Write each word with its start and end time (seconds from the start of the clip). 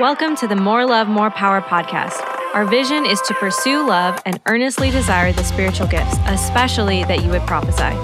Welcome 0.00 0.36
to 0.36 0.46
the 0.48 0.56
More 0.56 0.86
Love, 0.86 1.06
More 1.06 1.30
Power 1.30 1.60
podcast. 1.60 2.18
Our 2.54 2.64
vision 2.64 3.04
is 3.04 3.20
to 3.22 3.34
pursue 3.34 3.86
love 3.86 4.22
and 4.24 4.40
earnestly 4.46 4.90
desire 4.90 5.34
the 5.34 5.44
spiritual 5.44 5.86
gifts, 5.86 6.16
especially 6.28 7.04
that 7.04 7.22
you 7.22 7.28
would 7.28 7.42
prophesy. 7.42 7.94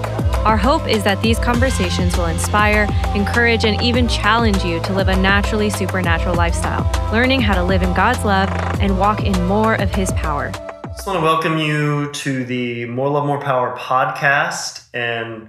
Our 0.44 0.58
hope 0.58 0.86
is 0.86 1.02
that 1.04 1.22
these 1.22 1.38
conversations 1.38 2.14
will 2.14 2.26
inspire, 2.26 2.86
encourage, 3.14 3.64
and 3.64 3.80
even 3.80 4.06
challenge 4.06 4.62
you 4.64 4.80
to 4.80 4.92
live 4.92 5.08
a 5.08 5.16
naturally 5.16 5.70
supernatural 5.70 6.34
lifestyle, 6.34 6.84
learning 7.10 7.40
how 7.40 7.54
to 7.54 7.64
live 7.64 7.82
in 7.82 7.94
God's 7.94 8.22
love 8.22 8.50
and 8.82 8.98
walk 8.98 9.24
in 9.24 9.46
more 9.46 9.76
of 9.76 9.90
His 9.94 10.12
power. 10.12 10.52
I 10.84 10.88
just 10.88 11.06
want 11.06 11.20
to 11.20 11.24
welcome 11.24 11.56
you 11.56 12.12
to 12.12 12.44
the 12.44 12.84
More 12.84 13.08
Love, 13.08 13.24
More 13.24 13.40
Power 13.40 13.74
podcast. 13.78 14.88
And 14.92 15.48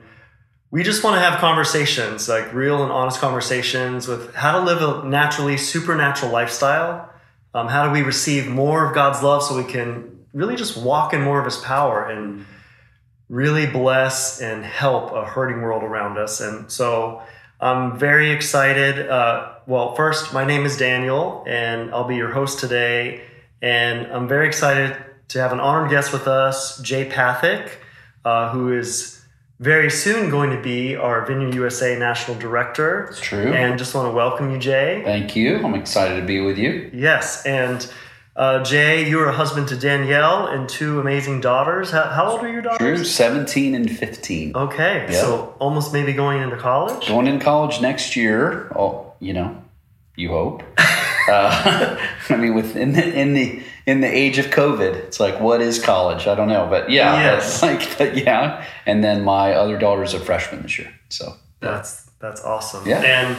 we 0.72 0.84
just 0.84 1.04
want 1.04 1.16
to 1.16 1.20
have 1.20 1.40
conversations, 1.40 2.30
like 2.30 2.54
real 2.54 2.84
and 2.84 2.92
honest 2.92 3.20
conversations 3.20 4.08
with 4.08 4.34
how 4.36 4.60
to 4.60 4.66
live 4.66 4.82
a 4.82 5.08
naturally 5.08 5.58
supernatural 5.58 6.32
lifestyle. 6.32 7.12
Um, 7.56 7.68
how 7.68 7.86
do 7.88 7.92
we 7.92 8.04
receive 8.04 8.48
more 8.48 8.86
of 8.86 8.94
God's 8.94 9.24
love 9.24 9.42
so 9.42 9.58
we 9.58 9.64
can 9.64 10.26
really 10.34 10.56
just 10.56 10.78
walk 10.78 11.14
in 11.14 11.22
more 11.22 11.40
of 11.40 11.46
His 11.46 11.58
power 11.58 12.06
and 12.06 12.46
really 13.30 13.66
bless 13.66 14.42
and 14.42 14.64
help 14.64 15.12
a 15.12 15.26
hurting 15.26 15.62
world 15.62 15.82
around 15.82 16.20
us? 16.20 16.40
And 16.40 16.72
so 16.72 17.24
I'm 17.60 17.98
very 17.98 18.30
excited. 18.30 19.10
Uh, 19.10 19.54
well, 19.66 19.96
first, 19.96 20.34
my 20.36 20.46
name 20.46 20.66
is 20.66 20.78
Daniel, 20.78 21.44
and 21.48 21.92
I'll 21.92 22.08
be 22.08 22.16
your 22.16 22.32
host 22.32 22.60
today. 22.60 23.22
And 23.60 24.06
I'm 24.08 24.28
very 24.28 24.48
excited 24.48 24.96
to 25.30 25.40
have 25.40 25.52
an 25.52 25.60
honored 25.60 25.90
guest 25.90 26.14
with 26.14 26.28
us, 26.28 26.80
Jay 26.82 27.10
Pathak, 27.10 27.72
uh, 28.24 28.52
who 28.52 28.78
is 28.78 29.19
very 29.60 29.92
soon 29.92 30.30
going 30.30 30.52
to 30.52 30.62
be 30.62 30.96
our 30.96 31.26
Vineyard 31.26 31.54
USA 31.54 31.98
National 32.00 32.38
Director. 32.38 33.08
It's 33.12 33.20
true. 33.20 33.52
And 33.52 33.78
just 33.78 33.94
want 33.94 34.08
to 34.08 34.12
welcome 34.12 34.52
you, 34.52 34.58
Jay. 34.58 35.02
Thank 35.04 35.36
you. 35.36 35.58
I'm 35.58 35.76
excited 35.76 36.20
to 36.20 36.26
be 36.26 36.40
with 36.40 36.58
you. 36.58 36.90
Yes. 36.94 37.46
And 37.46 37.92
uh, 38.38 38.64
Jay, 38.64 39.10
you're 39.10 39.28
a 39.28 39.34
husband 39.34 39.68
to 39.68 39.76
Danielle 39.76 40.48
and 40.48 40.70
two 40.70 41.02
amazing 41.02 41.42
daughters. 41.42 41.92
How, 41.92 42.04
how 42.04 42.32
old 42.32 42.42
are 42.42 42.50
your 42.50 42.62
daughters? 42.62 43.00
True. 43.00 43.04
17 43.06 43.76
and 43.76 43.92
15. 43.92 44.56
Okay. 44.56 45.08
Yeah. 45.10 45.22
So 45.22 45.56
almost 45.60 45.92
maybe 45.92 46.14
going 46.14 46.42
into 46.42 46.56
college? 46.56 47.10
Going 47.10 47.28
in 47.28 47.40
college 47.40 47.82
next 47.82 48.16
year. 48.16 48.72
Oh, 48.78 49.14
you 49.20 49.34
know, 49.34 49.62
you 50.16 50.30
hope. 50.30 50.64
uh, 51.30 51.98
I 52.30 52.36
mean, 52.36 52.54
with 52.54 52.76
in 52.76 52.94
the 52.94 53.14
in 53.14 53.34
the 53.34 53.62
in 53.86 54.02
the 54.02 54.08
age 54.08 54.38
of 54.38 54.48
COVID, 54.48 54.94
it's 54.96 55.20
like, 55.20 55.40
what 55.40 55.62
is 55.62 55.82
college? 55.84 56.28
I 56.28 56.36
don't 56.36 56.48
know, 56.48 56.68
but 56.70 56.90
yeah, 56.90 57.16
Yes. 57.16 57.62
like, 57.68 57.98
but 57.98 58.18
yeah. 58.18 58.66
And 58.86 59.04
then 59.04 59.24
my 59.24 59.54
other 59.54 59.78
daughter's 59.78 60.14
a 60.14 60.20
freshman 60.20 60.62
this 60.64 60.78
year, 60.78 60.94
so 61.10 61.36
That's 61.60 62.10
that's 62.20 62.44
awesome. 62.44 62.88
Yeah. 62.88 63.02
And 63.02 63.38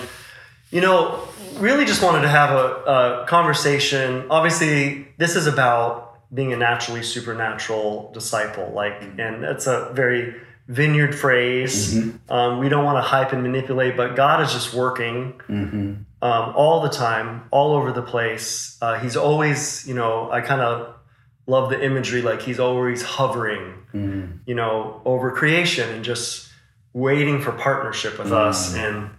you 0.70 0.80
know, 0.80 1.26
really 1.58 1.84
just 1.84 2.02
wanted 2.02 2.22
to 2.22 2.28
have 2.28 2.50
a, 2.50 3.22
a 3.22 3.26
conversation. 3.28 4.26
Obviously, 4.30 5.08
this 5.18 5.34
is 5.36 5.46
about 5.46 6.06
being 6.32 6.52
a 6.52 6.56
naturally 6.56 7.02
supernatural 7.02 8.10
disciple. 8.14 8.70
Like, 8.72 9.02
and 9.18 9.42
that's 9.42 9.66
a 9.66 9.90
very 9.94 10.32
vineyard 10.68 11.12
phrase. 11.12 12.00
Um, 12.28 12.60
we 12.60 12.68
don't 12.68 12.84
want 12.84 12.98
to 12.98 13.02
hype 13.02 13.32
and 13.32 13.42
manipulate, 13.42 13.96
but 13.96 14.14
God 14.14 14.40
is 14.42 14.52
just 14.52 14.72
working 14.72 15.40
hmm 15.46 15.94
um, 16.22 16.52
all 16.54 16.82
the 16.82 16.88
time, 16.90 17.44
all 17.50 17.72
over 17.74 17.92
the 17.92 18.02
place. 18.02 18.76
Uh, 18.82 18.98
he's 19.00 19.16
always, 19.16 19.86
you 19.88 19.94
know, 19.94 20.30
I 20.30 20.40
kind 20.42 20.60
of 20.60 20.94
love 21.46 21.70
the 21.70 21.82
imagery. 21.82 22.22
Like 22.22 22.42
he's 22.42 22.60
always 22.60 23.02
hovering 23.02 23.74
hmm 23.92 24.26
you 24.46 24.54
know, 24.54 25.00
over 25.04 25.30
creation 25.32 25.88
and 25.90 26.04
just 26.04 26.48
waiting 26.92 27.40
for 27.40 27.52
partnership 27.52 28.18
with 28.18 28.32
us. 28.32 28.74
And 28.74 29.10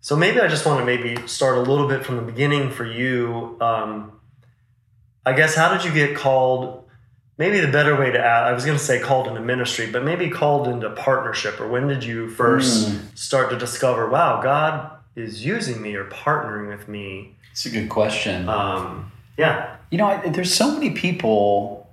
so 0.00 0.14
maybe 0.16 0.40
I 0.40 0.48
just 0.48 0.66
want 0.66 0.80
to 0.80 0.84
maybe 0.84 1.26
start 1.26 1.56
a 1.56 1.60
little 1.62 1.88
bit 1.88 2.04
from 2.04 2.16
the 2.16 2.22
beginning 2.22 2.70
for 2.70 2.84
you. 2.84 3.56
Um, 3.60 4.20
I 5.24 5.32
guess 5.32 5.54
how 5.54 5.72
did 5.74 5.84
you 5.84 5.92
get 5.92 6.16
called? 6.16 6.84
Maybe 7.38 7.60
the 7.60 7.68
better 7.72 7.96
way 7.98 8.10
to 8.10 8.18
add, 8.18 8.44
I 8.44 8.52
was 8.52 8.64
going 8.64 8.76
to 8.78 8.84
say 8.84 9.00
called 9.00 9.26
into 9.26 9.40
ministry, 9.40 9.86
but 9.90 10.04
maybe 10.04 10.28
called 10.28 10.68
into 10.68 10.90
partnership. 10.90 11.60
Or 11.60 11.68
when 11.68 11.88
did 11.88 12.04
you 12.04 12.28
first 12.28 12.88
Mm. 12.88 13.16
start 13.16 13.50
to 13.50 13.56
discover, 13.58 14.08
wow, 14.08 14.40
God 14.42 14.90
is 15.16 15.44
using 15.44 15.80
me 15.80 15.94
or 15.94 16.04
partnering 16.06 16.68
with 16.68 16.88
me? 16.88 17.34
it's 17.54 17.66
a 17.66 17.70
good 17.70 17.88
question. 17.88 18.48
Um, 18.48 19.12
yeah. 19.38 19.76
You 19.92 19.98
know, 19.98 20.06
I, 20.06 20.28
there's 20.28 20.52
so 20.52 20.72
many 20.72 20.90
people. 20.90 21.88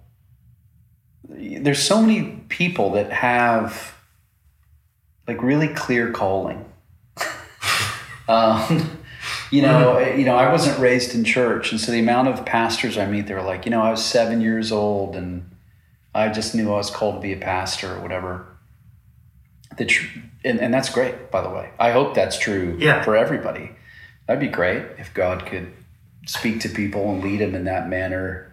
There's 1.30 1.84
so 1.84 2.02
many 2.02 2.42
people 2.50 2.94
that 2.94 3.12
have 3.12 3.94
like 5.28 5.44
really 5.44 5.68
clear 5.68 6.12
calling. 6.12 6.66
um, 8.28 8.98
you 9.52 9.62
know, 9.62 10.00
you 10.00 10.26
know, 10.26 10.36
I 10.36 10.52
wasn't 10.52 10.80
raised 10.80 11.14
in 11.14 11.24
church, 11.24 11.72
and 11.72 11.80
so 11.80 11.92
the 11.92 12.00
amount 12.00 12.28
of 12.28 12.44
pastors 12.44 12.98
I 12.98 13.06
meet, 13.06 13.28
they're 13.28 13.44
like, 13.44 13.66
you 13.66 13.70
know, 13.70 13.84
I 13.84 13.92
was 13.92 14.04
seven 14.04 14.42
years 14.42 14.72
old, 14.72 15.16
and 15.16 15.48
I 16.16 16.30
just 16.30 16.56
knew 16.56 16.74
I 16.74 16.78
was 16.78 16.90
called 16.90 17.16
to 17.18 17.22
be 17.22 17.34
a 17.34 17.38
pastor 17.38 17.94
or 17.98 18.02
whatever. 18.02 18.48
The 19.78 19.86
tr- 19.86 20.20
and, 20.44 20.60
and 20.60 20.74
that's 20.74 20.90
great, 20.90 21.32
by 21.32 21.42
the 21.42 21.50
way. 21.50 21.70
I 21.80 21.92
hope 21.92 22.16
that's 22.16 22.38
true 22.38 22.78
Yeah. 22.80 23.04
for 23.04 23.16
everybody. 23.16 23.72
That'd 24.28 24.42
be 24.42 24.48
great 24.48 24.84
if 24.98 25.14
God 25.14 25.46
could 25.46 25.72
speak 26.26 26.62
to 26.62 26.70
people 26.70 27.12
and 27.12 27.24
lead 27.24 27.40
them 27.42 27.56
in 27.56 27.66
that 27.66 27.90
manner. 27.90 28.52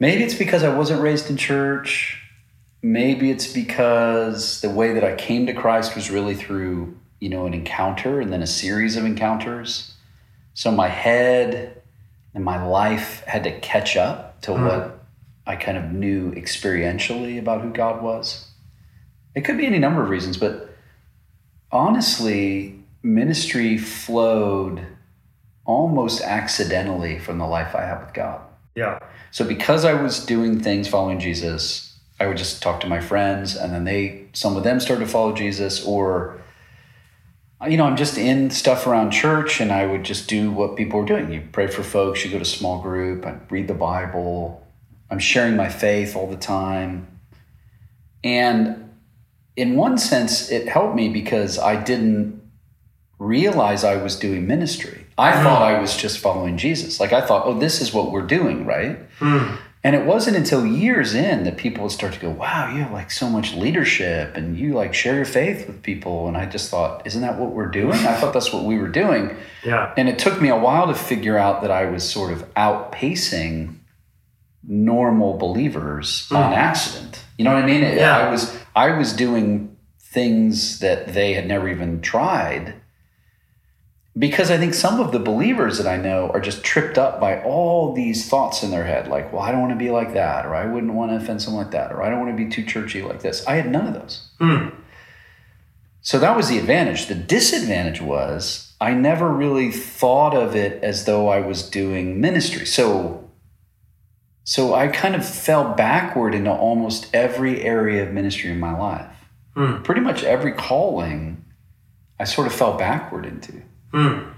Maybe 0.00 0.24
it's 0.24 0.34
because 0.34 0.62
I 0.64 0.74
wasn't 0.74 1.00
raised 1.00 1.30
in 1.30 1.36
church. 1.36 2.20
Maybe 2.82 3.30
it's 3.30 3.52
because 3.52 4.60
the 4.60 4.70
way 4.70 4.92
that 4.92 5.04
I 5.04 5.14
came 5.14 5.46
to 5.46 5.54
Christ 5.54 5.94
was 5.94 6.10
really 6.10 6.34
through, 6.34 6.96
you 7.20 7.28
know, 7.28 7.46
an 7.46 7.54
encounter 7.54 8.20
and 8.20 8.32
then 8.32 8.42
a 8.42 8.46
series 8.46 8.96
of 8.96 9.04
encounters. 9.04 9.94
So 10.54 10.70
my 10.70 10.88
head 10.88 11.82
and 12.34 12.44
my 12.44 12.64
life 12.64 13.22
had 13.26 13.44
to 13.44 13.58
catch 13.60 13.96
up 13.96 14.40
to 14.42 14.52
hmm. 14.54 14.64
what 14.64 15.00
I 15.46 15.56
kind 15.56 15.78
of 15.78 15.92
knew 15.92 16.32
experientially 16.32 17.38
about 17.38 17.62
who 17.62 17.70
God 17.70 18.02
was. 18.02 18.48
It 19.34 19.42
could 19.42 19.58
be 19.58 19.66
any 19.66 19.78
number 19.78 20.02
of 20.02 20.08
reasons, 20.08 20.36
but 20.36 20.73
honestly, 21.74 22.78
ministry 23.02 23.76
flowed 23.76 24.86
almost 25.66 26.22
accidentally 26.22 27.18
from 27.18 27.38
the 27.38 27.46
life 27.46 27.74
I 27.74 27.82
have 27.82 28.00
with 28.00 28.14
God. 28.14 28.40
Yeah. 28.74 28.98
So 29.30 29.44
because 29.44 29.84
I 29.84 29.94
was 29.94 30.24
doing 30.24 30.60
things 30.60 30.88
following 30.88 31.18
Jesus, 31.18 31.98
I 32.20 32.26
would 32.26 32.36
just 32.36 32.62
talk 32.62 32.80
to 32.80 32.86
my 32.86 33.00
friends 33.00 33.56
and 33.56 33.72
then 33.72 33.84
they 33.84 34.26
some 34.32 34.56
of 34.56 34.62
them 34.62 34.80
started 34.80 35.04
to 35.04 35.10
follow 35.10 35.32
Jesus 35.32 35.84
or 35.84 36.40
you 37.68 37.76
know, 37.76 37.84
I'm 37.84 37.96
just 37.96 38.18
in 38.18 38.50
stuff 38.50 38.86
around 38.86 39.10
church 39.10 39.60
and 39.60 39.72
I 39.72 39.86
would 39.86 40.04
just 40.04 40.28
do 40.28 40.50
what 40.50 40.76
people 40.76 41.00
were 41.00 41.06
doing. 41.06 41.32
You 41.32 41.48
pray 41.50 41.66
for 41.66 41.82
folks, 41.82 42.24
you 42.24 42.30
go 42.30 42.38
to 42.38 42.44
small 42.44 42.82
group, 42.82 43.24
I 43.24 43.38
read 43.48 43.68
the 43.68 43.74
Bible. 43.74 44.66
I'm 45.10 45.18
sharing 45.18 45.56
my 45.56 45.68
faith 45.68 46.14
all 46.14 46.26
the 46.26 46.36
time. 46.36 47.20
And 48.22 48.83
in 49.56 49.76
one 49.76 49.98
sense 49.98 50.50
it 50.50 50.68
helped 50.68 50.94
me 50.94 51.08
because 51.08 51.58
I 51.58 51.82
didn't 51.82 52.42
realize 53.18 53.84
I 53.84 53.96
was 53.96 54.16
doing 54.16 54.46
ministry. 54.46 55.06
I 55.16 55.42
thought 55.42 55.62
I 55.62 55.78
was 55.78 55.96
just 55.96 56.18
following 56.18 56.56
Jesus. 56.56 56.98
Like 56.98 57.12
I 57.12 57.20
thought, 57.20 57.46
oh, 57.46 57.58
this 57.58 57.80
is 57.80 57.92
what 57.92 58.10
we're 58.10 58.26
doing, 58.26 58.66
right? 58.66 58.98
Hmm. 59.18 59.54
And 59.84 59.94
it 59.94 60.06
wasn't 60.06 60.38
until 60.38 60.66
years 60.66 61.14
in 61.14 61.44
that 61.44 61.58
people 61.58 61.82
would 61.82 61.92
start 61.92 62.14
to 62.14 62.20
go, 62.20 62.30
wow, 62.30 62.72
you 62.72 62.82
have 62.82 62.90
like 62.90 63.10
so 63.10 63.28
much 63.28 63.52
leadership 63.52 64.34
and 64.34 64.58
you 64.58 64.72
like 64.72 64.94
share 64.94 65.14
your 65.14 65.26
faith 65.26 65.66
with 65.66 65.82
people. 65.82 66.26
And 66.26 66.38
I 66.38 66.46
just 66.46 66.70
thought, 66.70 67.06
isn't 67.06 67.20
that 67.20 67.38
what 67.38 67.50
we're 67.50 67.68
doing? 67.68 67.92
I 67.92 68.16
thought 68.16 68.32
that's 68.32 68.50
what 68.50 68.64
we 68.64 68.78
were 68.78 68.88
doing. 68.88 69.36
Yeah. 69.62 69.92
And 69.98 70.08
it 70.08 70.18
took 70.18 70.40
me 70.40 70.48
a 70.48 70.56
while 70.56 70.86
to 70.86 70.94
figure 70.94 71.36
out 71.36 71.60
that 71.62 71.70
I 71.70 71.84
was 71.84 72.02
sort 72.02 72.32
of 72.32 72.52
outpacing 72.54 73.76
normal 74.66 75.36
believers 75.36 76.28
on 76.32 76.54
accident. 76.54 77.23
You 77.38 77.44
know 77.44 77.54
what 77.54 77.62
I 77.62 77.66
mean? 77.66 77.82
Yeah. 77.82 78.18
I 78.18 78.30
was 78.30 78.56
I 78.76 78.96
was 78.96 79.12
doing 79.12 79.76
things 79.98 80.78
that 80.78 81.14
they 81.14 81.34
had 81.34 81.46
never 81.46 81.68
even 81.68 82.00
tried 82.00 82.74
because 84.16 84.50
I 84.50 84.58
think 84.58 84.74
some 84.74 85.00
of 85.00 85.10
the 85.10 85.18
believers 85.18 85.78
that 85.78 85.88
I 85.88 85.96
know 85.96 86.30
are 86.30 86.40
just 86.40 86.62
tripped 86.62 86.98
up 86.98 87.20
by 87.20 87.42
all 87.42 87.92
these 87.92 88.28
thoughts 88.28 88.62
in 88.62 88.70
their 88.70 88.84
head, 88.84 89.08
like, 89.08 89.32
well, 89.32 89.42
I 89.42 89.50
don't 89.50 89.60
want 89.60 89.72
to 89.72 89.78
be 89.78 89.90
like 89.90 90.14
that, 90.14 90.46
or 90.46 90.54
I 90.54 90.66
wouldn't 90.66 90.92
want 90.92 91.10
to 91.10 91.16
offend 91.16 91.42
someone 91.42 91.64
like 91.64 91.72
that, 91.72 91.90
or 91.90 92.02
I 92.02 92.10
don't 92.10 92.20
want 92.20 92.36
to 92.36 92.44
be 92.44 92.48
too 92.48 92.64
churchy 92.64 93.02
like 93.02 93.22
this. 93.22 93.44
I 93.46 93.56
had 93.56 93.70
none 93.70 93.88
of 93.88 93.94
those. 93.94 94.28
Hmm. 94.38 94.68
So 96.00 96.18
that 96.18 96.36
was 96.36 96.48
the 96.48 96.58
advantage. 96.58 97.06
The 97.06 97.14
disadvantage 97.14 98.00
was 98.00 98.74
I 98.80 98.92
never 98.92 99.32
really 99.32 99.72
thought 99.72 100.36
of 100.36 100.54
it 100.54 100.82
as 100.84 101.06
though 101.06 101.28
I 101.28 101.40
was 101.40 101.68
doing 101.68 102.20
ministry. 102.20 102.66
So 102.66 103.23
so 104.44 104.74
I 104.74 104.88
kind 104.88 105.14
of 105.14 105.26
fell 105.26 105.74
backward 105.74 106.34
into 106.34 106.50
almost 106.52 107.08
every 107.14 107.62
area 107.62 108.02
of 108.06 108.12
ministry 108.12 108.50
in 108.50 108.60
my 108.60 108.76
life. 108.78 109.06
Hmm. 109.56 109.82
Pretty 109.82 110.00
much 110.02 110.22
every 110.24 110.52
calling 110.52 111.44
I 112.20 112.24
sort 112.24 112.46
of 112.46 112.52
fell 112.52 112.76
backward 112.78 113.24
into. 113.26 113.62
Hmm. 113.92 114.30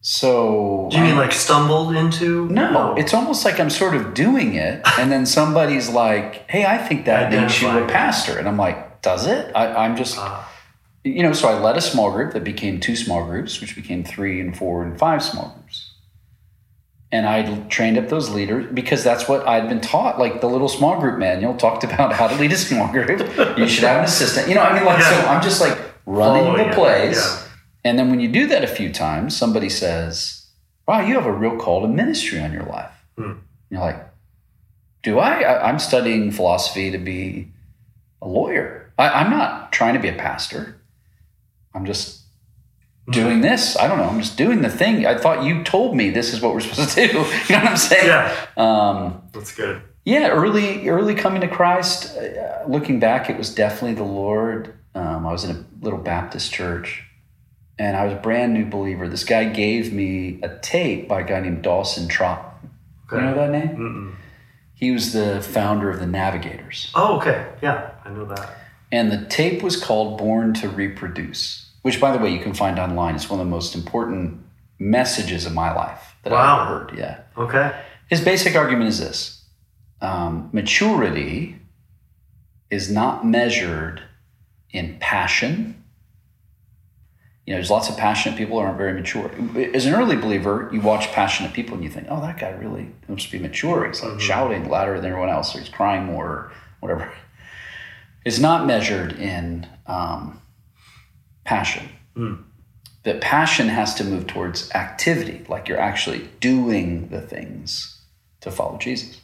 So 0.00 0.88
Do 0.90 0.96
you 0.98 1.04
mean 1.04 1.16
like 1.16 1.30
stumbled 1.32 1.94
into? 1.94 2.48
no, 2.48 2.94
it's 2.96 3.14
almost 3.14 3.44
like 3.44 3.60
I'm 3.60 3.70
sort 3.70 3.94
of 3.94 4.14
doing 4.14 4.54
it, 4.54 4.82
and 4.98 5.12
then 5.12 5.26
somebody's 5.26 5.88
like, 5.90 6.50
"Hey, 6.50 6.64
I 6.66 6.76
think 6.78 7.04
that 7.04 7.30
makes 7.30 7.62
you 7.62 7.68
a 7.68 7.86
pastor," 7.86 8.36
and 8.38 8.48
I'm 8.48 8.56
like, 8.56 9.00
"Does 9.02 9.26
it?" 9.28 9.52
I, 9.54 9.84
I'm 9.84 9.96
just 9.96 10.16
Ah. 10.18 10.48
you 11.04 11.22
know, 11.22 11.32
so 11.32 11.48
I 11.48 11.56
led 11.58 11.76
a 11.76 11.80
small 11.80 12.10
group 12.10 12.32
that 12.32 12.42
became 12.42 12.80
two 12.80 12.96
small 12.96 13.24
groups, 13.24 13.60
which 13.60 13.76
became 13.76 14.02
three 14.02 14.40
and 14.40 14.56
four 14.56 14.82
and 14.82 14.98
five 14.98 15.22
small 15.22 15.50
groups. 15.54 15.61
And 17.12 17.26
I 17.26 17.54
trained 17.68 17.98
up 17.98 18.08
those 18.08 18.30
leaders 18.30 18.66
because 18.72 19.04
that's 19.04 19.28
what 19.28 19.46
I'd 19.46 19.68
been 19.68 19.80
taught. 19.82 20.18
Like 20.18 20.40
the 20.40 20.48
little 20.48 20.68
small 20.68 20.98
group 20.98 21.18
manual 21.18 21.54
talked 21.54 21.84
about 21.84 22.12
how 22.14 22.26
to 22.26 22.34
lead 22.36 22.52
a 22.52 22.56
small 22.56 22.88
group. 22.90 23.20
you 23.58 23.68
should 23.68 23.84
have 23.84 23.98
an 23.98 24.04
assistant. 24.04 24.48
You 24.48 24.54
know, 24.54 24.62
I 24.62 24.74
mean, 24.74 24.84
like, 24.84 25.02
so 25.02 25.10
Yeah. 25.10 25.30
I'm 25.30 25.42
just 25.42 25.60
like 25.60 25.78
running 26.06 26.44
Following 26.44 26.64
the 26.64 26.70
it, 26.70 26.74
plays. 26.74 27.16
yeah. 27.18 27.38
And 27.84 27.98
then 27.98 28.10
when 28.10 28.18
you 28.20 28.28
do 28.28 28.46
that 28.46 28.64
a 28.64 28.68
few 28.68 28.92
times, 28.92 29.36
somebody 29.36 29.68
says, 29.68 30.46
Wow, 30.88 31.00
you 31.00 31.14
have 31.14 31.26
a 31.26 31.32
real 31.32 31.56
call 31.58 31.82
to 31.82 31.88
ministry 31.88 32.40
on 32.40 32.52
your 32.52 32.64
life. 32.64 32.90
Hmm. 33.18 33.32
You're 33.70 33.80
like, 33.80 34.04
Do 35.02 35.18
I? 35.18 35.42
I? 35.42 35.68
I'm 35.68 35.78
studying 35.78 36.30
philosophy 36.32 36.90
to 36.90 36.98
be 36.98 37.48
a 38.22 38.26
lawyer. 38.28 38.90
I, 38.98 39.08
I'm 39.10 39.30
not 39.30 39.70
trying 39.72 39.94
to 39.94 40.00
be 40.00 40.08
a 40.08 40.12
pastor. 40.14 40.80
I'm 41.74 41.84
just 41.84 42.21
doing 43.10 43.40
this. 43.40 43.76
I 43.76 43.88
don't 43.88 43.98
know. 43.98 44.04
I'm 44.08 44.20
just 44.20 44.36
doing 44.36 44.62
the 44.62 44.68
thing. 44.70 45.06
I 45.06 45.16
thought 45.18 45.44
you 45.44 45.62
told 45.64 45.96
me 45.96 46.10
this 46.10 46.32
is 46.32 46.40
what 46.40 46.54
we're 46.54 46.60
supposed 46.68 46.90
to 46.90 47.08
do. 47.08 47.12
You 47.14 47.22
know 47.22 47.24
what 47.24 47.68
I'm 47.68 47.76
saying? 47.76 48.06
Yeah, 48.06 48.46
Um, 48.56 49.22
that's 49.32 49.54
good. 49.54 49.82
yeah, 50.04 50.28
early 50.28 50.88
early 50.88 51.14
coming 51.14 51.40
to 51.42 51.48
Christ. 51.48 52.16
Uh, 52.16 52.64
looking 52.66 53.00
back, 53.00 53.28
it 53.30 53.36
was 53.36 53.54
definitely 53.54 53.94
the 53.94 54.04
Lord. 54.10 54.74
Um, 54.94 55.26
I 55.26 55.32
was 55.32 55.44
in 55.44 55.50
a 55.56 55.64
little 55.84 55.98
Baptist 55.98 56.52
church, 56.52 57.04
and 57.78 57.96
I 57.96 58.04
was 58.04 58.12
a 58.12 58.16
brand 58.20 58.52
new 58.54 58.66
believer. 58.66 59.08
This 59.08 59.24
guy 59.24 59.44
gave 59.46 59.92
me 59.92 60.38
a 60.42 60.58
tape 60.58 61.08
by 61.08 61.20
a 61.22 61.24
guy 61.24 61.40
named 61.40 61.62
Dawson 61.62 62.08
Trotman. 62.08 62.50
Okay. 63.06 63.16
You 63.16 63.22
know 63.30 63.34
that 63.34 63.50
name? 63.50 63.76
Mm-mm. 63.76 64.14
He 64.74 64.90
was 64.90 65.12
the 65.12 65.40
founder 65.40 65.90
of 65.90 66.00
the 66.00 66.06
Navigators, 66.06 66.90
Oh, 66.94 67.16
okay. 67.18 67.46
Yeah, 67.62 67.90
I 68.04 68.10
know 68.10 68.24
that. 68.26 68.50
and 68.90 69.10
the 69.12 69.24
tape 69.26 69.62
was 69.62 69.76
called 69.82 70.18
"Born 70.18 70.54
to 70.54 70.68
Reproduce," 70.68 71.70
which, 71.82 72.00
by 72.00 72.12
the 72.12 72.18
way, 72.18 72.32
you 72.32 72.40
can 72.40 72.54
find 72.54 72.78
online. 72.78 73.14
It's 73.14 73.28
one 73.28 73.40
of 73.40 73.46
the 73.46 73.50
most 73.50 73.74
important 73.74 74.40
messages 74.78 75.46
of 75.46 75.52
my 75.52 75.72
life 75.74 76.16
that 76.24 76.32
I've 76.32 76.68
heard. 76.68 76.98
Yeah. 76.98 77.20
Okay. 77.36 77.78
His 78.08 78.20
basic 78.20 78.56
argument 78.56 78.88
is 78.88 78.98
this 79.00 79.44
um, 80.00 80.50
maturity 80.52 81.56
is 82.70 82.90
not 82.90 83.24
measured 83.24 84.02
in 84.70 84.96
passion. 84.98 85.82
You 87.46 87.54
know, 87.54 87.56
there's 87.56 87.70
lots 87.70 87.88
of 87.88 87.96
passionate 87.96 88.36
people 88.36 88.58
who 88.58 88.64
aren't 88.64 88.78
very 88.78 88.92
mature. 88.92 89.30
As 89.74 89.86
an 89.86 89.94
early 89.94 90.16
believer, 90.16 90.68
you 90.72 90.80
watch 90.80 91.10
passionate 91.12 91.52
people 91.52 91.74
and 91.74 91.82
you 91.82 91.90
think, 91.90 92.06
oh, 92.08 92.20
that 92.20 92.38
guy 92.38 92.50
really 92.50 92.90
must 93.08 93.32
be 93.32 93.38
mature. 93.38 93.86
He's 93.86 94.02
like 94.02 94.20
shouting 94.20 94.68
louder 94.68 94.96
than 95.00 95.10
everyone 95.10 95.28
else, 95.28 95.54
or 95.54 95.58
he's 95.58 95.68
crying 95.68 96.04
more, 96.04 96.26
or 96.26 96.52
whatever. 96.80 97.12
It's 98.24 98.38
not 98.38 98.66
measured 98.66 99.12
in 99.18 99.66
um, 99.86 100.41
passion. 101.44 101.88
That 103.04 103.20
passion 103.20 103.68
has 103.68 103.94
to 103.96 104.04
move 104.04 104.26
towards 104.26 104.70
activity, 104.72 105.44
like 105.48 105.66
you're 105.68 105.80
actually 105.80 106.28
doing 106.40 107.08
the 107.08 107.20
things 107.20 108.00
to 108.40 108.50
follow 108.50 108.78
Jesus. 108.78 109.20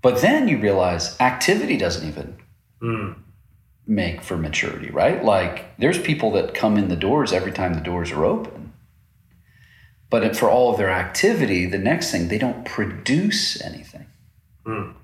But 0.00 0.20
then 0.22 0.46
you 0.46 0.58
realize 0.58 1.18
activity 1.20 1.76
doesn't 1.76 2.06
even 2.08 2.36
Mm. 2.80 3.16
make 3.86 4.22
for 4.22 4.36
maturity, 4.36 4.90
right? 4.90 5.24
Like 5.24 5.76
there's 5.78 5.98
people 6.00 6.30
that 6.32 6.54
come 6.54 6.76
in 6.76 6.86
the 6.88 6.94
doors 6.96 7.32
every 7.32 7.50
time 7.50 7.74
the 7.74 7.80
doors 7.80 8.12
are 8.12 8.24
open. 8.24 8.72
But 10.10 10.36
for 10.36 10.48
all 10.48 10.70
of 10.70 10.78
their 10.78 10.90
activity, 10.90 11.66
the 11.66 11.78
next 11.78 12.10
thing, 12.12 12.28
they 12.28 12.38
don't 12.38 12.64
produce 12.64 13.60
anything. 13.60 14.06
Mm. 14.64 14.94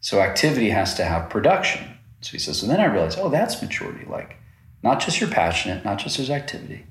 So 0.00 0.20
activity 0.20 0.70
has 0.70 0.94
to 0.94 1.04
have 1.04 1.28
production. 1.28 1.98
So 2.20 2.32
he 2.32 2.38
says, 2.38 2.62
and 2.62 2.70
then 2.70 2.80
I 2.80 2.84
realized, 2.86 3.18
oh, 3.20 3.28
that's 3.28 3.60
maturity. 3.60 4.06
Like 4.06 4.37
not 4.82 5.00
just 5.00 5.20
you're 5.20 5.30
passionate, 5.30 5.84
not 5.84 5.98
just 5.98 6.16
there's 6.16 6.30
activity, 6.30 6.86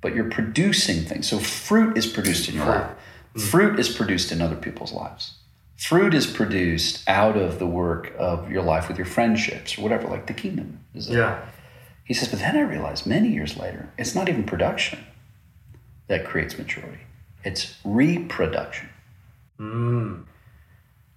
but 0.00 0.14
you're 0.14 0.30
producing 0.30 1.02
things. 1.02 1.28
So 1.28 1.38
fruit 1.38 1.96
is 1.96 2.06
produced 2.06 2.48
in 2.48 2.56
your 2.56 2.66
life. 2.66 2.90
Fruit 3.36 3.78
is 3.80 3.88
produced 3.88 4.30
in 4.30 4.40
other 4.40 4.56
people's 4.56 4.92
lives. 4.92 5.34
Fruit 5.76 6.14
is 6.14 6.26
produced 6.26 7.02
out 7.08 7.36
of 7.36 7.58
the 7.58 7.66
work 7.66 8.12
of 8.16 8.50
your 8.50 8.62
life 8.62 8.88
with 8.88 8.96
your 8.96 9.06
friendships 9.06 9.76
or 9.76 9.82
whatever, 9.82 10.06
like 10.06 10.26
the 10.26 10.32
kingdom 10.32 10.84
is. 10.94 11.08
Yeah. 11.08 11.44
He 12.04 12.14
says, 12.14 12.28
but 12.28 12.38
then 12.38 12.56
I 12.56 12.60
realized 12.60 13.06
many 13.06 13.28
years 13.28 13.56
later, 13.56 13.90
it's 13.98 14.14
not 14.14 14.28
even 14.28 14.44
production 14.44 15.00
that 16.06 16.26
creates 16.26 16.56
maturity. 16.56 17.00
It's 17.42 17.74
reproduction. 17.84 18.88
Mm. 19.58 20.24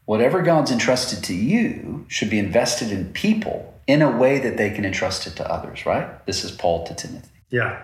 Whatever 0.06 0.42
God's 0.42 0.72
entrusted 0.72 1.24
to 1.26 1.34
you 1.36 2.06
should 2.08 2.30
be 2.30 2.40
invested 2.40 2.92
in 2.92 3.12
people 3.12 3.77
in 3.88 4.02
a 4.02 4.16
way 4.16 4.38
that 4.40 4.58
they 4.58 4.70
can 4.70 4.86
entrust 4.86 5.26
it 5.26 5.36
to 5.38 5.52
others, 5.52 5.86
right? 5.86 6.26
This 6.26 6.44
is 6.44 6.52
Paul 6.52 6.86
to 6.86 6.94
Timothy. 6.94 7.30
Yeah. 7.50 7.82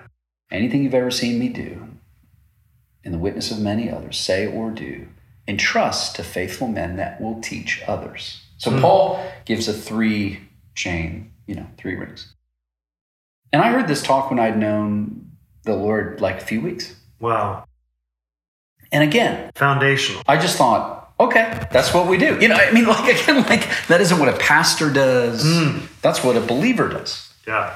Anything 0.51 0.83
you've 0.83 0.93
ever 0.93 1.09
seen 1.09 1.39
me 1.39 1.49
do, 1.49 1.87
in 3.03 3.11
the 3.11 3.17
witness 3.17 3.51
of 3.51 3.59
many 3.59 3.89
others, 3.89 4.17
say 4.17 4.45
or 4.45 4.69
do, 4.69 5.07
entrust 5.47 6.15
to 6.17 6.23
faithful 6.23 6.67
men 6.67 6.97
that 6.97 7.19
will 7.19 7.41
teach 7.41 7.81
others. 7.87 8.41
So 8.57 8.71
hmm. 8.71 8.79
Paul 8.79 9.31
gives 9.45 9.67
a 9.67 9.73
three 9.73 10.41
chain, 10.75 11.31
you 11.47 11.55
know, 11.55 11.67
three 11.77 11.95
rings. 11.95 12.33
And 13.51 13.61
I 13.61 13.71
heard 13.71 13.87
this 13.87 14.01
talk 14.01 14.29
when 14.29 14.39
I'd 14.39 14.57
known 14.57 15.31
the 15.63 15.75
Lord 15.75 16.21
like 16.21 16.41
a 16.41 16.45
few 16.45 16.61
weeks. 16.61 16.95
Wow. 17.19 17.65
And 18.91 19.03
again, 19.03 19.51
Foundational. 19.55 20.21
I 20.27 20.37
just 20.37 20.57
thought, 20.57 21.02
okay, 21.19 21.67
that's 21.71 21.93
what 21.93 22.07
we 22.07 22.17
do. 22.17 22.39
You 22.39 22.47
know, 22.47 22.55
I 22.55 22.71
mean, 22.71 22.85
like 22.87 23.21
again, 23.21 23.43
like 23.43 23.67
that 23.87 24.01
isn't 24.01 24.19
what 24.19 24.29
a 24.29 24.37
pastor 24.37 24.91
does. 24.91 25.43
Mm. 25.43 25.87
That's 26.01 26.23
what 26.23 26.35
a 26.35 26.41
believer 26.41 26.89
does. 26.89 27.33
Yeah. 27.47 27.75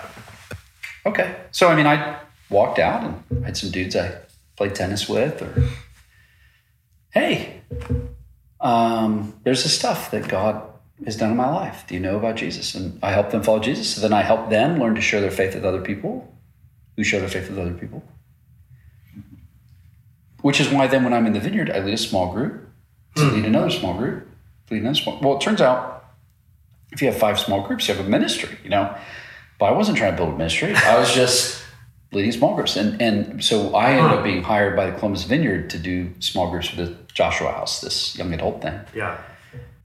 Okay. 1.05 1.35
So 1.51 1.69
I 1.69 1.75
mean, 1.75 1.87
I 1.87 2.19
walked 2.49 2.79
out 2.79 3.03
and 3.03 3.45
had 3.45 3.57
some 3.57 3.71
dudes 3.71 3.95
I 3.95 4.17
played 4.55 4.75
tennis 4.75 5.07
with, 5.07 5.41
or 5.41 5.69
hey, 7.11 7.61
um, 8.59 9.39
there's 9.43 9.63
the 9.63 9.69
stuff 9.69 10.11
that 10.11 10.27
God 10.27 10.63
has 11.05 11.15
done 11.15 11.31
in 11.31 11.37
my 11.37 11.49
life. 11.49 11.85
Do 11.87 11.93
you 11.93 11.99
know 11.99 12.17
about 12.17 12.35
Jesus? 12.35 12.73
And 12.75 12.99
I 13.03 13.11
help 13.11 13.29
them 13.29 13.43
follow 13.43 13.59
Jesus. 13.59 13.93
So 13.93 14.01
then 14.01 14.13
I 14.13 14.21
help 14.21 14.49
them 14.49 14.79
learn 14.79 14.95
to 14.95 15.01
share 15.01 15.21
their 15.21 15.31
faith 15.31 15.53
with 15.53 15.63
other 15.65 15.81
people, 15.81 16.33
who 16.95 17.03
share 17.03 17.19
their 17.19 17.29
faith 17.29 17.49
with 17.49 17.59
other 17.59 17.73
people. 17.73 18.03
Which 20.41 20.59
is 20.59 20.69
why 20.69 20.87
then 20.87 21.03
when 21.03 21.13
I'm 21.13 21.25
in 21.25 21.33
the 21.33 21.39
vineyard, 21.39 21.69
I 21.69 21.79
lead 21.79 21.93
a 21.93 21.97
small 21.97 22.31
group, 22.31 22.66
to 23.19 23.29
hmm. 23.29 23.35
lead 23.35 23.45
another 23.45 23.69
small 23.69 23.93
group, 23.93 24.27
lead 24.69 24.81
another 24.81 24.95
small. 24.95 25.19
Well, 25.21 25.37
it 25.37 25.41
turns 25.41 25.61
out 25.61 26.05
if 26.91 27.01
you 27.01 27.07
have 27.07 27.17
five 27.17 27.39
small 27.39 27.61
groups, 27.61 27.87
you 27.87 27.93
have 27.93 28.05
a 28.05 28.09
ministry. 28.09 28.57
You 28.63 28.69
know, 28.69 28.95
but 29.59 29.65
I 29.65 29.71
wasn't 29.71 29.97
trying 29.97 30.11
to 30.13 30.17
build 30.17 30.33
a 30.33 30.37
ministry. 30.37 30.73
I 30.75 30.99
was 30.99 31.13
just 31.13 31.63
leading 32.11 32.31
small 32.31 32.55
groups. 32.55 32.75
And 32.75 33.01
and 33.01 33.43
so 33.43 33.75
I 33.75 33.91
ended 33.91 34.11
up 34.11 34.19
hmm. 34.19 34.23
being 34.23 34.43
hired 34.43 34.75
by 34.75 34.89
the 34.89 34.97
Columbus 34.97 35.23
Vineyard 35.23 35.69
to 35.71 35.79
do 35.79 36.11
small 36.19 36.49
groups 36.49 36.69
for 36.69 36.75
the 36.77 36.95
Joshua 37.13 37.51
House, 37.51 37.81
this 37.81 38.17
young 38.17 38.33
adult 38.33 38.61
thing. 38.61 38.79
Yeah. 38.93 39.17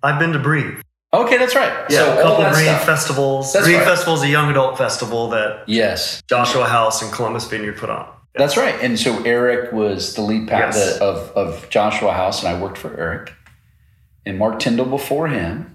I've 0.02 0.18
been 0.18 0.32
to 0.32 0.38
Breathe. 0.38 0.80
Okay, 1.14 1.36
that's 1.36 1.54
right. 1.54 1.72
Yeah, 1.90 1.98
so 1.98 2.18
a 2.18 2.22
couple 2.22 2.44
Breathe 2.44 2.68
stuff. 2.68 2.84
festivals. 2.84 3.52
That's 3.52 3.66
Breathe 3.66 3.78
right. 3.78 3.86
Festival 3.86 4.14
is 4.14 4.22
a 4.22 4.28
young 4.28 4.50
adult 4.50 4.78
festival 4.78 5.28
that 5.30 5.68
Yes, 5.68 6.22
Joshua 6.28 6.66
House 6.66 7.02
and 7.02 7.12
Columbus 7.12 7.46
Vineyard 7.48 7.76
put 7.76 7.90
on. 7.90 8.08
That's 8.34 8.56
right. 8.56 8.74
And 8.82 8.98
so 8.98 9.22
Eric 9.24 9.72
was 9.72 10.14
the 10.14 10.22
lead 10.22 10.48
pastor 10.48 10.80
Yes. 10.80 10.98
of 10.98 11.30
of 11.36 11.68
Joshua 11.70 12.12
House, 12.12 12.42
and 12.42 12.54
I 12.54 12.60
worked 12.60 12.78
for 12.78 12.96
Eric, 12.98 13.32
and 14.24 14.38
Mark 14.38 14.58
Tyndall 14.58 14.86
before 14.86 15.28
him. 15.28 15.68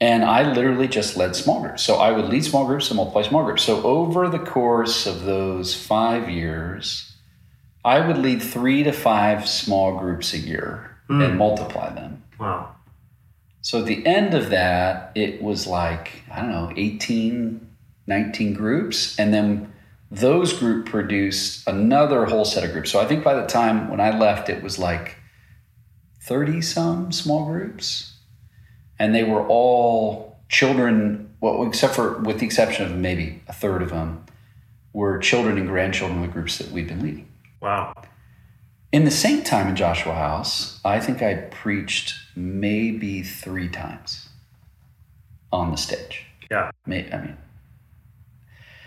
And 0.00 0.24
I 0.24 0.52
literally 0.52 0.88
just 0.88 1.16
led 1.16 1.36
small 1.36 1.62
groups. 1.62 1.82
So 1.82 1.94
I 1.94 2.10
would 2.10 2.26
lead 2.26 2.44
small 2.44 2.66
groups 2.66 2.90
and 2.90 2.96
multiply 2.96 3.22
small 3.22 3.44
groups. 3.44 3.62
So 3.62 3.82
over 3.84 4.28
the 4.28 4.40
course 4.40 5.06
of 5.06 5.22
those 5.24 5.74
five 5.74 6.28
years, 6.28 7.14
I 7.84 8.06
would 8.06 8.18
lead 8.18 8.42
three 8.42 8.82
to 8.82 8.92
five 8.92 9.48
small 9.48 9.96
groups 9.98 10.34
a 10.34 10.38
year 10.38 10.98
hmm. 11.06 11.22
and 11.22 11.38
multiply 11.38 11.94
them. 11.94 12.22
Wow. 12.40 12.74
So 13.60 13.80
at 13.80 13.86
the 13.86 14.04
end 14.04 14.34
of 14.34 14.50
that, 14.50 15.12
it 15.14 15.40
was 15.40 15.66
like, 15.66 16.22
I 16.30 16.40
don't 16.40 16.50
know, 16.50 16.72
18, 16.76 17.66
19 18.06 18.52
groups. 18.52 19.18
And 19.18 19.32
then 19.32 19.72
those 20.14 20.52
group 20.52 20.86
produced 20.86 21.66
another 21.66 22.26
whole 22.26 22.44
set 22.44 22.64
of 22.64 22.72
groups. 22.72 22.90
So 22.90 23.00
I 23.00 23.06
think 23.06 23.24
by 23.24 23.34
the 23.34 23.46
time 23.46 23.90
when 23.90 24.00
I 24.00 24.16
left, 24.16 24.48
it 24.48 24.62
was 24.62 24.78
like 24.78 25.16
30 26.20 26.62
some 26.62 27.12
small 27.12 27.46
groups. 27.46 28.12
And 28.98 29.14
they 29.14 29.24
were 29.24 29.46
all 29.46 30.38
children, 30.48 31.34
well, 31.40 31.66
except 31.66 31.96
for, 31.96 32.18
with 32.18 32.38
the 32.38 32.46
exception 32.46 32.86
of 32.86 32.96
maybe 32.96 33.42
a 33.48 33.52
third 33.52 33.82
of 33.82 33.90
them, 33.90 34.24
were 34.92 35.18
children 35.18 35.58
and 35.58 35.66
grandchildren 35.66 36.22
of 36.22 36.26
the 36.28 36.32
groups 36.32 36.58
that 36.58 36.70
we've 36.70 36.86
been 36.86 37.02
leading. 37.02 37.28
Wow. 37.60 37.94
In 38.92 39.04
the 39.04 39.10
same 39.10 39.42
time 39.42 39.66
in 39.66 39.74
Joshua 39.74 40.14
House, 40.14 40.78
I 40.84 41.00
think 41.00 41.20
I 41.22 41.34
preached 41.34 42.14
maybe 42.36 43.24
three 43.24 43.68
times 43.68 44.28
on 45.52 45.72
the 45.72 45.76
stage. 45.76 46.24
Yeah. 46.48 46.70
May- 46.86 47.10
I 47.10 47.20
mean, 47.20 47.36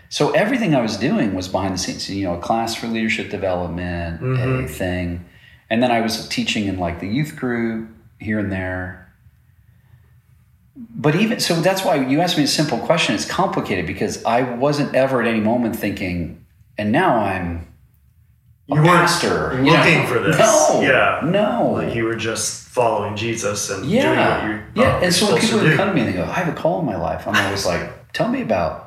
so 0.09 0.31
everything 0.31 0.73
I 0.75 0.81
was 0.81 0.97
doing 0.97 1.33
was 1.33 1.47
behind 1.47 1.73
the 1.73 1.77
scenes. 1.77 2.09
You 2.09 2.25
know, 2.27 2.35
a 2.35 2.39
class 2.41 2.75
for 2.75 2.87
leadership 2.87 3.29
development, 3.29 4.21
a 4.21 4.25
Mhm. 4.25 4.69
thing, 4.69 5.25
and 5.69 5.81
then 5.83 5.91
I 5.91 6.01
was 6.01 6.27
teaching 6.29 6.65
in 6.67 6.77
like 6.79 6.99
the 6.99 7.07
youth 7.07 7.35
group 7.35 7.89
here 8.19 8.39
and 8.39 8.51
there. 8.51 9.03
But 10.75 11.15
even 11.15 11.39
so, 11.39 11.55
that's 11.55 11.83
why 11.83 11.95
you 11.95 12.21
asked 12.21 12.37
me 12.37 12.43
a 12.43 12.47
simple 12.47 12.77
question. 12.77 13.15
It's 13.15 13.25
complicated 13.25 13.87
because 13.87 14.23
I 14.25 14.43
wasn't 14.43 14.93
ever 14.95 15.21
at 15.21 15.27
any 15.27 15.39
moment 15.39 15.75
thinking, 15.75 16.45
and 16.77 16.91
now 16.91 17.17
I'm 17.17 17.67
a 18.69 18.75
You 18.75 18.81
pastor 18.83 19.53
you 19.63 19.71
looking 19.71 19.99
know? 20.01 20.05
for 20.07 20.19
this. 20.19 20.37
No, 20.37 20.81
Yeah. 20.81 21.21
no. 21.23 21.71
Like 21.77 21.95
you 21.95 22.03
were 22.05 22.15
just 22.15 22.67
following 22.69 23.15
Jesus 23.15 23.71
and 23.71 23.83
doing 23.83 23.95
what 24.05 24.15
yeah, 24.17 24.47
you 24.47 24.59
yeah. 24.75 24.99
And 25.01 25.11
so 25.13 25.31
when 25.31 25.41
people 25.41 25.59
would 25.59 25.69
would 25.69 25.77
come 25.77 25.89
to 25.89 25.93
me 25.95 26.01
and 26.01 26.09
they 26.09 26.13
go, 26.17 26.25
"I 26.25 26.33
have 26.33 26.47
a 26.47 26.51
call 26.53 26.79
in 26.81 26.85
my 26.85 26.97
life," 26.97 27.27
I'm 27.27 27.35
always 27.35 27.65
like, 27.65 28.13
"Tell 28.13 28.27
me 28.27 28.41
about 28.43 28.86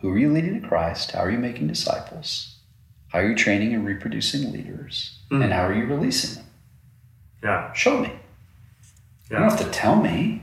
who 0.00 0.10
are 0.12 0.18
you 0.18 0.32
leading 0.32 0.60
to 0.60 0.66
Christ? 0.66 1.12
How 1.12 1.20
are 1.20 1.30
you 1.30 1.38
making 1.38 1.66
disciples? 1.68 2.56
How 3.08 3.18
are 3.20 3.28
you 3.28 3.34
training 3.34 3.74
and 3.74 3.84
reproducing 3.84 4.52
leaders? 4.52 5.18
Mm. 5.30 5.44
And 5.44 5.52
how 5.52 5.66
are 5.66 5.74
you 5.74 5.84
releasing 5.86 6.36
them? 6.36 6.44
Yeah, 7.42 7.72
Show 7.72 7.98
me. 8.00 8.12
You 9.30 9.36
don't 9.36 9.48
have 9.48 9.58
to 9.60 9.70
tell 9.70 9.96
me. 9.96 10.42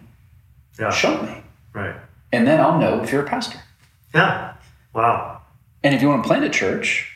yeah. 0.79 0.89
Show 0.91 1.21
me, 1.21 1.43
Right. 1.73 1.95
and 2.31 2.47
then 2.47 2.59
I'll 2.61 2.79
know 2.79 3.03
if 3.03 3.11
you're 3.11 3.23
a 3.25 3.27
pastor. 3.29 3.59
Yeah. 4.15 4.53
Wow. 4.93 5.41
And 5.83 5.93
if 5.93 6.01
you 6.01 6.07
want 6.07 6.23
to 6.23 6.27
plant 6.27 6.43
a 6.45 6.49
church, 6.49 7.13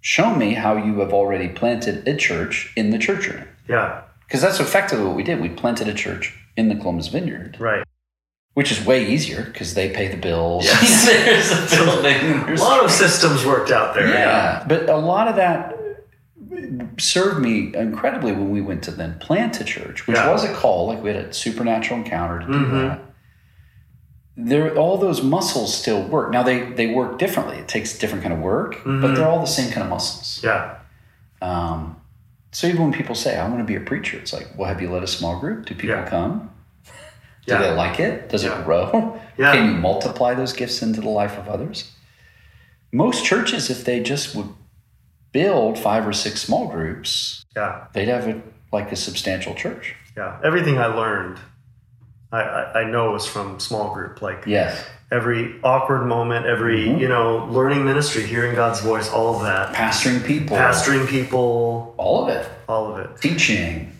show 0.00 0.34
me 0.34 0.54
how 0.54 0.76
you 0.76 1.00
have 1.00 1.12
already 1.12 1.48
planted 1.48 2.06
a 2.06 2.14
church 2.16 2.72
in 2.76 2.90
the 2.90 2.98
church 2.98 3.26
you're 3.26 3.36
in. 3.38 3.48
Yeah. 3.68 4.02
Because 4.26 4.42
that's 4.42 4.60
effectively 4.60 5.06
what 5.06 5.16
we 5.16 5.22
did. 5.22 5.40
We 5.40 5.48
planted 5.48 5.88
a 5.88 5.94
church 5.94 6.38
in 6.56 6.68
the 6.68 6.74
Columbus 6.76 7.08
Vineyard, 7.08 7.56
Right. 7.58 7.84
Which 8.56 8.72
is 8.72 8.82
way 8.86 9.06
easier 9.06 9.42
because 9.42 9.74
they 9.74 9.90
pay 9.90 10.08
the 10.08 10.16
bills. 10.16 10.64
Yes. 10.64 11.04
there's 11.26 11.50
a 11.52 11.76
building. 11.84 12.46
There's 12.46 12.58
A 12.62 12.64
lot 12.64 12.82
of 12.82 12.90
systems 12.90 13.44
worked 13.44 13.70
out 13.70 13.94
there. 13.94 14.08
yeah. 14.08 14.64
But 14.66 14.88
a 14.88 14.96
lot 14.96 15.28
of 15.28 15.36
that 15.36 15.74
served 16.98 17.38
me 17.42 17.74
incredibly 17.76 18.32
when 18.32 18.50
we 18.50 18.62
went 18.62 18.82
to 18.84 18.90
then 18.92 19.18
plant 19.18 19.60
a 19.60 19.64
church, 19.64 20.06
which 20.06 20.16
Yeah. 20.16 20.32
was 20.32 20.42
a 20.42 20.54
call. 20.54 20.86
Like 20.86 21.02
we 21.02 21.10
had 21.10 21.18
a 21.26 21.32
supernatural 21.34 22.00
encounter 22.00 22.38
to 22.40 22.46
do 22.46 22.52
Mhm. 22.52 22.88
that. 22.88 23.00
There, 24.38 24.74
all 24.74 24.96
those 24.96 25.22
muscles 25.22 25.76
still 25.76 26.02
work. 26.04 26.30
Now 26.32 26.42
they 26.42 26.60
they 26.72 26.86
work 26.86 27.18
differently. 27.18 27.58
It 27.58 27.68
takes 27.68 27.98
different 27.98 28.22
kind 28.22 28.32
of 28.32 28.40
work, 28.40 28.76
but 28.84 28.90
Mhm. 28.90 29.14
they're 29.16 29.28
all 29.28 29.40
the 29.40 29.46
same 29.58 29.70
kind 29.70 29.82
of 29.84 29.90
muscles. 29.90 30.40
Yeah. 30.42 30.76
Um, 31.42 31.96
so 32.52 32.66
even 32.66 32.82
when 32.84 32.92
people 32.92 33.14
say, 33.14 33.38
"I 33.38 33.46
want 33.46 33.58
to 33.58 33.64
be 33.64 33.76
a 33.76 33.80
preacher," 33.80 34.16
it's 34.16 34.32
like, 34.32 34.48
"Well, 34.56 34.66
have 34.68 34.80
you 34.80 34.90
led 34.90 35.02
a 35.02 35.06
small 35.06 35.38
group? 35.40 35.66
Do 35.66 35.74
people 35.74 35.96
Yeah. 35.96 36.08
come? 36.08 36.50
Do 37.46 37.54
Yeah. 37.54 37.62
they 37.62 37.70
like 37.74 38.00
it? 38.00 38.28
Does 38.28 38.44
Yeah. 38.44 38.58
it 38.58 38.64
grow? 38.64 39.20
Yeah. 39.38 39.52
Can 39.52 39.66
you 39.66 39.72
multiply 39.72 40.34
those 40.34 40.52
gifts 40.52 40.82
into 40.82 41.00
the 41.00 41.08
life 41.10 41.36
of 41.38 41.48
others?" 41.48 41.92
Most 42.92 43.24
churches, 43.24 43.68
if 43.70 43.84
they 43.84 44.00
just 44.00 44.34
would 44.34 44.48
build 45.32 45.78
five 45.78 46.06
or 46.08 46.12
six 46.12 46.40
small 46.40 46.66
groups, 46.68 47.44
Yeah. 47.54 47.84
they'd 47.92 48.08
have 48.08 48.26
a, 48.26 48.40
like 48.72 48.90
a 48.92 48.96
substantial 48.96 49.54
church. 49.54 49.94
Yeah. 50.16 50.36
Everything 50.42 50.78
I 50.78 50.86
learned, 50.86 51.38
I, 52.32 52.40
I, 52.40 52.80
I 52.80 52.84
know 52.84 53.10
was 53.12 53.26
from 53.26 53.60
small 53.60 53.92
group. 53.92 54.22
Like 54.22 54.44
Yes, 54.46 54.82
every 55.12 55.54
awkward 55.62 56.06
moment, 56.06 56.46
every, 56.46 56.86
Mhm. 56.88 56.98
you 57.00 57.08
know, 57.08 57.46
learning 57.50 57.84
ministry, 57.84 58.22
hearing 58.22 58.54
God's 58.54 58.80
voice, 58.80 59.10
all 59.12 59.36
of 59.36 59.42
that. 59.42 59.74
pastoring 59.74 60.24
people, 60.24 60.56
Pastoring 60.56 61.06
people, 61.06 61.94
all 61.98 62.24
of 62.24 62.34
it, 62.34 62.48
all 62.68 62.90
of 62.92 62.98
it. 62.98 63.20
teaching. 63.20 63.92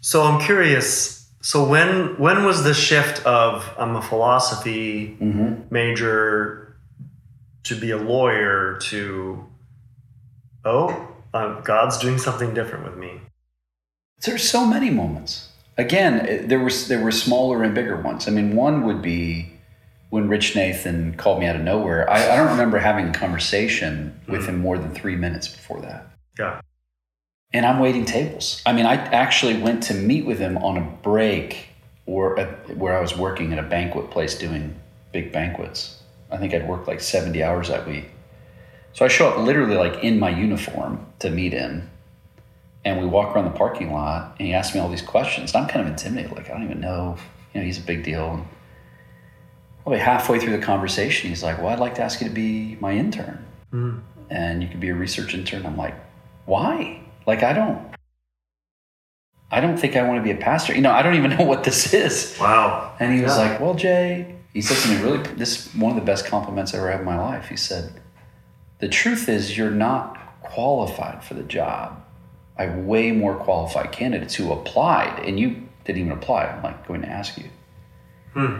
So 0.00 0.22
I'm 0.22 0.40
curious. 0.40 1.19
So 1.42 1.64
when 1.64 2.18
when 2.18 2.44
was 2.44 2.64
the 2.64 2.74
shift 2.74 3.24
of 3.24 3.68
I'm 3.78 3.96
a 3.96 4.02
philosophy 4.02 5.14
hmm 5.14 5.54
major 5.70 6.76
to 7.64 7.74
be 7.76 7.90
a 7.90 7.96
lawyer 7.96 8.78
to 8.82 9.46
oh 10.64 11.08
uh, 11.32 11.60
God's 11.60 11.98
doing 11.98 12.18
something 12.18 12.52
different 12.54 12.84
with 12.84 12.96
me? 12.96 13.20
There's 14.22 14.48
so 14.48 14.66
many 14.66 14.90
moments. 14.90 15.48
Again, 15.78 16.26
eh, 16.26 16.42
there 16.44 16.60
was 16.60 16.88
there 16.88 17.02
were 17.02 17.12
smaller 17.12 17.62
and 17.62 17.74
bigger 17.74 17.96
ones. 18.00 18.28
I 18.28 18.32
mean, 18.32 18.54
one 18.54 18.84
would 18.84 19.00
be 19.00 19.50
when 20.10 20.28
Rich 20.28 20.56
Nathan 20.56 21.14
called 21.14 21.40
me 21.40 21.46
out 21.46 21.56
of 21.56 21.62
nowhere. 21.62 22.08
I, 22.10 22.32
I 22.32 22.36
don't 22.36 22.50
remember 22.50 22.78
having 22.78 23.08
a 23.08 23.12
conversation 23.12 24.20
with 24.28 24.46
him 24.46 24.58
more 24.58 24.76
than 24.76 24.92
three 24.92 25.16
minutes 25.16 25.48
before 25.48 25.80
that. 25.82 26.06
Yeah. 26.38 26.60
And 27.52 27.66
I'm 27.66 27.80
waiting 27.80 28.04
tables. 28.04 28.62
I 28.64 28.72
mean, 28.72 28.86
I 28.86 28.94
actually 28.94 29.60
went 29.60 29.82
to 29.84 29.94
meet 29.94 30.24
with 30.24 30.38
him 30.38 30.56
on 30.58 30.76
a 30.76 30.82
break 31.02 31.68
or 32.06 32.38
at, 32.38 32.76
where 32.76 32.96
I 32.96 33.00
was 33.00 33.16
working 33.16 33.52
at 33.52 33.58
a 33.58 33.62
banquet 33.62 34.10
place 34.10 34.38
doing 34.38 34.74
big 35.12 35.32
banquets. 35.32 36.00
I 36.30 36.36
think 36.36 36.54
I'd 36.54 36.68
worked 36.68 36.86
like 36.86 37.00
70 37.00 37.42
hours 37.42 37.68
that 37.68 37.86
week. 37.86 38.10
So 38.92 39.04
I 39.04 39.08
show 39.08 39.28
up 39.28 39.38
literally 39.38 39.76
like 39.76 40.02
in 40.02 40.18
my 40.18 40.30
uniform 40.30 41.06
to 41.20 41.30
meet 41.30 41.52
him. 41.52 41.90
And 42.84 42.98
we 43.00 43.06
walk 43.06 43.34
around 43.34 43.44
the 43.44 43.58
parking 43.58 43.92
lot 43.92 44.36
and 44.38 44.46
he 44.46 44.54
asked 44.54 44.74
me 44.74 44.80
all 44.80 44.88
these 44.88 45.02
questions. 45.02 45.54
And 45.54 45.62
I'm 45.62 45.68
kind 45.68 45.82
of 45.84 45.90
intimidated. 45.90 46.36
Like, 46.36 46.48
I 46.48 46.54
don't 46.54 46.64
even 46.64 46.80
know. 46.80 47.16
You 47.52 47.60
know, 47.60 47.66
he's 47.66 47.78
a 47.78 47.82
big 47.82 48.04
deal. 48.04 48.30
And 48.34 48.44
probably 49.82 49.98
halfway 49.98 50.38
through 50.38 50.56
the 50.56 50.62
conversation, 50.64 51.28
he's 51.28 51.42
like, 51.42 51.58
Well, 51.58 51.68
I'd 51.68 51.80
like 51.80 51.96
to 51.96 52.02
ask 52.02 52.20
you 52.20 52.28
to 52.28 52.34
be 52.34 52.76
my 52.80 52.92
intern. 52.92 53.44
Mm. 53.72 54.00
And 54.30 54.62
you 54.62 54.68
could 54.68 54.80
be 54.80 54.88
a 54.88 54.94
research 54.94 55.34
intern. 55.34 55.66
I'm 55.66 55.76
like, 55.76 55.94
Why? 56.46 57.00
Like, 57.30 57.44
I 57.44 57.52
don't. 57.52 57.78
I 59.52 59.60
don't 59.60 59.76
think 59.76 59.94
I 59.94 60.02
want 60.02 60.18
to 60.18 60.22
be 60.24 60.32
a 60.32 60.40
pastor. 60.42 60.74
You 60.74 60.80
know, 60.80 60.90
I 60.90 61.00
don't 61.02 61.14
even 61.14 61.30
know 61.38 61.44
what 61.44 61.62
this 61.62 61.94
is. 61.94 62.36
Wow. 62.40 62.92
And 62.98 63.14
he 63.14 63.20
was 63.22 63.36
Yeah. 63.36 63.50
like, 63.50 63.60
Well, 63.60 63.74
Jay, 63.74 64.34
he 64.52 64.60
said 64.60 64.76
to 64.78 64.88
me, 64.88 65.00
really, 65.00 65.22
this 65.34 65.66
is 65.68 65.74
one 65.76 65.90
of 65.92 65.96
the 65.96 66.04
best 66.04 66.26
compliments 66.26 66.74
I 66.74 66.78
ever 66.78 66.90
had 66.90 67.00
in 67.00 67.06
my 67.06 67.16
life. 67.18 67.48
He 67.48 67.56
said, 67.56 68.00
The 68.80 68.88
truth 68.88 69.28
is, 69.28 69.56
you're 69.56 69.70
not 69.70 70.18
qualified 70.42 71.22
for 71.22 71.34
the 71.34 71.44
job. 71.44 72.02
I 72.58 72.64
have 72.64 72.78
way 72.78 73.12
more 73.12 73.36
qualified 73.36 73.92
candidates 73.92 74.34
who 74.34 74.50
applied, 74.52 75.20
and 75.24 75.38
you 75.38 75.68
didn't 75.84 76.00
even 76.00 76.12
apply. 76.12 76.46
I'm 76.46 76.62
like, 76.64 76.86
going 76.88 77.02
to 77.02 77.08
ask 77.08 77.38
you. 77.38 77.48
Hmm. 78.34 78.58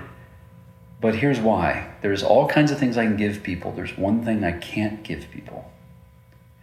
But 1.00 1.16
here's 1.16 1.40
why 1.40 1.88
there's 2.02 2.22
all 2.22 2.46
kinds 2.46 2.70
of 2.70 2.78
things 2.78 2.96
I 2.96 3.04
can 3.04 3.16
give 3.16 3.42
people. 3.42 3.72
There's 3.72 3.98
one 3.98 4.24
thing 4.24 4.44
I 4.44 4.52
can't 4.52 5.02
give 5.02 5.28
people, 5.32 5.70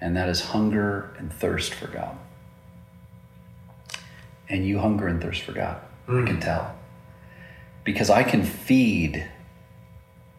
and 0.01 0.15
that 0.15 0.29
is 0.29 0.41
hunger 0.41 1.13
and 1.17 1.31
thirst 1.31 1.73
for 1.73 1.87
God. 1.87 2.17
And 4.49 4.65
you 4.65 4.79
hunger 4.79 5.07
and 5.07 5.21
thirst 5.21 5.43
for 5.43 5.51
God. 5.51 5.81
I 6.07 6.11
hmm. 6.11 6.25
can 6.25 6.39
tell. 6.39 6.75
Because 7.83 8.09
I 8.09 8.23
can 8.23 8.43
feed 8.43 9.29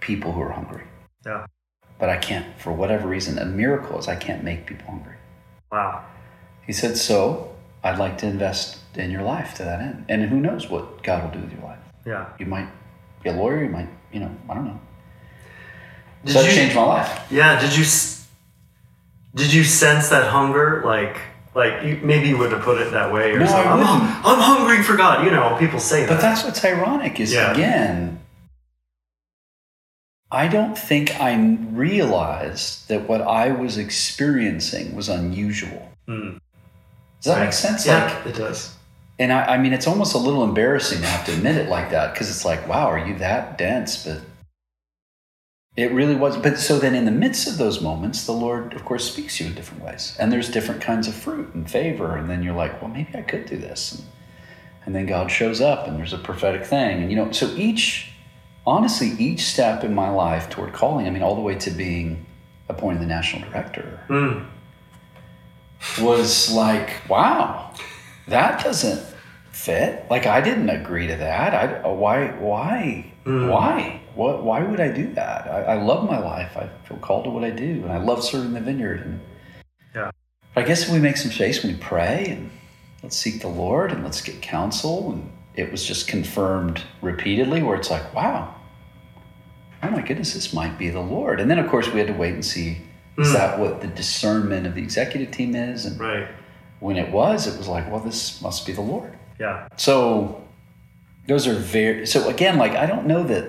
people 0.00 0.32
who 0.32 0.40
are 0.40 0.52
hungry, 0.52 0.84
Yeah. 1.24 1.46
but 1.98 2.08
I 2.08 2.16
can't, 2.16 2.58
for 2.58 2.72
whatever 2.72 3.08
reason, 3.08 3.38
a 3.38 3.44
miracle 3.44 3.98
is 3.98 4.08
I 4.08 4.16
can't 4.16 4.44
make 4.44 4.66
people 4.66 4.86
hungry. 4.86 5.16
Wow. 5.72 6.04
He 6.66 6.72
said, 6.72 6.96
So 6.96 7.54
I'd 7.82 7.98
like 7.98 8.18
to 8.18 8.26
invest 8.26 8.78
in 8.94 9.10
your 9.10 9.22
life 9.22 9.54
to 9.54 9.64
that 9.64 9.80
end. 9.80 10.04
And 10.08 10.22
who 10.22 10.40
knows 10.40 10.68
what 10.68 11.02
God 11.02 11.24
will 11.24 11.40
do 11.40 11.44
with 11.44 11.52
your 11.52 11.62
life. 11.62 11.78
Yeah. 12.06 12.26
You 12.38 12.46
might 12.46 12.68
be 13.22 13.30
a 13.30 13.32
lawyer, 13.32 13.62
you 13.62 13.70
might, 13.70 13.88
you 14.12 14.20
know, 14.20 14.34
I 14.48 14.54
don't 14.54 14.66
know. 14.66 14.80
Did 16.24 16.32
so 16.32 16.40
you- 16.42 16.52
changed 16.52 16.76
my 16.76 16.84
life. 16.84 17.26
Yeah. 17.30 17.60
Did 17.60 17.76
you 17.76 17.84
did 19.38 19.52
you 19.52 19.64
sense 19.64 20.08
that 20.10 20.30
hunger? 20.30 20.82
Like 20.84 21.16
like 21.54 21.82
you, 21.84 21.98
maybe 22.02 22.28
you 22.28 22.36
wouldn't 22.36 22.56
have 22.56 22.64
put 22.64 22.80
it 22.80 22.90
that 22.92 23.12
way 23.12 23.32
or 23.32 23.38
No, 23.40 23.46
something. 23.46 23.66
I 23.66 23.72
I'm, 23.72 23.78
wouldn't. 23.78 24.26
I'm 24.26 24.38
hungry 24.40 24.82
for 24.82 24.96
God. 24.96 25.24
You 25.24 25.30
know, 25.30 25.56
people 25.58 25.80
say 25.80 26.00
that. 26.04 26.08
But 26.08 26.20
that's 26.20 26.44
what's 26.44 26.64
ironic 26.64 27.18
is 27.20 27.32
Yeah. 27.32 27.52
again, 27.52 28.20
I 30.30 30.46
don't 30.46 30.76
think 30.76 31.18
I 31.20 31.34
realized 31.72 32.88
that 32.88 33.08
what 33.08 33.22
I 33.22 33.50
was 33.50 33.78
experiencing 33.78 34.94
was 34.94 35.08
unusual. 35.08 35.90
Hmm. 36.06 36.36
Does 37.20 37.24
that 37.24 37.36
Right. 37.38 37.44
make 37.44 37.52
sense? 37.54 37.86
Yeah, 37.86 38.04
Like, 38.04 38.26
it 38.26 38.36
does. 38.36 38.74
and 39.18 39.32
I, 39.32 39.54
I 39.54 39.58
mean, 39.58 39.72
it's 39.72 39.86
almost 39.86 40.14
a 40.14 40.18
little 40.18 40.44
embarrassing 40.44 41.00
to 41.00 41.06
have 41.06 41.24
to 41.26 41.32
admit 41.32 41.56
it 41.56 41.68
like 41.68 41.90
that 41.90 42.12
because 42.12 42.28
it's 42.30 42.44
like, 42.44 42.68
wow, 42.68 42.88
are 42.88 42.98
you 42.98 43.14
that 43.18 43.56
dense? 43.58 44.04
But 44.04 44.20
it 45.78 45.92
really 45.92 46.16
was. 46.16 46.36
But 46.36 46.58
so 46.58 46.78
then, 46.78 46.94
in 46.94 47.04
the 47.04 47.10
midst 47.24 47.46
of 47.46 47.56
those 47.56 47.80
moments, 47.80 48.26
the 48.26 48.32
Lord, 48.32 48.74
of 48.74 48.84
course, 48.84 49.10
speaks 49.12 49.36
to 49.36 49.44
you 49.44 49.50
in 49.50 49.56
different 49.56 49.82
ways, 49.84 50.16
and 50.18 50.32
there's 50.32 50.48
different 50.50 50.80
kinds 50.82 51.06
of 51.08 51.14
fruit 51.14 51.54
and 51.54 51.70
favor, 51.70 52.16
and 52.16 52.28
then 52.28 52.42
you're 52.42 52.54
like, 52.64 52.82
well, 52.82 52.90
maybe 52.90 53.10
I 53.14 53.22
could 53.22 53.46
do 53.46 53.56
this, 53.56 53.92
and, 53.94 54.04
and 54.84 54.94
then 54.94 55.06
God 55.06 55.30
shows 55.30 55.60
up, 55.60 55.86
and 55.86 55.96
there's 55.96 56.12
a 56.12 56.18
prophetic 56.18 56.64
thing, 56.66 57.02
and 57.02 57.10
you 57.10 57.16
know, 57.16 57.30
so 57.30 57.46
each, 57.56 58.10
honestly, 58.66 59.10
each 59.18 59.42
step 59.44 59.84
in 59.84 59.94
my 59.94 60.10
life 60.10 60.50
toward 60.50 60.72
calling, 60.72 61.06
I 61.06 61.10
mean, 61.10 61.22
all 61.22 61.36
the 61.36 61.40
way 61.48 61.54
to 61.54 61.70
being 61.70 62.26
appointed 62.68 63.00
the 63.00 63.06
national 63.06 63.48
director 63.48 64.00
Hmm. 64.08 64.40
was 66.04 66.52
like, 66.52 66.90
wow, 67.08 67.72
that 68.26 68.62
doesn't 68.64 69.00
fit. 69.52 70.04
Like 70.10 70.26
I 70.26 70.40
didn't 70.40 70.70
agree 70.70 71.06
to 71.06 71.16
that. 71.16 71.54
I 71.54 71.88
why 71.88 72.28
why 72.38 73.12
Mm. 73.24 73.50
why 73.50 74.00
what 74.18 74.42
why 74.42 74.62
would 74.64 74.80
I 74.80 74.88
do 74.90 75.06
that? 75.14 75.46
I, 75.46 75.74
I 75.74 75.82
love 75.82 76.04
my 76.10 76.18
life. 76.18 76.56
I 76.56 76.68
feel 76.86 76.96
called 76.98 77.24
to 77.24 77.30
what 77.30 77.44
I 77.44 77.50
do, 77.50 77.70
and 77.84 77.92
I 77.92 77.98
love 77.98 78.24
serving 78.24 78.52
the 78.52 78.60
vineyard. 78.60 79.00
And 79.06 79.20
Yeah. 79.94 80.10
but 80.54 80.64
I 80.64 80.66
guess 80.66 80.82
if 80.82 80.90
we 80.90 80.98
make 80.98 81.16
some 81.16 81.30
space, 81.30 81.62
and 81.62 81.72
we 81.72 81.78
pray 81.78 82.26
and 82.30 82.50
let's 83.04 83.16
seek 83.16 83.40
the 83.40 83.48
Lord 83.48 83.92
and 83.92 84.02
let's 84.02 84.20
get 84.20 84.42
counsel. 84.42 85.12
And 85.12 85.30
it 85.54 85.70
was 85.70 85.84
just 85.86 86.08
confirmed 86.08 86.82
repeatedly, 87.00 87.62
where 87.62 87.76
it's 87.76 87.90
like, 87.92 88.12
wow, 88.12 88.54
oh 89.84 89.90
my 89.90 90.02
goodness, 90.02 90.34
this 90.34 90.52
might 90.52 90.76
be 90.78 90.90
the 90.90 91.00
Lord. 91.00 91.38
And 91.40 91.48
then 91.48 91.60
of 91.60 91.68
course 91.70 91.88
we 91.92 91.98
had 92.00 92.08
to 92.08 92.14
wait 92.14 92.34
and 92.34 92.44
see. 92.44 92.78
Is 93.18 93.28
Mm. 93.30 93.32
that 93.34 93.58
what 93.60 93.80
the 93.80 93.86
discernment 93.88 94.66
of 94.66 94.74
the 94.74 94.82
executive 94.82 95.30
team 95.30 95.54
is? 95.54 95.86
And 95.86 95.98
Right. 96.00 96.26
when 96.80 96.96
it 96.96 97.10
was, 97.12 97.46
it 97.46 97.56
was 97.58 97.66
like, 97.68 97.88
well, 97.90 98.00
this 98.00 98.40
must 98.42 98.66
be 98.66 98.72
the 98.72 98.80
Lord. 98.80 99.12
Yeah. 99.38 99.66
So 99.76 100.42
those 101.28 101.46
are 101.46 101.54
very, 101.54 102.04
so 102.06 102.28
again, 102.28 102.58
like, 102.58 102.72
I 102.76 102.86
don't 102.86 103.06
know 103.06 103.22
that 103.24 103.44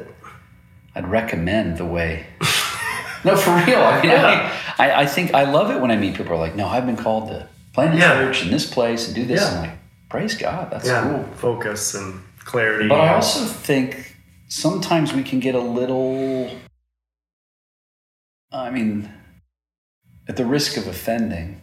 I'd 0.96 1.08
recommend 1.10 1.78
the 1.78 1.86
way 1.86 2.26
No, 3.26 3.36
for 3.36 3.52
real. 3.66 3.80
I 3.82 4.02
mean, 4.02 4.12
Yeah. 4.12 4.56
I, 4.78 5.02
I, 5.02 5.06
think 5.06 5.34
I 5.34 5.44
love 5.44 5.72
it 5.72 5.82
when 5.82 5.92
I 5.92 5.98
meet 5.98 6.12
people 6.16 6.28
who 6.28 6.34
are 6.36 6.38
like, 6.38 6.56
no, 6.56 6.68
I've 6.68 6.86
been 6.86 6.96
called 6.96 7.28
to 7.30 7.50
plant 7.74 7.96
a 7.96 7.98
Yeah. 7.98 8.14
church 8.14 8.44
in 8.44 8.50
this 8.52 8.66
place 8.66 9.08
and 9.08 9.16
do 9.16 9.26
this. 9.26 9.42
Yeah. 9.42 9.50
I'm 9.58 9.62
like, 9.68 9.78
praise 10.10 10.36
God, 10.36 10.72
that's 10.72 10.88
yeah, 10.88 11.04
cool. 11.04 11.24
focus 11.36 11.94
and 11.96 12.22
clarity. 12.46 12.88
But 12.88 13.02
I 13.02 13.14
also 13.14 13.44
think 13.46 14.16
sometimes 14.48 15.14
we 15.14 15.22
can 15.22 15.40
get 15.42 15.54
a 15.54 15.60
little, 15.60 16.50
I 18.52 18.70
mean, 18.70 19.12
at 20.28 20.38
the 20.38 20.46
risk 20.46 20.78
of 20.78 20.88
offending, 20.88 21.62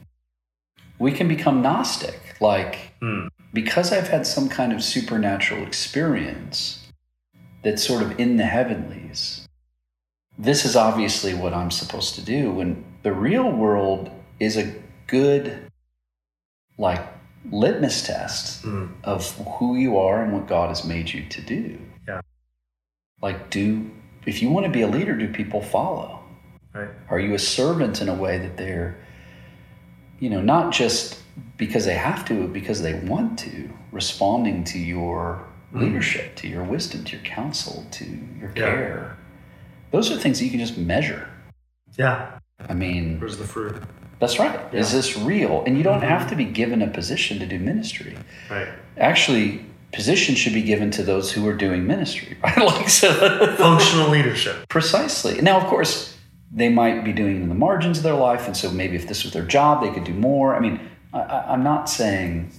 we 0.98 1.10
can 1.12 1.26
become 1.28 1.62
Gnostic. 1.62 2.20
Like, 2.40 2.92
Hmm. 3.00 3.28
because 3.54 3.92
I've 3.92 4.08
had 4.08 4.26
some 4.26 4.48
kind 4.50 4.72
of 4.74 4.82
supernatural 4.84 5.66
experience 5.66 6.85
that's 7.66 7.84
sort 7.84 8.00
of 8.00 8.20
in 8.20 8.36
the 8.36 8.44
heavenlies, 8.44 9.48
this 10.38 10.64
is 10.64 10.76
obviously 10.76 11.34
what 11.34 11.52
I'm 11.52 11.72
supposed 11.72 12.14
to 12.14 12.22
do. 12.22 12.52
When 12.52 12.84
the 13.02 13.12
real 13.12 13.50
world 13.50 14.08
is 14.38 14.56
a 14.56 14.72
good, 15.08 15.68
like, 16.78 17.02
litmus 17.50 18.06
test 18.06 18.62
Hmm. 18.62 18.86
of 19.02 19.32
who 19.58 19.74
you 19.76 19.98
are 19.98 20.22
and 20.22 20.32
what 20.32 20.46
God 20.46 20.68
has 20.68 20.84
made 20.84 21.12
you 21.12 21.24
to 21.28 21.40
do. 21.40 21.76
Yeah. 22.06 22.20
Like, 23.20 23.50
do, 23.50 23.90
if 24.26 24.40
you 24.42 24.50
want 24.50 24.66
to 24.66 24.70
be 24.72 24.82
a 24.82 24.88
leader, 24.88 25.16
do 25.16 25.26
people 25.32 25.60
follow? 25.60 26.20
right. 26.72 26.90
Are 27.08 27.18
you 27.18 27.34
a 27.34 27.38
servant 27.38 28.00
in 28.00 28.08
a 28.08 28.14
way 28.14 28.38
that 28.38 28.56
they're, 28.56 28.96
you 30.20 30.30
know, 30.30 30.40
not 30.40 30.72
just 30.72 31.18
because 31.56 31.84
they 31.84 31.94
have 31.94 32.24
to, 32.26 32.42
but 32.42 32.52
because 32.52 32.80
they 32.82 32.94
want 32.94 33.40
to, 33.40 33.70
responding 33.90 34.62
to 34.64 34.78
your. 34.78 35.42
Leadership, 35.76 36.34
to 36.36 36.48
your 36.48 36.64
wisdom, 36.64 37.04
to 37.04 37.16
your 37.16 37.24
counsel, 37.24 37.86
to 37.92 38.04
your 38.04 38.50
Yeah. 38.56 38.64
care? 38.66 39.16
Those 39.90 40.10
are 40.10 40.16
things 40.16 40.38
that 40.38 40.44
you 40.44 40.50
can 40.50 40.60
just 40.60 40.76
measure. 40.76 41.28
Yeah. 41.98 42.26
I 42.68 42.74
mean, 42.74 43.18
Where's 43.20 43.36
the 43.38 43.44
fruit? 43.44 43.82
that's 44.18 44.38
right. 44.38 44.58
Is 44.72 44.92
this 44.92 45.16
real? 45.16 45.62
And 45.66 45.76
you 45.76 45.82
don't 45.82 46.00
Mhm. 46.00 46.08
have 46.08 46.28
to 46.30 46.36
be 46.36 46.44
given 46.44 46.82
a 46.82 46.86
position 46.88 47.38
to 47.38 47.46
do 47.46 47.58
ministry. 47.58 48.16
Right. 48.50 48.68
Actually, 48.98 49.60
position 49.92 50.34
should 50.34 50.52
be 50.54 50.62
given 50.62 50.90
to 50.92 51.02
those 51.02 51.32
who 51.32 51.46
are 51.48 51.54
doing 51.54 51.86
ministry, 51.86 52.36
right? 52.42 52.58
like 52.58 52.88
so. 52.88 53.12
Functional 53.56 54.08
leadership. 54.08 54.68
Precisely. 54.68 55.40
Now, 55.40 55.58
of 55.58 55.64
course, 55.64 56.16
they 56.52 56.68
might 56.68 57.04
be 57.04 57.12
doing 57.12 57.42
in 57.42 57.48
the 57.48 57.54
margins 57.54 57.98
of 57.98 58.04
their 58.04 58.14
life, 58.14 58.46
and 58.46 58.56
so 58.56 58.70
maybe 58.70 58.96
if 58.96 59.06
this 59.08 59.22
was 59.24 59.32
their 59.32 59.44
job, 59.44 59.82
they 59.82 59.90
could 59.90 60.04
do 60.04 60.14
more. 60.14 60.54
I 60.56 60.60
mean, 60.60 60.80
I- 61.12 61.44
I'm 61.48 61.62
not 61.62 61.88
saying 61.88 62.50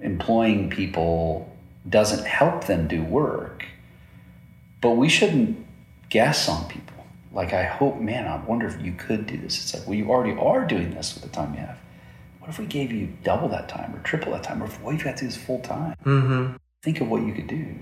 employing 0.00 0.70
people 0.70 1.47
doesn't 1.88 2.26
help 2.26 2.64
them 2.64 2.88
do 2.88 3.02
work, 3.02 3.64
but 4.80 4.90
we 4.92 5.08
shouldn't 5.08 5.64
guess 6.08 6.48
on 6.48 6.68
people. 6.68 7.06
Like, 7.32 7.52
I 7.52 7.64
hope, 7.64 8.00
man, 8.00 8.26
I 8.26 8.36
wonder 8.44 8.66
if 8.66 8.80
you 8.82 8.92
could 8.92 9.26
do 9.26 9.36
this. 9.36 9.58
It's 9.62 9.74
like, 9.74 9.86
well, 9.86 9.94
you 9.96 10.08
already 10.10 10.38
are 10.38 10.66
doing 10.66 10.90
this 10.92 11.14
with 11.14 11.22
the 11.24 11.28
time 11.28 11.54
you 11.54 11.60
have. 11.60 11.78
What 12.40 12.48
if 12.50 12.58
we 12.58 12.66
gave 12.66 12.90
you 12.90 13.08
double 13.22 13.48
that 13.48 13.68
time 13.68 13.94
or 13.94 13.98
triple 14.00 14.32
that 14.32 14.42
time? 14.42 14.62
Or 14.62 14.66
if, 14.66 14.80
what 14.80 14.94
if 14.94 15.00
you 15.00 15.04
got 15.04 15.16
to 15.18 15.24
do 15.24 15.26
this 15.26 15.36
full 15.36 15.60
time? 15.60 15.94
Mm-hmm. 16.04 16.56
Think 16.82 17.00
of 17.00 17.08
what 17.08 17.22
you 17.22 17.32
could 17.34 17.46
do 17.48 17.74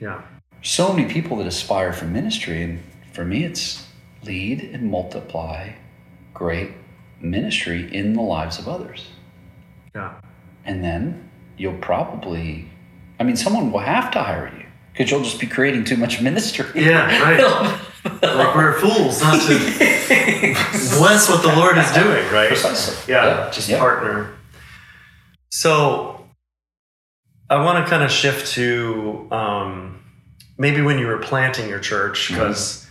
Yeah. 0.00 0.22
so 0.62 0.92
many 0.92 1.12
people 1.12 1.36
that 1.38 1.46
aspire 1.46 1.92
for 1.92 2.04
ministry 2.06 2.62
and 2.62 2.80
for 3.12 3.24
me 3.24 3.44
it's 3.44 3.86
lead 4.24 4.60
and 4.62 4.90
multiply 4.90 5.72
great 6.32 6.70
ministry 7.20 7.92
in 7.94 8.12
the 8.14 8.22
lives 8.22 8.58
of 8.58 8.68
others 8.68 9.08
Yeah. 9.94 10.14
and 10.64 10.82
then 10.84 11.28
you'll 11.58 11.78
probably 11.78 12.69
i 13.20 13.22
mean 13.24 13.36
someone 13.36 13.70
will 13.70 13.78
have 13.80 14.10
to 14.10 14.22
hire 14.22 14.50
you 14.58 14.66
because 14.92 15.10
you'll 15.10 15.22
just 15.22 15.38
be 15.38 15.46
creating 15.46 15.84
too 15.84 15.96
much 15.96 16.20
ministry 16.20 16.66
Yeah, 16.74 17.22
right. 17.22 17.76
Like 18.22 18.54
we're 18.56 18.78
fools 18.80 19.20
not 19.20 19.40
to 19.42 19.58
bless 20.98 21.28
what 21.28 21.42
the 21.42 21.52
Lord 21.54 21.76
is 21.76 21.90
doing, 21.92 22.24
right? 22.32 22.48
Precisely. 22.48 23.12
Yeah, 23.12 23.26
Yeah. 23.26 23.50
just 23.50 23.68
Yeah. 23.68 23.78
partner. 23.78 24.30
So 25.50 26.24
I 27.50 27.62
want 27.62 27.84
to 27.84 27.90
kind 27.90 28.02
of 28.02 28.10
shift 28.10 28.52
to 28.54 29.28
um, 29.30 30.00
maybe 30.56 30.80
when 30.80 30.98
you 30.98 31.06
were 31.08 31.18
planting 31.18 31.68
your 31.68 31.78
church, 31.80 32.28
Mm-hmm. 32.28 32.34
because 32.40 32.86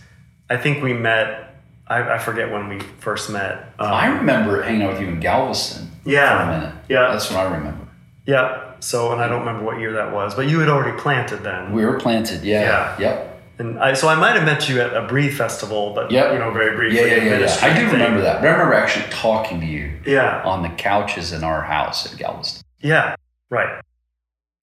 I 0.48 0.56
think 0.56 0.80
we 0.82 0.92
met, 0.92 1.54
I, 1.88 2.14
I 2.14 2.18
forget 2.18 2.52
when 2.52 2.68
we 2.68 2.78
first 3.00 3.30
met. 3.30 3.72
Um, 3.80 3.92
i 3.92 4.06
remember 4.06 4.62
hanging 4.62 4.82
out 4.82 4.92
with 4.92 5.00
you 5.02 5.08
in 5.08 5.18
galveston 5.18 5.90
Yeah. 6.04 6.36
for 6.36 6.42
a 6.52 6.58
minute 6.58 6.74
Yeah. 6.88 7.08
that's 7.10 7.28
what 7.30 7.40
i 7.40 7.44
remember 7.52 7.86
Yeah. 8.26 8.74
So, 8.80 9.12
and 9.12 9.20
I 9.20 9.28
don't 9.28 9.40
remember 9.40 9.64
what 9.64 9.78
year 9.78 9.92
that 9.94 10.12
was, 10.12 10.34
but 10.34 10.48
you 10.48 10.60
had 10.60 10.68
already 10.68 10.96
planted 10.98 11.38
then. 11.38 11.72
we 11.72 11.84
were 11.84 11.98
planted 11.98 12.42
yeah 12.44 12.96
Yeah. 12.98 13.00
yep 13.00 13.42
And 13.58 13.78
I, 13.78 13.92
so 13.94 14.08
I 14.08 14.14
might 14.14 14.36
have 14.36 14.44
met 14.44 14.68
you 14.68 14.80
at 14.80 14.94
a 14.96 15.06
Breathe 15.06 15.36
Festival, 15.36 15.92
but 15.94 16.10
Yep. 16.10 16.32
you 16.32 16.38
know, 16.38 16.50
very 16.52 16.74
briefly. 16.76 17.00
yeah 17.00 17.16
yeah 17.16 17.24
yeah, 17.24 17.38
yeah. 17.40 17.58
i 17.62 17.68
do 17.78 17.84
thing. 17.86 17.92
remember 17.92 18.20
that 18.22 18.40
but 18.40 18.48
i 18.48 18.52
remember 18.52 18.74
actually 18.74 19.06
talking 19.10 19.60
to 19.60 19.66
you 19.66 20.00
Yeah. 20.06 20.42
on 20.44 20.62
the 20.62 20.70
couches 20.70 21.32
in 21.32 21.44
our 21.44 21.62
house 21.62 22.10
at 22.10 22.16
galveston 22.18 22.62
Yeah, 22.80 23.16
right. 23.50 23.82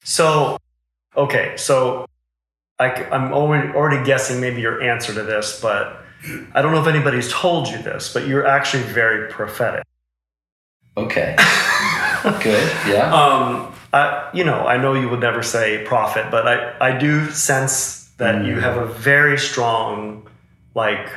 So, 0.04 0.58
okay, 1.16 1.56
so 1.58 2.06
I, 2.80 2.90
am 3.12 3.34
already, 3.34 3.70
already 3.74 4.04
guessing 4.06 4.40
maybe 4.40 4.62
your 4.62 4.82
answer 4.82 5.14
to 5.14 5.24
this, 5.24 5.60
but 5.62 6.02
I 6.54 6.62
don't 6.62 6.72
know 6.72 6.82
if 6.82 6.88
anybody's 6.88 7.32
told 7.32 7.68
you 7.68 7.78
this, 7.82 8.14
but 8.14 8.28
you're 8.28 8.46
actually 8.48 8.84
very 8.84 9.30
prophetic. 9.30 9.84
Okay. 10.96 11.36
Good. 12.44 12.72
Yeah. 12.88 13.14
Um, 13.14 13.74
I, 13.94 14.30
you 14.34 14.44
know, 14.44 14.66
I 14.66 14.78
know 14.78 14.94
you 14.94 15.10
would 15.10 15.20
never 15.22 15.42
say 15.44 15.84
prophet, 15.86 16.26
but 16.30 16.48
I, 16.48 16.74
I 16.90 16.98
do 16.98 17.30
sense 17.32 18.10
that 18.18 18.46
you 18.46 18.56
Mm. 18.56 18.62
have 18.62 18.78
a 18.78 18.86
very 18.86 19.38
strong, 19.38 20.28
like, 20.76 21.08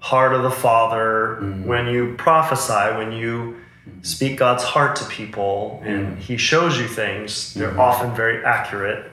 heart 0.00 0.32
of 0.34 0.42
the 0.42 0.50
Father 0.50 1.38
Mm. 1.40 1.64
when 1.66 1.86
you 1.88 2.14
prophesy, 2.18 2.96
when 2.96 3.12
you 3.12 3.56
speak 4.02 4.38
God's 4.38 4.62
heart 4.64 4.96
to 4.96 5.04
people, 5.06 5.82
and 5.84 6.18
He 6.18 6.36
shows 6.36 6.78
you 6.78 6.86
things. 6.86 7.54
They're 7.54 7.70
Mhm. 7.72 7.78
often 7.78 8.14
very 8.14 8.44
accurate. 8.44 9.10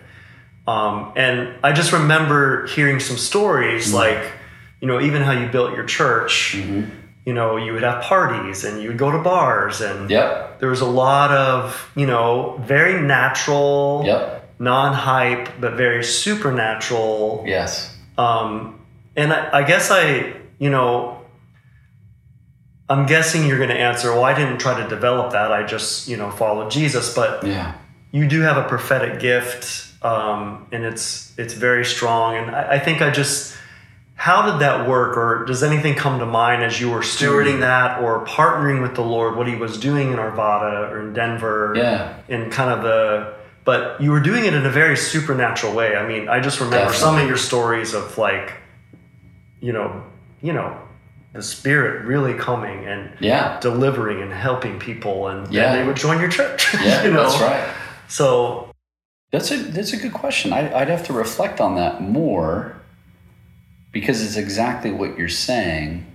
Um, 0.67 1.11
and 1.15 1.49
I 1.63 1.71
just 1.71 1.91
remember 1.93 2.65
hearing 2.67 2.99
some 2.99 3.17
stories, 3.17 3.91
Mm. 3.91 3.95
like, 3.95 4.23
you 4.81 4.87
know, 4.87 4.99
even 4.99 5.21
how 5.21 5.31
you 5.31 5.47
built 5.47 5.73
your 5.75 5.85
church. 5.85 6.55
Mhm. 6.57 6.89
You 7.25 7.33
know, 7.33 7.57
you 7.57 7.73
would 7.73 7.81
have 7.83 8.03
parties 8.03 8.63
and 8.63 8.81
you 8.81 8.89
would 8.89 8.99
go 8.99 9.09
to 9.11 9.17
bars 9.17 9.81
and 9.81 10.09
Yep. 10.11 10.59
there 10.59 10.69
was 10.69 10.81
a 10.81 10.85
lot 11.05 11.31
of 11.31 11.91
you 11.95 12.05
know 12.05 12.61
very 12.65 13.01
natural 13.01 14.03
Yep. 14.05 14.55
non-hype 14.59 15.49
but 15.59 15.73
very 15.73 16.03
supernatural 16.03 17.43
Yes. 17.47 17.93
um, 18.17 18.79
and 19.15 19.33
I, 19.33 19.59
I 19.59 19.63
guess 19.63 19.89
i 19.91 20.33
you 20.59 20.69
know 20.69 21.19
i'm 22.89 23.05
guessing 23.05 23.45
you're 23.47 23.57
going 23.57 23.69
to 23.69 23.75
answer 23.91 24.11
well 24.13 24.23
i 24.23 24.33
didn't 24.33 24.59
try 24.59 24.79
to 24.81 24.87
develop 24.87 25.31
that 25.33 25.51
i 25.51 25.63
just 25.65 26.07
you 26.07 26.17
know 26.17 26.29
followed 26.31 26.69
jesus 26.71 27.13
but 27.13 27.43
Yeah. 27.45 27.73
you 28.11 28.27
do 28.27 28.41
have 28.41 28.57
a 28.57 28.63
prophetic 28.67 29.19
gift 29.19 29.87
um, 30.03 30.67
and 30.71 30.83
it's 30.85 31.33
it's 31.37 31.53
very 31.53 31.83
strong 31.85 32.35
and 32.37 32.55
I, 32.55 32.73
I 32.75 32.79
think 32.79 33.01
i 33.01 33.09
just 33.09 33.57
how 34.25 34.39
did 34.49 34.59
that 34.59 34.87
work 34.87 35.15
or 35.17 35.45
does 35.45 35.61
anything 35.61 35.93
come 35.95 36.17
to 36.19 36.25
mind 36.25 36.63
as 36.63 36.79
you 36.81 36.89
were 36.89 37.01
stewarding 37.01 37.59
that 37.59 38.01
or 38.01 38.25
partnering 38.25 38.81
with 38.81 38.95
the 38.95 39.01
lord 39.15 39.35
what 39.37 39.47
he 39.47 39.55
was 39.55 39.77
doing 39.79 40.07
in 40.13 40.17
arvada 40.17 40.89
or 40.91 41.01
in 41.01 41.13
denver 41.13 41.73
Yeah. 41.75 42.17
in 42.27 42.49
kind 42.49 42.71
of 42.75 42.81
the 42.83 43.33
but 43.65 44.01
you 44.01 44.09
were 44.11 44.19
doing 44.19 44.43
it 44.45 44.53
in 44.59 44.65
a 44.65 44.69
very 44.81 44.97
supernatural 44.97 45.73
way 45.79 45.95
i 45.95 46.03
mean 46.07 46.27
i 46.27 46.39
just 46.39 46.59
remember 46.59 46.91
some 46.93 47.17
of 47.19 47.27
your 47.27 47.37
stories 47.37 47.93
of 47.93 48.17
like 48.17 48.47
you 49.61 49.71
know 49.73 50.03
you 50.41 50.53
know 50.53 50.75
the 51.33 51.43
spirit 51.43 52.05
really 52.05 52.33
coming 52.33 52.85
and 52.85 53.01
Yeah. 53.19 53.59
delivering 53.59 54.21
and 54.21 54.31
helping 54.47 54.79
people 54.79 55.27
and 55.27 55.39
Yeah. 55.53 55.63
then 55.63 55.73
they 55.81 55.85
would 55.87 55.97
join 55.97 56.17
your 56.19 56.29
church 56.29 56.73
Yeah. 56.81 57.03
you 57.03 57.11
know 57.11 57.23
That's 57.29 57.41
right. 57.41 57.67
so 58.07 58.71
That's 59.31 59.51
a 59.51 59.57
that's 59.77 59.91
a 59.93 59.97
good 59.97 60.13
question. 60.13 60.53
I, 60.53 60.61
I'd 60.79 60.87
have 60.95 61.05
to 61.07 61.13
reflect 61.13 61.59
on 61.59 61.75
that 61.75 62.01
more 62.01 62.53
because 63.95 64.21
it's 64.21 64.35
exactly 64.35 64.91
what 64.91 65.17
you're 65.17 65.29
saying, 65.29 66.05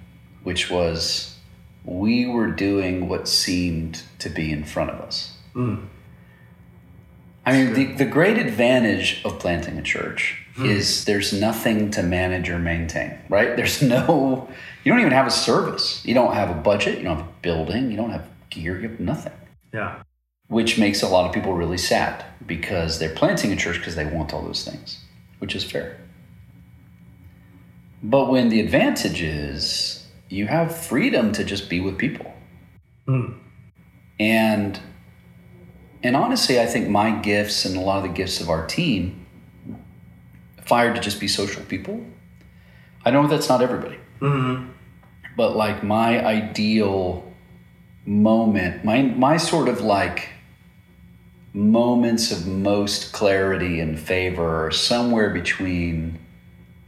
which 0.42 0.70
was 0.70 1.38
we 1.82 2.26
were 2.26 2.48
doing 2.48 3.08
what 3.08 3.26
seemed 3.26 4.02
to 4.18 4.28
be 4.28 4.52
in 4.52 4.64
front 4.64 4.90
of 4.90 5.00
us. 5.00 5.34
mm, 5.54 5.82
I 7.46 7.52
mean, 7.52 7.72
the, 7.72 7.86
the 7.94 8.04
great 8.04 8.36
advantage 8.36 9.22
of 9.24 9.38
planting 9.38 9.78
a 9.78 9.82
church 9.82 10.46
is 10.62 11.06
there's 11.06 11.32
nothing 11.32 11.90
to 11.92 12.02
manage 12.02 12.50
or 12.50 12.58
maintain, 12.58 13.16
right? 13.30 13.56
There's 13.56 13.80
no, 13.94 14.46
you 14.84 14.92
don't 14.92 15.00
even 15.00 15.12
have 15.12 15.26
a 15.26 15.30
service. 15.30 16.04
You 16.04 16.12
don't 16.12 16.34
have 16.34 16.50
a 16.50 16.60
budget. 16.60 16.98
You 16.98 17.04
don't 17.04 17.16
have 17.16 17.26
a 17.26 17.32
building. 17.40 17.90
You 17.90 17.96
don't 17.96 18.10
have 18.10 18.28
gear. 18.50 18.78
You 18.78 18.90
have 18.90 19.00
nothing, 19.00 19.32
yeah 19.72 20.02
which 20.48 20.76
makes 20.78 21.00
a 21.00 21.08
lot 21.08 21.24
of 21.26 21.32
people 21.32 21.54
really 21.54 21.78
sad 21.78 22.24
because 22.44 22.98
they're 22.98 23.14
planting 23.14 23.52
a 23.52 23.56
church 23.56 23.78
because 23.78 23.94
they 23.94 24.04
want 24.04 24.34
all 24.34 24.42
those 24.42 24.64
things, 24.64 24.98
which 25.38 25.54
is 25.54 25.62
fair. 25.62 25.96
But 28.02 28.30
when 28.30 28.48
the 28.48 28.60
advantage 28.60 29.20
is 29.22 30.06
you 30.28 30.46
have 30.46 30.74
freedom 30.76 31.32
to 31.32 31.44
just 31.44 31.68
be 31.68 31.80
with 31.80 31.98
people. 31.98 32.32
mm, 33.06 33.34
And 34.18 34.80
and 36.02 36.16
honestly, 36.16 36.58
I 36.60 36.66
think 36.66 36.88
my 36.88 37.10
gifts 37.10 37.64
and 37.66 37.76
a 37.76 37.80
lot 37.80 37.98
of 37.98 38.02
the 38.04 38.08
gifts 38.16 38.40
of 38.40 38.48
our 38.48 38.66
team 38.66 39.26
fired 40.64 40.94
to 40.94 41.00
just 41.00 41.20
be 41.20 41.28
social 41.28 41.62
people. 41.64 42.00
I 43.04 43.10
know 43.10 43.26
that's 43.26 43.48
not 43.48 43.60
everybody. 43.60 43.98
mm, 44.20 44.68
but 45.36 45.56
like 45.56 45.82
my 45.82 46.24
ideal 46.24 47.24
moment, 48.06 48.84
my 48.84 49.02
my 49.02 49.36
sort 49.36 49.68
of 49.68 49.80
like 49.80 50.28
moments 51.52 52.30
of 52.30 52.46
most 52.46 53.12
clarity 53.12 53.80
and 53.80 53.98
favor 53.98 54.66
are 54.66 54.70
somewhere 54.70 55.30
between 55.30 56.19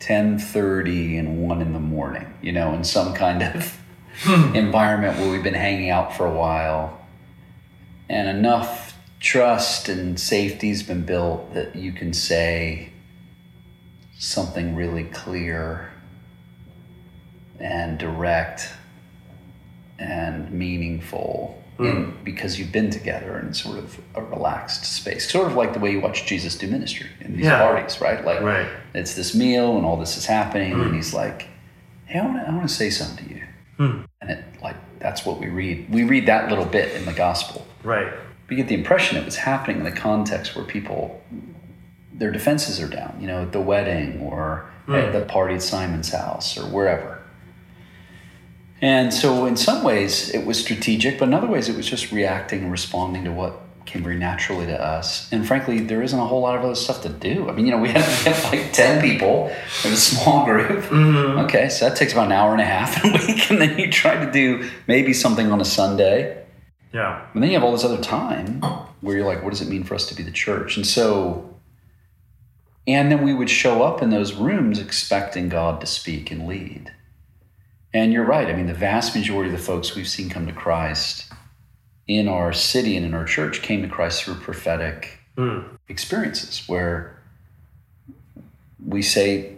10:30 0.02 1.16
and 1.18 1.48
1 1.48 1.62
in 1.62 1.72
the 1.72 1.78
morning, 1.78 2.34
you 2.42 2.50
know, 2.50 2.74
in 2.74 2.82
some 2.82 3.14
kind 3.14 3.40
of 3.42 3.80
hmm. 4.22 4.54
environment 4.54 5.16
where 5.18 5.30
we've 5.30 5.44
been 5.44 5.54
hanging 5.54 5.90
out 5.90 6.16
for 6.16 6.26
a 6.26 6.32
while. 6.32 7.00
And 8.08 8.28
enough 8.28 8.98
trust 9.20 9.88
and 9.88 10.18
safety's 10.18 10.82
been 10.82 11.06
built 11.06 11.54
that 11.54 11.76
you 11.76 11.92
can 11.92 12.12
say 12.12 12.90
something 14.18 14.74
really 14.74 15.04
clear 15.04 15.92
and 17.60 17.96
direct 17.96 18.68
and 20.00 20.50
meaningful 20.50 21.61
Hmm. 21.78 21.84
in, 21.86 22.14
because 22.22 22.58
you've 22.58 22.70
been 22.70 22.90
together 22.90 23.38
in 23.38 23.54
sort 23.54 23.78
of 23.78 23.98
a 24.14 24.22
relaxed 24.22 24.84
space 24.84 25.30
sort 25.30 25.46
of 25.46 25.54
like 25.56 25.72
the 25.72 25.78
way 25.78 25.90
you 25.90 26.00
watch 26.00 26.26
jesus 26.26 26.56
do 26.58 26.66
ministry 26.68 27.08
in 27.20 27.34
these 27.34 27.46
Yeah. 27.46 27.58
parties 27.66 27.98
right 28.00 28.22
like 28.24 28.42
Right. 28.42 28.68
it's 28.94 29.14
this 29.14 29.34
meal 29.34 29.76
and 29.78 29.86
all 29.86 29.96
this 29.96 30.16
is 30.18 30.26
happening 30.26 30.72
and 30.74 30.90
hmm. 30.90 30.94
he's 30.94 31.14
like 31.14 31.48
hey 32.04 32.18
i 32.18 32.24
want 32.26 32.36
to 32.38 32.48
I 32.48 32.54
wanna 32.54 32.68
say 32.68 32.90
something 32.90 33.26
to 33.28 33.34
you 33.34 33.42
Hmm. 33.78 34.02
and 34.20 34.30
it 34.30 34.44
like 34.62 34.76
that's 34.98 35.24
what 35.24 35.40
we 35.40 35.48
read 35.48 35.86
we 35.90 36.04
read 36.04 36.26
that 36.26 36.50
little 36.50 36.66
bit 36.66 36.94
in 36.94 37.06
the 37.06 37.14
gospel 37.14 37.66
Right. 37.82 38.12
we 38.50 38.56
get 38.56 38.68
the 38.68 38.74
impression 38.74 39.16
it 39.16 39.24
was 39.24 39.36
happening 39.36 39.78
in 39.78 39.84
the 39.84 39.90
context 39.92 40.54
where 40.54 40.66
people 40.66 41.22
their 42.12 42.30
defenses 42.30 42.80
are 42.82 42.88
down 42.88 43.16
you 43.18 43.26
know 43.26 43.40
at 43.42 43.52
the 43.52 43.60
wedding 43.62 44.20
or 44.20 44.70
at 44.88 45.06
hmm. 45.06 45.12
the 45.18 45.24
party 45.24 45.54
at 45.54 45.62
simon's 45.62 46.10
house 46.12 46.58
or 46.58 46.64
wherever 46.66 47.21
and 48.82 49.14
so 49.14 49.46
in 49.46 49.56
some 49.56 49.82
ways 49.82 50.28
it 50.34 50.44
was 50.44 50.60
strategic 50.60 51.18
but 51.18 51.28
in 51.28 51.34
other 51.34 51.46
ways 51.46 51.68
it 51.68 51.76
was 51.76 51.86
just 51.86 52.12
reacting 52.12 52.62
and 52.62 52.70
responding 52.70 53.24
to 53.24 53.32
what 53.32 53.60
came 53.86 54.02
very 54.02 54.16
naturally 54.16 54.66
to 54.66 54.78
us 54.80 55.32
and 55.32 55.46
frankly 55.46 55.80
there 55.80 56.02
isn't 56.02 56.18
a 56.18 56.24
whole 56.24 56.42
lot 56.42 56.56
of 56.56 56.64
other 56.64 56.74
stuff 56.74 57.00
to 57.02 57.08
do 57.08 57.48
i 57.48 57.52
mean 57.52 57.64
you 57.66 57.72
know 57.72 57.78
we 57.78 57.88
had, 57.88 58.06
we 58.24 58.30
had 58.30 58.44
like 58.52 58.72
10 58.72 59.00
people 59.00 59.46
in 59.84 59.92
a 59.92 59.96
small 59.96 60.44
group 60.44 60.84
mm-hmm. 60.84 61.38
okay 61.38 61.68
so 61.68 61.88
that 61.88 61.96
takes 61.96 62.12
about 62.12 62.26
an 62.26 62.32
hour 62.32 62.52
and 62.52 62.60
a 62.60 62.64
half 62.64 63.02
a 63.04 63.08
week 63.08 63.50
and 63.50 63.60
then 63.60 63.78
you 63.78 63.90
try 63.90 64.24
to 64.24 64.30
do 64.30 64.68
maybe 64.86 65.12
something 65.12 65.50
on 65.50 65.60
a 65.60 65.64
sunday 65.64 66.44
Yeah. 66.92 67.26
and 67.32 67.42
then 67.42 67.50
you 67.50 67.56
have 67.56 67.64
all 67.64 67.72
this 67.72 67.84
other 67.84 68.02
time 68.02 68.60
where 69.02 69.16
you're 69.16 69.26
like, 69.26 69.42
what 69.42 69.50
does 69.50 69.60
it 69.60 69.68
mean 69.68 69.84
for 69.84 69.94
us 69.94 70.06
to 70.06 70.14
be 70.14 70.22
the 70.22 70.30
church? 70.30 70.76
And 70.76 70.86
so, 70.86 71.58
and 72.86 73.10
then 73.10 73.22
we 73.22 73.34
would 73.34 73.50
show 73.50 73.82
up 73.82 74.00
in 74.00 74.10
those 74.10 74.32
rooms 74.32 74.78
expecting 74.78 75.48
God 75.48 75.80
to 75.80 75.86
speak 75.86 76.30
and 76.30 76.46
lead. 76.46 76.92
And 77.94 78.12
you're 78.12 78.24
right. 78.24 78.48
I 78.48 78.54
mean, 78.54 78.66
the 78.66 78.74
vast 78.74 79.14
majority 79.14 79.50
of 79.52 79.56
the 79.58 79.62
folks 79.62 79.94
we've 79.94 80.08
seen 80.08 80.30
come 80.30 80.46
to 80.46 80.52
Christ 80.52 81.30
in 82.08 82.26
our 82.28 82.52
city 82.52 82.96
and 82.96 83.04
in 83.04 83.14
our 83.14 83.24
church 83.24 83.62
came 83.62 83.82
to 83.82 83.88
Christ 83.88 84.24
through 84.24 84.36
prophetic 84.36 85.18
Mm. 85.36 85.64
experiences 85.88 86.68
where 86.68 87.16
we 88.86 89.00
say, 89.00 89.54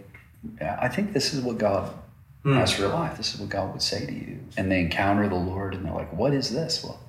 I 0.61 0.87
think 0.87 1.11
this 1.13 1.33
is 1.33 1.41
what 1.41 1.57
God 1.57 1.93
Mm. 2.45 2.55
has 2.55 2.71
for 2.73 2.83
your 2.83 2.91
life. 2.93 3.17
This 3.17 3.33
is 3.33 3.39
what 3.41 3.49
God 3.49 3.73
would 3.73 3.81
say 3.81 4.05
to 4.05 4.11
you. 4.13 4.39
And 4.55 4.71
they 4.71 4.79
encounter 4.79 5.27
the 5.27 5.35
Lord 5.35 5.73
and 5.73 5.83
they're 5.85 5.93
like, 5.93 6.13
what 6.13 6.33
is 6.33 6.51
this? 6.51 6.83
Well, 6.83 6.99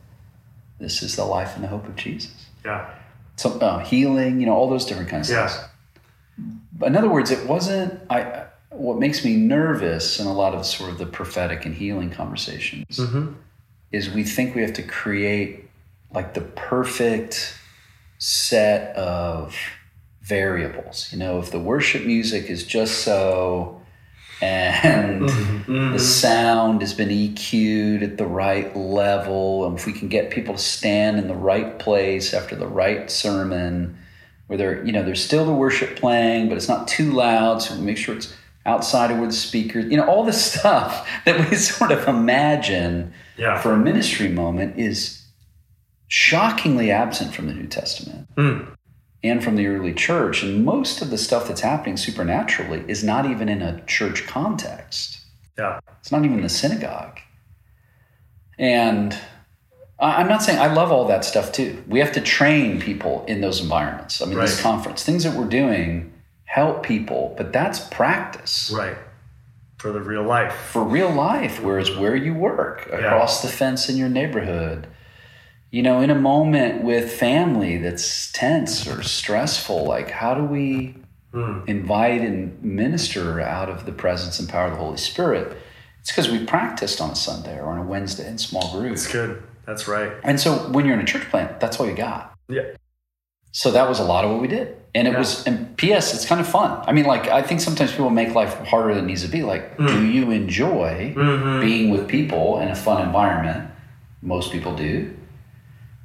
this 0.80 1.02
is 1.02 1.14
the 1.16 1.24
life 1.24 1.54
and 1.54 1.62
the 1.62 1.68
hope 1.68 1.86
of 1.86 1.94
Jesus. 1.94 2.46
Yeah. 2.64 2.88
So, 3.36 3.50
uh, 3.60 3.80
healing, 3.80 4.40
you 4.40 4.46
know, 4.46 4.54
all 4.54 4.68
those 4.68 4.84
different 4.86 5.10
kinds 5.10 5.30
of 5.30 5.36
Yeah. 5.36 5.46
things. 5.48 5.64
But 6.72 6.86
in 6.86 6.96
other 6.96 7.08
words, 7.10 7.30
it 7.30 7.46
wasn't. 7.46 8.00
I. 8.10 8.45
What 8.78 8.98
makes 8.98 9.24
me 9.24 9.36
nervous 9.36 10.20
in 10.20 10.26
a 10.26 10.32
lot 10.32 10.54
of 10.54 10.64
sort 10.66 10.90
of 10.90 10.98
the 10.98 11.06
prophetic 11.06 11.64
and 11.66 11.74
healing 11.74 12.10
conversations 12.10 12.98
Mm-hmm. 12.98 13.32
is 13.92 14.10
we 14.10 14.24
think 14.24 14.54
we 14.54 14.62
have 14.62 14.74
to 14.74 14.82
create 14.82 15.68
like 16.12 16.34
the 16.34 16.40
perfect 16.40 17.54
set 18.18 18.96
of 18.96 19.54
variables. 20.22 21.08
You 21.12 21.18
know, 21.18 21.38
if 21.38 21.50
the 21.50 21.60
worship 21.60 22.04
music 22.04 22.46
is 22.50 22.64
just 22.64 23.00
so, 23.02 23.80
and 24.42 25.22
Mm-hmm. 25.22 25.92
the 25.92 25.98
sound 25.98 26.80
has 26.82 26.92
been 26.94 27.08
EQ'd 27.08 28.02
at 28.02 28.18
the 28.18 28.26
right 28.26 28.74
level, 28.76 29.66
and 29.66 29.78
if 29.78 29.86
we 29.86 29.92
can 29.92 30.08
get 30.08 30.30
people 30.30 30.54
to 30.54 30.60
stand 30.60 31.18
in 31.18 31.26
the 31.28 31.34
right 31.34 31.78
place 31.78 32.34
after 32.34 32.54
the 32.54 32.66
right 32.66 33.10
sermon, 33.10 33.96
where 34.46 34.56
they're, 34.56 34.84
you 34.84 34.92
know, 34.92 35.02
there's 35.02 35.24
still 35.24 35.44
the 35.46 35.52
worship 35.54 35.96
playing, 35.96 36.48
but 36.48 36.56
it's 36.56 36.68
not 36.68 36.86
too 36.86 37.12
loud, 37.12 37.62
so 37.62 37.74
we 37.74 37.80
make 37.80 37.96
sure 37.96 38.14
it's 38.16 38.32
outside 38.66 39.10
of 39.10 39.18
where 39.18 39.26
the 39.28 39.32
speakers, 39.32 39.84
you 39.90 39.96
know, 39.96 40.06
all 40.06 40.24
the 40.24 40.32
stuff 40.50 41.08
that 41.24 41.48
we 41.50 41.56
sort 41.70 41.90
of 41.92 42.06
imagine 42.08 43.12
Yeah. 43.38 43.58
for 43.60 43.72
a 43.72 43.76
ministry 43.78 44.28
moment 44.28 44.78
is 44.78 45.22
shockingly 46.08 46.90
absent 46.90 47.34
from 47.34 47.46
the 47.46 47.54
New 47.54 47.66
Testament 47.66 48.28
Mm. 48.36 48.76
and 49.24 49.42
from 49.42 49.56
the 49.56 49.66
early 49.66 49.92
church. 49.94 50.42
And 50.42 50.64
most 50.64 51.00
of 51.02 51.10
the 51.10 51.18
stuff 51.18 51.48
that's 51.48 51.60
happening 51.62 51.96
supernaturally 51.96 52.84
is 52.86 53.02
not 53.02 53.24
even 53.26 53.48
in 53.48 53.62
a 53.62 53.80
church 53.86 54.26
context. 54.26 55.20
Yeah. 55.58 55.80
It's 56.00 56.12
not 56.12 56.24
even 56.24 56.42
the 56.42 56.48
synagogue. 56.48 57.18
And 58.58 59.16
I'm 59.98 60.28
not 60.28 60.42
saying 60.42 60.58
I 60.58 60.72
love 60.72 60.92
all 60.92 61.06
that 61.08 61.24
stuff 61.24 61.52
too. 61.52 61.82
We 61.88 62.00
have 62.00 62.12
to 62.12 62.20
train 62.20 62.80
people 62.80 63.24
in 63.26 63.40
those 63.40 63.60
environments. 63.62 64.20
I 64.20 64.26
mean, 64.26 64.38
this 64.38 64.60
conference, 64.60 65.02
things 65.02 65.24
that 65.24 65.34
we're 65.36 65.48
doing 65.48 66.12
help 66.46 66.82
people, 66.82 67.34
but 67.36 67.52
that's 67.52 67.80
practice 67.80 68.72
Right. 68.74 68.96
For 69.78 69.92
the 69.92 70.00
real 70.00 70.22
life. 70.22 70.54
for 70.72 70.82
real 70.82 71.10
life, 71.10 71.62
whereas 71.62 71.94
where 71.94 72.16
you 72.16 72.32
work, 72.34 72.86
across 72.90 73.42
the 73.42 73.48
fence 73.48 73.88
in 73.90 73.96
your 73.96 74.08
neighborhood, 74.08 74.86
you 75.70 75.82
know, 75.82 76.00
in 76.00 76.10
a 76.10 76.14
moment 76.14 76.82
with 76.82 77.12
family 77.12 77.76
that's 77.76 78.32
tense 78.32 78.86
or 78.88 79.02
stressful, 79.02 79.84
like 79.84 80.10
how 80.10 80.34
do 80.34 80.44
we 80.44 80.94
Mm. 81.34 81.68
invite 81.68 82.22
and 82.22 82.62
minister 82.64 83.40
out 83.42 83.68
of 83.68 83.84
the 83.84 83.92
presence 83.92 84.38
and 84.40 84.48
power 84.48 84.66
of 84.66 84.70
the 84.72 84.78
Holy 84.78 84.96
Spirit? 84.96 85.54
It's 86.00 86.10
because 86.10 86.30
we 86.30 86.46
practiced 86.46 86.98
on 87.00 87.10
a 87.10 87.14
Sunday 87.16 87.58
or 87.58 87.66
on 87.68 87.78
a 87.78 87.82
Wednesday 87.82 88.26
in 88.26 88.38
small 88.38 88.70
groups. 88.72 89.02
That's 89.02 89.12
good. 89.12 89.42
That's 89.66 89.86
right. 89.88 90.12
And 90.22 90.40
so 90.40 90.54
when 90.70 90.86
you're 90.86 90.94
in 90.94 91.00
a 91.02 91.04
church 91.04 91.28
plant, 91.28 91.60
that's 91.60 91.78
all 91.78 91.86
you 91.86 91.94
got. 91.96 92.32
Yeah. 92.48 92.62
So 93.52 93.70
that 93.72 93.88
was 93.88 93.98
a 93.98 94.04
lot 94.04 94.24
of 94.24 94.30
what 94.30 94.40
we 94.40 94.48
did. 94.48 94.76
And 94.96 95.06
it 95.06 95.12
Yeah. 95.12 95.18
was, 95.18 95.46
and 95.46 95.76
P.S., 95.76 96.14
it's 96.14 96.24
kind 96.24 96.40
of 96.40 96.48
fun. 96.48 96.70
I 96.88 96.92
mean, 96.92 97.04
like, 97.04 97.28
I 97.28 97.42
think 97.42 97.60
sometimes 97.60 97.90
people 97.92 98.08
make 98.08 98.34
life 98.34 98.54
harder 98.66 98.94
than 98.94 99.04
it 99.04 99.08
needs 99.08 99.22
to 99.22 99.28
be. 99.28 99.42
Like, 99.42 99.76
do 99.76 100.04
you 100.06 100.30
enjoy 100.30 101.12
Mm-hmm. 101.14 101.60
being 101.60 101.90
with 101.90 102.08
people 102.08 102.58
in 102.60 102.68
a 102.68 102.74
fun 102.74 103.02
environment? 103.02 103.70
Most 104.22 104.52
people 104.52 104.74
do. 104.74 105.14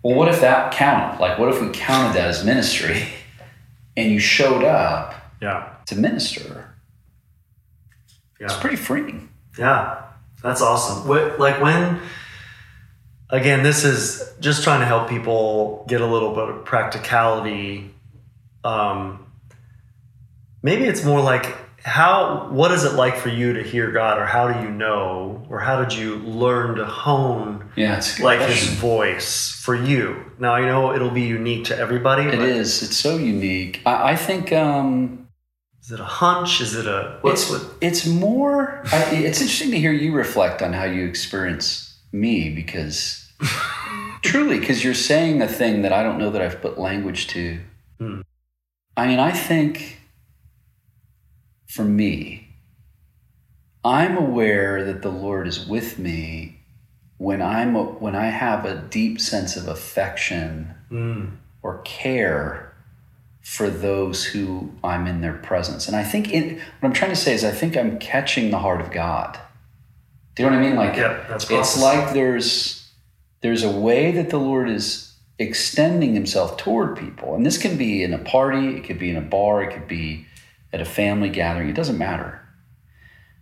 Well, 0.03 0.15
what 0.17 0.27
if 0.27 0.41
that 0.41 0.73
counted? 0.73 1.21
Like, 1.21 1.39
what 1.39 1.47
if 1.53 1.61
we 1.61 1.69
counted 1.69 2.13
that 2.17 2.27
as 2.27 2.43
ministry 2.43 3.03
and 3.97 4.11
you 4.11 4.19
showed 4.19 4.63
up 4.65 5.13
Yeah. 5.41 5.69
to 5.85 5.95
minister? 5.95 6.75
Yeah. 8.41 8.47
It's 8.47 8.55
pretty 8.57 8.75
freeing. 8.75 9.29
Yeah, 9.57 10.01
that's 10.43 10.61
awesome. 10.61 11.07
What, 11.07 11.39
like 11.39 11.61
when, 11.61 11.99
again, 13.29 13.63
this 13.63 13.83
is 13.85 14.33
just 14.41 14.63
trying 14.63 14.79
to 14.81 14.85
help 14.85 15.07
people 15.09 15.85
get 15.87 16.01
a 16.01 16.05
little 16.07 16.33
bit 16.35 16.49
of 16.49 16.65
practicality. 16.65 17.93
Um, 18.63 19.31
maybe 20.61 20.85
it's 20.85 21.03
more 21.03 21.21
like 21.21 21.57
how, 21.83 22.49
what 22.51 22.71
is 22.71 22.83
it 22.83 22.93
like 22.93 23.17
for 23.17 23.29
you 23.29 23.53
to 23.53 23.63
hear 23.63 23.91
God, 23.91 24.19
or 24.19 24.25
how 24.25 24.51
do 24.51 24.61
you 24.61 24.69
know, 24.69 25.45
or 25.49 25.59
how 25.59 25.83
did 25.83 25.97
you 25.97 26.17
learn 26.17 26.75
to 26.75 26.85
hone 26.85 27.71
Yeah, 27.75 27.97
it's 27.97 28.13
a 28.13 28.17
good 28.17 28.23
like 28.23 28.41
His 28.41 28.67
voice 28.67 29.51
for 29.51 29.75
you? 29.75 30.31
Now 30.37 30.53
I 30.53 30.61
know 30.65 30.93
it'll 30.93 31.09
be 31.09 31.23
unique 31.23 31.65
to 31.65 31.77
everybody. 31.77 32.23
It 32.23 32.39
is. 32.39 32.83
It's 32.83 32.97
so 32.97 33.17
unique. 33.17 33.81
I, 33.85 34.11
I 34.11 34.15
think 34.15 34.53
um, 34.53 35.27
Is 35.81 35.91
it 35.91 35.99
a 35.99 36.05
hunch? 36.05 36.61
Is 36.61 36.75
it 36.75 36.85
a 36.85 37.17
what's 37.21 37.49
it's, 37.49 37.51
what? 37.51 37.73
it's 37.81 38.05
more. 38.05 38.83
I, 38.91 39.15
it's 39.15 39.41
interesting 39.41 39.71
to 39.71 39.79
hear 39.79 39.91
you 39.91 40.13
reflect 40.13 40.61
on 40.61 40.73
how 40.73 40.83
you 40.83 41.05
experience 41.07 41.97
me 42.11 42.51
because 42.51 43.27
truly, 44.21 44.59
because 44.59 44.83
you're 44.83 44.93
saying 44.93 45.41
a 45.41 45.47
thing 45.47 45.81
that 45.81 45.93
I 45.93 46.03
don't 46.03 46.19
know 46.19 46.29
that 46.29 46.43
I've 46.43 46.61
put 46.61 46.77
language 46.77 47.25
to. 47.29 47.59
Hmm. 47.97 48.21
I 48.95 49.07
mean, 49.07 49.19
I 49.19 49.31
think 49.31 49.99
for 51.67 51.83
me, 51.83 52.55
I'm 53.83 54.17
aware 54.17 54.83
that 54.83 55.01
the 55.01 55.09
Lord 55.11 55.47
is 55.47 55.65
with 55.65 55.97
me 55.97 56.59
when 57.17 57.41
I'm 57.41 57.75
when 57.75 58.15
I 58.15 58.25
have 58.25 58.65
a 58.65 58.75
deep 58.75 59.19
sense 59.19 59.55
of 59.55 59.67
affection 59.67 60.75
Mm, 60.91 61.37
or 61.61 61.79
care 61.85 62.73
for 63.41 63.69
those 63.69 64.25
who 64.25 64.71
I'm 64.83 65.07
in 65.07 65.21
their 65.21 65.33
presence. 65.33 65.87
And 65.87 65.95
I 65.95 66.03
think 66.03 66.29
in, 66.31 66.55
what 66.55 66.89
I'm 66.89 66.93
trying 66.93 67.11
to 67.11 67.15
say 67.15 67.33
is 67.33 67.45
I 67.45 67.51
think 67.51 67.77
I'm 67.77 67.97
catching 67.97 68.51
the 68.51 68.59
heart 68.59 68.81
of 68.81 68.91
God. 68.91 69.39
Do 70.35 70.43
you 70.43 70.49
know 70.49 70.57
what 70.57 70.65
I 70.65 70.67
mean? 70.67 70.75
Like 70.75 70.97
yeah, 70.97 71.25
it's 71.29 71.81
like 71.81 72.13
there's 72.13 72.89
there's 73.41 73.63
a 73.63 73.71
way 73.71 74.11
that 74.11 74.29
the 74.29 74.37
Lord 74.37 74.69
is 74.69 75.10
extending 75.41 76.13
himself 76.13 76.57
toward 76.57 76.97
people. 76.97 77.35
And 77.35 77.45
this 77.45 77.57
can 77.57 77.77
be 77.77 78.03
in 78.03 78.13
a 78.13 78.19
party, 78.19 78.77
it 78.77 78.83
could 78.83 78.99
be 78.99 79.09
in 79.09 79.17
a 79.17 79.21
bar, 79.21 79.63
it 79.63 79.73
could 79.73 79.87
be 79.87 80.25
at 80.71 80.81
a 80.81 80.85
family 80.85 81.29
gathering, 81.29 81.69
it 81.69 81.75
doesn't 81.75 81.97
matter. 81.97 82.39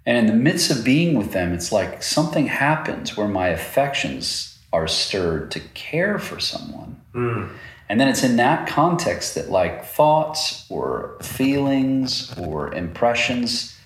And 0.06 0.18
in 0.18 0.26
the 0.26 0.34
midst 0.34 0.72
of 0.72 0.84
being 0.84 1.18
with 1.18 1.34
them, 1.34 1.54
it's 1.54 1.72
like 1.72 2.02
something 2.02 2.48
happens 2.48 3.16
where 3.16 3.28
my 3.28 3.50
affections 3.50 4.58
are 4.72 4.88
stirred 4.88 5.52
to 5.52 5.60
care 5.60 6.18
for 6.18 6.40
someone. 6.40 7.02
Mm. 7.14 7.50
And 7.90 8.00
then 8.00 8.08
it's 8.08 8.24
in 8.24 8.38
that 8.38 8.68
context 8.68 9.36
that 9.36 9.50
like 9.50 9.84
thoughts 9.84 10.66
or 10.70 11.18
feelings 11.22 12.34
or 12.38 12.74
impressions 12.74 13.78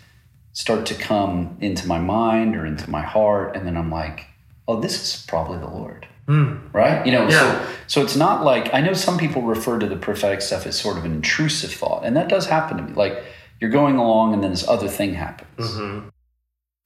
start 0.52 0.86
to 0.86 0.94
come 0.94 1.58
into 1.62 1.88
my 1.88 2.00
mind 2.00 2.56
or 2.56 2.66
into 2.66 2.90
my 2.90 3.02
heart. 3.02 3.56
And 3.56 3.66
then 3.66 3.76
I'm 3.76 3.90
like, 3.90 4.28
oh, 4.68 4.80
this 4.80 5.02
is 5.02 5.26
probably 5.26 5.58
the 5.58 5.70
Lord. 5.70 6.08
Mm. 6.28 6.74
Right? 6.74 7.06
You 7.06 7.12
know, 7.12 7.28
Yeah. 7.28 7.40
so 7.40 7.68
so 7.88 8.02
it's 8.02 8.16
not 8.16 8.44
like 8.44 8.74
I 8.74 8.80
know 8.82 8.94
some 8.94 9.18
people 9.18 9.42
refer 9.42 9.78
to 9.80 9.86
the 9.88 9.98
prophetic 9.98 10.42
stuff 10.42 10.66
as 10.66 10.80
sort 10.80 10.98
of 10.98 11.06
an 11.06 11.12
intrusive 11.12 11.72
thought. 11.74 12.06
And 12.06 12.16
that 12.16 12.30
does 12.30 12.46
happen 12.48 12.78
to 12.78 12.84
me. 12.84 12.94
Like 12.94 13.24
you're 13.60 13.70
going 13.72 13.98
along 13.98 14.34
and 14.34 14.44
then 14.44 14.52
this 14.52 14.68
other 14.68 14.88
thing 14.88 15.14
happens. 15.16 15.72
Mhm. 15.76 16.10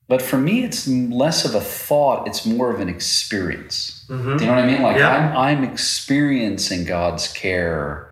But 0.08 0.22
for 0.22 0.38
me, 0.38 0.64
it's 0.64 0.88
less 0.88 1.44
of 1.46 1.54
a 1.54 1.60
thought, 1.62 2.28
it's 2.28 2.46
more 2.46 2.72
of 2.74 2.80
an 2.80 2.88
experience. 2.90 4.06
Mhm. 4.10 4.38
Do 4.38 4.46
you 4.46 4.50
know 4.50 4.56
what 4.56 4.64
I 4.64 4.68
mean? 4.68 4.82
Like 4.82 4.98
Yeah. 4.98 5.10
I'm, 5.10 5.38
I'm 5.38 5.64
experiencing 5.64 6.86
God's 6.86 7.28
care 7.28 8.12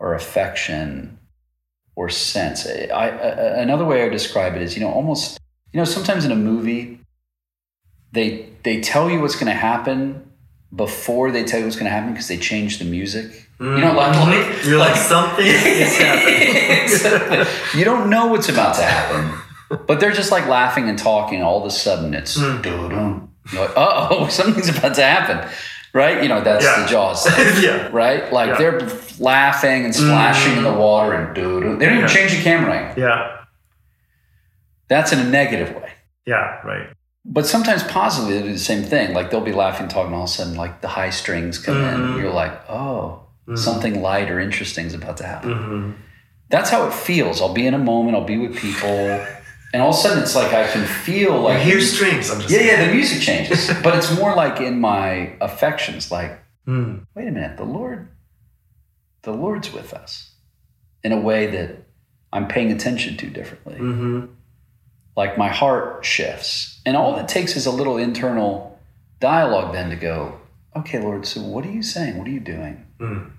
or 0.00 0.14
affection 0.14 1.18
or 1.96 2.08
sense. 2.08 2.66
I, 2.66 2.90
I, 2.92 3.08
another 3.62 3.84
way 3.84 4.04
I 4.04 4.08
describe 4.08 4.56
it 4.56 4.62
is, 4.62 4.74
you 4.76 4.80
know, 4.82 4.90
almost, 4.90 5.38
you 5.72 5.78
know, 5.78 5.84
sometimes 5.84 6.24
in 6.24 6.32
a 6.32 6.36
movie, 6.36 7.00
they 8.12 8.48
they 8.64 8.80
tell 8.80 9.10
you 9.10 9.20
what's 9.20 9.34
going 9.36 9.46
to 9.46 9.52
happen 9.70 10.22
before 10.74 11.30
they 11.30 11.44
tell 11.44 11.60
you 11.60 11.66
what's 11.66 11.76
going 11.76 11.86
to 11.86 11.90
happen 11.90 12.12
because 12.12 12.28
they 12.28 12.36
change 12.36 12.78
the 12.78 12.84
music. 12.84 13.48
You 13.60 13.66
know, 13.78 13.94
like, 13.94 14.14
like 14.16 14.64
You're 14.66 14.78
like, 14.78 14.96
something 14.96 15.46
is 15.46 15.96
happening. 17.02 17.46
You 17.78 17.84
don't 17.84 18.10
know 18.10 18.26
what's 18.26 18.48
about 18.48 18.74
to 18.76 18.82
happen, 18.82 19.38
but 19.86 20.00
they're 20.00 20.12
just 20.12 20.32
like 20.32 20.46
laughing 20.48 20.88
and 20.88 20.98
talking. 20.98 21.42
All 21.42 21.60
of 21.60 21.66
a 21.66 21.70
sudden, 21.70 22.14
it's 22.14 22.36
Hmm. 22.36 22.60
doo-doo. 22.62 23.28
You're 23.52 23.62
like, 23.66 23.72
oh, 23.76 24.26
something's 24.30 24.68
about 24.76 24.94
to 24.96 25.02
happen, 25.04 25.48
right? 25.92 26.20
You 26.22 26.28
know, 26.28 26.42
that's 26.42 26.64
Yeah. 26.64 26.82
the 26.82 26.88
Jaws, 26.88 27.22
stuff, 27.24 27.62
yeah. 27.62 27.88
right? 27.92 28.30
Like 28.32 28.48
Yeah. 28.50 28.58
they're 28.58 28.80
laughing 29.20 29.84
and 29.84 29.94
splashing 29.94 30.56
in 30.58 30.64
the 30.64 30.72
water 30.72 31.12
and 31.14 31.34
doo-doo. 31.34 31.76
They 31.78 31.86
don't 31.86 31.98
even 31.98 32.08
change 32.08 32.32
the 32.36 32.42
camera 32.42 32.72
angle. 32.74 33.02
Yeah. 33.04 33.36
That's 34.88 35.12
in 35.12 35.20
a 35.20 35.24
negative 35.24 35.74
way. 35.76 35.90
Yeah. 36.26 36.60
Right. 36.66 36.88
But 37.24 37.46
sometimes 37.46 37.82
positively, 37.84 38.38
they 38.38 38.46
do 38.46 38.52
the 38.52 38.58
same 38.58 38.82
thing. 38.82 39.14
Like 39.14 39.30
they'll 39.30 39.40
be 39.40 39.52
laughing, 39.52 39.88
talking, 39.88 40.12
all 40.14 40.24
of 40.24 40.28
a 40.28 40.32
sudden, 40.32 40.56
like 40.56 40.80
the 40.82 40.88
high 40.88 41.10
strings 41.10 41.58
come 41.58 41.76
in, 41.78 41.82
and 42.02 42.18
you're 42.18 42.32
like, 42.32 42.52
oh, 42.68 43.22
something 43.56 44.02
light 44.02 44.30
or 44.30 44.40
interesting 44.40 44.86
is 44.86 44.94
about 44.94 45.16
to 45.18 45.24
happen. 45.26 45.52
hmm 45.52 45.90
that's 46.50 46.68
how 46.70 46.86
it 46.86 46.92
feels. 46.92 47.40
I'll 47.40 47.54
be 47.54 47.66
in 47.66 47.74
a 47.74 47.78
moment, 47.78 48.14
I'll 48.16 48.24
be 48.24 48.36
with 48.36 48.54
people, 48.56 48.86
and 49.72 49.82
all 49.82 49.88
of 49.88 49.94
a 49.94 49.98
sudden 49.98 50.22
it's 50.22 50.36
like 50.36 50.52
I 50.52 50.68
can 50.70 50.84
feel 50.86 51.40
Like 51.40 51.60
here's 51.62 51.92
strings. 51.92 52.30
I'm 52.30 52.38
just. 52.40 52.52
yeah, 52.52 52.60
yeah, 52.60 52.86
the 52.86 52.92
music 52.92 53.22
changes, 53.22 53.68
but 53.82 53.96
it's 53.96 54.14
more 54.16 54.36
like 54.36 54.60
in 54.60 54.78
my 54.80 55.32
affections. 55.40 56.10
Like, 56.12 56.38
Mm. 56.68 57.06
wait 57.14 57.26
a 57.28 57.30
minute, 57.30 57.56
the 57.56 57.64
Lord, 57.64 58.08
the 59.22 59.32
Lord's 59.32 59.72
with 59.72 59.92
us 59.94 60.32
in 61.02 61.12
a 61.12 61.18
way 61.20 61.46
that 61.48 61.76
I'm 62.32 62.46
paying 62.48 62.70
attention 62.70 63.16
to 63.16 63.30
differently. 63.30 63.76
hmm 63.78 64.26
Like 65.16 65.36
my 65.38 65.48
heart 65.48 66.04
shifts, 66.04 66.73
and 66.86 66.96
all 66.96 67.16
it 67.18 67.28
takes 67.28 67.56
is 67.56 67.66
a 67.66 67.70
little 67.70 67.96
internal 67.96 68.78
dialogue 69.20 69.72
then 69.72 69.90
to 69.90 69.96
go, 69.96 70.38
okay, 70.76 71.00
Lord, 71.00 71.26
so 71.26 71.40
what 71.40 71.64
are 71.64 71.70
you 71.70 71.82
saying? 71.82 72.18
What 72.18 72.26
are 72.26 72.30
you 72.30 72.40
doing? 72.40 72.84
Mm. 73.00 73.30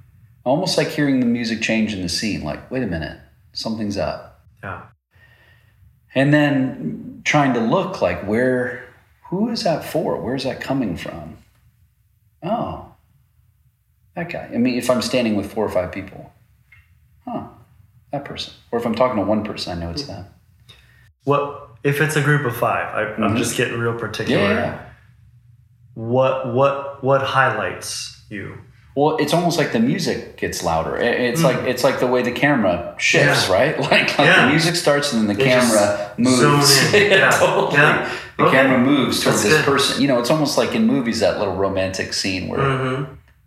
Almost 0.43 0.77
like 0.77 0.88
hearing 0.89 1.19
the 1.19 1.25
music 1.25 1.62
change 1.62 1.93
in 1.93 2.01
the 2.01 2.10
scene. 2.10 2.43
Like, 2.43 2.69
wait 2.71 2.84
a 2.84 2.88
minute, 2.88 3.19
something's 3.53 3.97
up. 3.97 4.41
Yeah. 4.63 4.81
and 6.15 6.34
then 6.34 7.21
trying 7.23 7.53
to 7.53 7.60
look 7.60 8.01
like 8.01 8.23
where 8.25 8.84
who 9.29 9.49
is 9.49 9.63
that 9.63 9.84
for 9.86 10.19
where's 10.19 10.43
that 10.43 10.60
coming 10.60 10.97
from 10.97 11.38
oh 12.41 12.91
that 14.15 14.29
guy 14.29 14.49
i 14.53 14.58
mean 14.58 14.75
if 14.75 14.89
i'm 14.89 15.01
standing 15.03 15.36
with 15.36 15.51
four 15.53 15.63
or 15.65 15.69
five 15.69 15.91
people 15.91 16.34
huh 17.27 17.47
that 18.12 18.25
person 18.25 18.53
or 18.71 18.79
if 18.79 18.86
i'm 18.88 18.95
talking 18.95 19.17
to 19.17 19.23
one 19.23 19.43
person 19.43 19.77
i 19.77 19.79
know 19.79 19.91
it's 19.91 20.03
them 20.08 20.25
What 21.25 21.64
if 21.86 22.02
it's 22.02 22.15
a 22.17 22.21
group 22.21 22.43
of 22.45 22.56
five? 22.58 22.86
I, 22.98 23.02
I'm 23.24 23.34
Mhm. 23.36 23.38
just 23.38 23.56
getting 23.56 23.78
real 23.80 23.98
particular. 23.98 24.43
yeah, 24.43 24.65
yeah. 24.65 24.80
What 25.93 26.54
what 26.54 27.04
what 27.04 27.21
highlights 27.21 28.21
you? 28.30 28.58
well 28.98 29.17
it's 29.17 29.34
almost 29.34 29.58
like 29.58 29.71
the 29.74 29.80
music 29.80 30.38
gets 30.38 30.63
louder 30.63 30.95
It- 30.98 31.19
it's 31.30 31.43
like 31.43 31.58
it's 31.71 31.84
like 31.84 32.00
the 32.00 32.08
way 32.08 32.21
the 32.21 32.32
camera 32.32 32.95
shifts 32.98 33.48
Yeah. 33.50 33.54
right 33.56 33.80
like, 33.91 33.91
like 33.91 34.28
Yeah. 34.28 34.45
the 34.45 34.52
music 34.52 34.76
starts 34.76 35.12
and 35.13 35.21
then 35.21 35.28
the 35.38 35.41
They 35.43 35.50
camera 35.50 36.12
moves 36.17 36.93
yeah, 36.93 37.00
Yeah. 37.00 37.30
totally 37.32 37.74
Yeah. 37.82 38.10
the 38.38 38.43
Okay. 38.45 38.56
camera 38.58 38.80
moves 38.80 39.21
towards 39.21 39.43
That's 39.43 39.43
this 39.43 39.58
good. 39.65 39.65
person 39.71 40.02
you 40.02 40.08
know 40.10 40.19
it's 40.19 40.32
almost 40.32 40.58
like 40.58 40.76
in 40.76 40.86
movies 40.88 41.19
that 41.21 41.39
little 41.39 41.56
romantic 41.56 42.13
scene 42.13 42.48
where 42.50 42.60
Mm-hmm. 42.60 43.04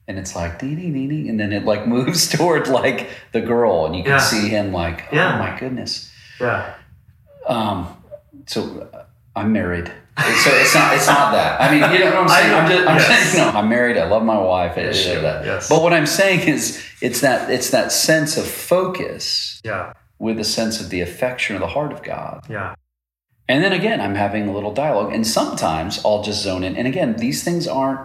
and 0.09 0.19
it's 0.19 0.35
like 0.37 0.59
ding 0.59 0.77
ding 0.77 0.93
ding, 1.09 1.29
and 1.31 1.39
then 1.41 1.53
it 1.53 1.65
like 1.65 1.87
moves 1.97 2.29
toward 2.29 2.69
like 2.69 3.09
the 3.33 3.41
girl, 3.41 3.85
and 3.87 3.95
you 3.97 4.05
can 4.05 4.21
see 4.21 4.49
him 4.49 4.73
like, 4.73 4.99
oh 5.13 5.17
my 5.45 5.55
goodness. 5.61 6.11
Yeah. 6.41 6.75
Um, 7.47 7.89
so 8.49 8.89
uh, 8.93 9.05
I'm 9.37 9.53
married. 9.53 9.87
So 10.19 10.51
it's 10.51 10.75
not 10.75 10.95
it's 10.97 11.07
not 11.07 11.31
that. 11.33 11.61
I 11.61 11.71
mean, 11.71 11.93
you 11.93 12.01
know 12.05 12.23
what 12.23 12.23
I'm 12.23 12.29
saying? 12.41 12.53
I- 12.53 12.59
I'm 12.59 12.69
just 12.71 12.89
I'm 12.89 12.97
yes. 12.97 13.07
saying, 13.33 13.47
you 13.47 13.53
know, 13.53 13.59
I'm 13.59 13.69
married. 13.69 13.97
I 13.97 14.09
love 14.09 14.25
my 14.25 14.39
wife. 14.39 14.73
I- 14.77 14.81
Yes, 14.81 15.07
yes. 15.07 15.69
But 15.69 15.81
what 15.83 15.93
I'm 15.93 16.07
saying 16.07 16.41
is, 16.49 16.85
it's 17.01 17.21
that 17.21 17.49
it's 17.51 17.71
that 17.71 17.93
sense 17.93 18.37
of 18.37 18.45
focus 18.47 19.61
Yeah. 19.65 19.93
with 20.19 20.41
a 20.41 20.45
sense 20.45 20.81
of 20.81 20.91
the 20.91 21.01
affection 21.03 21.55
of 21.55 21.61
the 21.61 21.69
heart 21.69 21.93
of 21.93 22.03
God. 22.03 22.45
Yeah. 22.51 22.75
And 23.49 23.63
then 23.65 23.73
again, 23.73 24.01
I'm 24.01 24.15
having 24.17 24.49
a 24.49 24.53
little 24.53 24.75
dialogue, 24.75 25.13
and 25.15 25.27
sometimes 25.27 26.05
I'll 26.05 26.23
just 26.23 26.43
zone 26.43 26.65
in. 26.65 26.77
And 26.77 26.87
again, 26.89 27.17
these 27.17 27.43
things 27.45 27.67
aren't, 27.69 28.01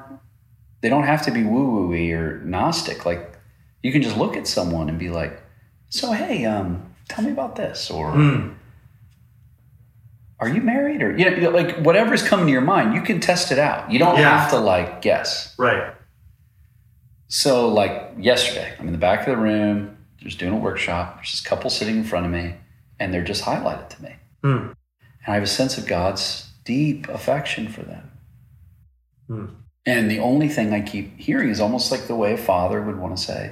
they 0.82 0.90
don't 0.90 1.04
have 1.04 1.22
to 1.24 1.32
be 1.32 1.44
woo 1.44 1.88
woo 1.90 2.14
or 2.14 2.40
Gnostic. 2.46 3.06
Like, 3.06 3.34
you 3.82 3.92
can 3.92 4.02
just 4.02 4.16
look 4.18 4.38
at 4.38 4.48
someone 4.48 4.88
and 4.88 4.98
be 4.98 5.10
like, 5.10 5.42
so, 5.90 6.12
hey, 6.14 6.46
um, 6.46 6.94
tell 7.10 7.26
me 7.26 7.32
about 7.32 7.56
this. 7.58 7.90
Or, 7.92 8.12
Mm. 8.14 8.56
Are 10.44 10.50
you 10.50 10.62
married? 10.62 11.02
Or, 11.02 11.16
you 11.18 11.30
know, 11.42 11.50
like 11.50 11.78
whatever's 11.78 12.22
coming 12.22 12.46
to 12.48 12.52
your 12.52 12.62
mind, 12.62 12.94
you 12.94 13.02
can 13.02 13.20
test 13.20 13.52
it 13.52 13.60
out. 13.60 13.92
You 13.92 14.00
don't 14.00 14.18
Yeah. 14.18 14.40
have 14.40 14.50
to, 14.52 14.58
like, 14.58 15.02
guess. 15.02 15.56
Right. 15.58 15.94
So, 17.28 17.68
like 17.70 18.14
yesterday, 18.18 18.74
I'm 18.80 18.86
in 18.88 18.92
the 18.92 19.00
back 19.00 19.22
of 19.22 19.26
the 19.28 19.38
room, 19.38 19.98
just 20.18 20.38
doing 20.40 20.54
a 20.54 20.58
workshop. 20.58 21.16
There's 21.16 21.32
this 21.32 21.42
couple 21.42 21.70
sitting 21.70 21.98
in 21.98 22.04
front 22.04 22.26
of 22.26 22.32
me, 22.32 22.56
and 23.00 23.14
they're 23.14 23.24
just 23.24 23.44
highlighted 23.44 23.90
to 23.90 24.04
me. 24.04 24.16
Mm. 24.44 24.76
And 25.26 25.28
I 25.28 25.34
have 25.34 25.44
a 25.44 25.48
sense 25.48 25.78
of 25.78 25.88
God's 25.88 26.50
deep 26.64 27.08
affection 27.10 27.68
for 27.68 27.82
them. 27.82 28.12
Hmm. 29.28 29.46
And 29.86 30.10
the 30.12 30.20
only 30.20 30.48
thing 30.48 30.74
I 30.74 30.82
keep 30.82 31.18
hearing 31.20 31.50
is 31.50 31.60
almost 31.60 31.92
like 31.92 32.08
the 32.08 32.16
way 32.16 32.34
a 32.34 32.38
father 32.38 32.82
would 32.82 32.98
want 32.98 33.18
to 33.18 33.24
say, 33.24 33.52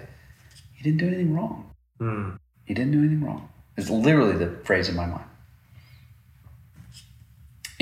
He 0.74 0.84
didn't 0.84 1.00
do 1.00 1.08
anything 1.08 1.34
wrong. 1.34 1.72
Mm. 2.00 2.38
He 2.66 2.74
didn't 2.74 2.92
do 2.92 3.00
anything 3.00 3.24
wrong. 3.24 3.50
It's 3.78 3.90
literally 3.90 4.38
the 4.38 4.52
phrase 4.64 4.90
in 4.90 4.96
my 4.96 5.06
mind. 5.06 5.26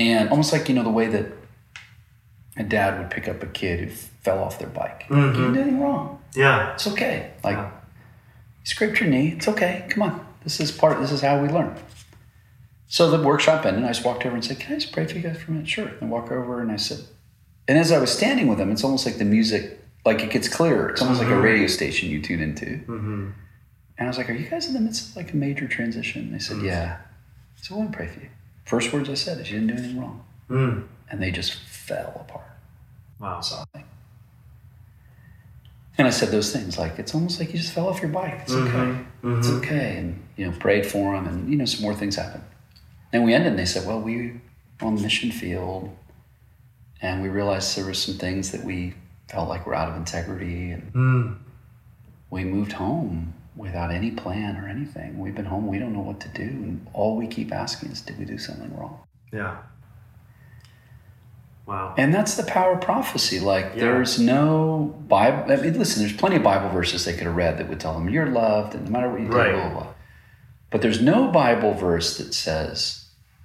And 0.00 0.30
almost 0.30 0.52
like, 0.52 0.68
you 0.68 0.74
know, 0.74 0.82
the 0.82 0.88
way 0.90 1.08
that 1.08 1.26
a 2.56 2.62
dad 2.64 2.98
would 2.98 3.10
pick 3.10 3.28
up 3.28 3.42
a 3.42 3.46
kid 3.46 3.80
who 3.80 3.86
fell 3.90 4.42
off 4.42 4.58
their 4.58 4.68
bike. 4.68 5.02
He 5.08 5.14
Mhm. 5.14 5.32
didn't 5.34 5.52
do 5.52 5.60
anything 5.60 5.80
wrong. 5.80 6.18
Yeah. 6.34 6.72
It's 6.74 6.86
okay. 6.86 7.30
Like, 7.44 7.56
Yeah. 7.56 7.70
you 8.60 8.66
scraped 8.66 8.98
your 9.00 9.10
knee. 9.10 9.28
It's 9.36 9.46
okay. 9.48 9.84
Come 9.90 10.02
on. 10.02 10.26
This 10.42 10.58
is 10.58 10.72
part, 10.72 10.98
this 11.00 11.12
is 11.12 11.20
how 11.20 11.40
we 11.42 11.48
learn. 11.48 11.74
So 12.88 13.10
the 13.10 13.22
workshop 13.22 13.66
ended, 13.66 13.76
and 13.82 13.84
I 13.84 13.90
just 13.90 14.04
walked 14.04 14.24
over 14.26 14.34
and 14.34 14.44
said, 14.44 14.58
Can 14.58 14.74
I 14.74 14.78
just 14.78 14.92
pray 14.92 15.06
for 15.06 15.14
you 15.16 15.22
guys 15.22 15.36
for 15.38 15.50
a 15.50 15.54
minute? 15.54 15.68
Sure. 15.68 15.86
And 15.86 16.02
I 16.02 16.06
walk 16.06 16.32
over 16.32 16.60
and 16.60 16.72
I 16.72 16.76
said, 16.76 17.00
and 17.68 17.78
as 17.78 17.92
I 17.92 17.98
was 17.98 18.10
standing 18.10 18.48
with 18.48 18.58
them, 18.58 18.72
it's 18.72 18.82
almost 18.82 19.06
like 19.06 19.18
the 19.18 19.24
music, 19.24 19.78
like 20.04 20.22
it 20.22 20.30
gets 20.30 20.48
clearer. 20.48 20.88
It's 20.88 21.02
almost 21.02 21.20
like 21.20 21.28
a 21.30 21.34
Mhm. 21.34 21.42
radio 21.42 21.66
station 21.68 22.08
you 22.08 22.20
tune 22.22 22.40
into. 22.40 22.64
Mm-hmm. 22.66 23.28
And 23.98 24.06
I 24.06 24.06
was 24.06 24.16
like, 24.18 24.28
Are 24.30 24.32
you 24.32 24.48
guys 24.48 24.66
in 24.66 24.72
the 24.74 24.80
midst 24.80 25.10
of 25.10 25.16
like 25.16 25.32
a 25.32 25.36
major 25.36 25.68
transition? 25.68 26.22
And 26.22 26.34
they 26.34 26.38
said, 26.40 26.56
Mhm. 26.56 26.64
Yeah. 26.66 26.96
So 27.62 27.74
I 27.74 27.78
want 27.78 27.92
to 27.92 27.96
pray 27.96 28.06
for 28.08 28.20
you. 28.20 28.28
First 28.70 28.92
words 28.92 29.10
I 29.10 29.14
said 29.14 29.40
is, 29.40 29.50
You 29.50 29.58
didn't 29.58 29.76
do 29.76 29.82
anything 29.82 30.00
wrong. 30.00 30.24
Mm. 30.48 30.86
And 31.10 31.20
they 31.20 31.32
just 31.32 31.54
fell 31.54 32.12
apart. 32.24 32.46
Wow. 33.18 33.40
sobbing. 33.40 33.84
And 35.98 36.06
I 36.06 36.10
said 36.10 36.28
those 36.30 36.52
things 36.52 36.78
like, 36.78 37.00
It's 37.00 37.12
almost 37.12 37.40
like 37.40 37.52
you 37.52 37.58
just 37.58 37.72
fell 37.72 37.88
off 37.88 38.00
your 38.00 38.12
bike. 38.12 38.38
It's 38.42 38.52
okay. 38.52 38.94
Mhm. 39.24 39.38
It's 39.38 39.48
okay. 39.48 39.96
And, 39.98 40.22
you 40.36 40.46
know, 40.48 40.56
prayed 40.56 40.86
for 40.86 41.16
them 41.16 41.26
and, 41.26 41.50
you 41.50 41.56
know, 41.56 41.64
some 41.64 41.82
more 41.82 41.96
things 41.96 42.14
happened. 42.14 42.44
And 43.12 43.24
we 43.24 43.34
ended 43.34 43.48
and 43.50 43.58
they 43.58 43.64
said, 43.66 43.84
well, 43.88 44.00
we 44.00 44.16
were 44.80 44.86
on 44.86 44.94
the 44.94 45.02
mission 45.02 45.32
field 45.32 45.90
and 47.02 47.22
we 47.22 47.28
realized 47.28 47.76
there 47.76 47.84
were 47.86 47.92
some 47.92 48.14
things 48.18 48.52
that 48.52 48.62
we 48.62 48.94
felt 49.28 49.48
like 49.48 49.66
were 49.66 49.74
out 49.74 49.88
of 49.90 49.96
integrity 49.96 50.70
and 50.70 50.92
Mm. 50.92 51.36
we 52.30 52.44
moved 52.44 52.70
home 52.72 53.34
without 53.56 53.90
any 53.90 54.10
plan 54.10 54.56
or 54.56 54.68
anything. 54.68 55.18
We've 55.18 55.34
been 55.34 55.44
home, 55.46 55.66
we 55.66 55.78
don't 55.78 55.92
know 55.92 56.00
what 56.00 56.20
to 56.20 56.28
do. 56.28 56.42
And 56.42 56.86
all 56.92 57.16
we 57.16 57.26
keep 57.26 57.52
asking 57.52 57.90
is, 57.90 58.00
did 58.00 58.18
we 58.18 58.24
do 58.24 58.38
something 58.38 58.74
wrong? 58.76 59.00
Yeah. 59.32 59.56
Wow. 61.66 61.94
And 61.96 62.12
that's 62.12 62.36
the 62.36 62.42
power 62.42 62.72
of 62.74 62.80
prophecy. 62.80 63.38
Like, 63.38 63.72
Yeah. 63.74 63.80
there's 63.82 64.18
no 64.18 64.94
Bible. 65.08 65.52
I 65.52 65.56
mean, 65.56 65.78
listen, 65.78 66.02
there's 66.02 66.16
plenty 66.16 66.36
of 66.36 66.42
Bible 66.42 66.68
verses 66.70 67.04
they 67.04 67.12
could 67.12 67.24
have 67.26 67.36
read 67.36 67.58
that 67.58 67.68
would 67.68 67.78
tell 67.80 67.94
them 67.94 68.08
you're 68.08 68.26
loved 68.26 68.74
and 68.74 68.86
no 68.86 68.90
matter 68.90 69.08
what 69.10 69.20
you 69.20 69.28
do, 69.28 69.36
Right. 69.36 69.52
blah, 69.52 69.68
blah, 69.70 69.80
blah. 69.82 69.92
But 70.70 70.82
there's 70.82 71.00
no 71.02 71.28
Bible 71.28 71.74
verse 71.74 72.16
that 72.18 72.34
says 72.34 72.96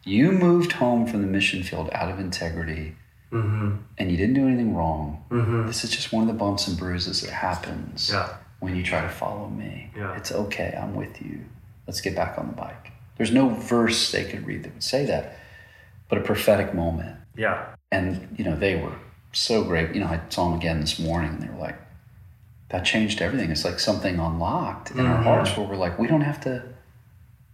You 0.08 0.32
moved 0.32 0.74
home 0.74 1.08
from 1.08 1.22
the 1.22 1.28
mission 1.28 1.64
field 1.64 1.90
out 1.92 2.12
of 2.12 2.20
integrity 2.20 2.96
Mm-hmm. 3.32 3.78
and 3.98 4.12
you 4.12 4.16
didn't 4.18 4.36
do 4.36 4.48
anything 4.48 4.76
wrong. 4.76 5.24
Mm-hmm. 5.30 5.66
This 5.68 5.84
is 5.84 5.90
just 5.90 6.14
one 6.14 6.22
of 6.22 6.28
the 6.28 6.34
bumps 6.36 6.68
and 6.68 6.78
bruises 6.78 7.22
that 7.22 7.32
happens 7.32 8.12
Yeah. 8.14 8.30
When 8.60 8.76
you 8.76 8.84
try 8.84 9.02
to 9.02 9.10
follow 9.10 9.48
me. 9.50 9.92
Yeah. 9.96 10.16
It's 10.16 10.32
okay. 10.32 10.78
I'm 10.80 10.96
with 10.96 11.22
you. 11.22 11.42
Let's 11.88 12.02
get 12.02 12.16
back 12.16 12.38
on 12.38 12.48
the 12.48 12.54
bike. 12.54 12.92
There's 13.18 13.32
no 13.32 13.50
verse 13.50 14.12
they 14.12 14.26
could 14.26 14.46
read 14.46 14.64
that 14.64 14.74
would 14.74 14.84
say 14.84 15.06
that, 15.06 15.38
but 16.10 16.18
a 16.18 16.22
prophetic 16.22 16.74
moment. 16.74 17.18
Yeah. 17.38 17.66
And, 17.92 18.36
you 18.38 18.44
know, 18.44 18.56
they 18.56 18.76
were 18.76 18.94
so 19.32 19.64
great. 19.64 19.94
You 19.94 20.02
know, 20.02 20.08
I 20.08 20.20
saw 20.30 20.50
them 20.50 20.58
again 20.58 20.82
this 20.82 21.00
morning. 21.00 21.32
And 21.32 21.42
they 21.44 21.50
were 21.50 21.60
like, 21.60 21.78
that 22.70 22.84
changed 22.84 23.22
everything. 23.22 23.52
It's 23.52 23.64
like 23.64 23.80
something 23.80 24.20
unlocked 24.20 24.92
in 24.92 25.06
our 25.06 25.20
Mhm. 25.20 25.24
hearts 25.24 25.56
where 25.56 25.68
we're 25.68 25.76
like, 25.76 26.00
we 26.00 26.08
don't 26.08 26.22
have 26.22 26.42
to 26.42 26.64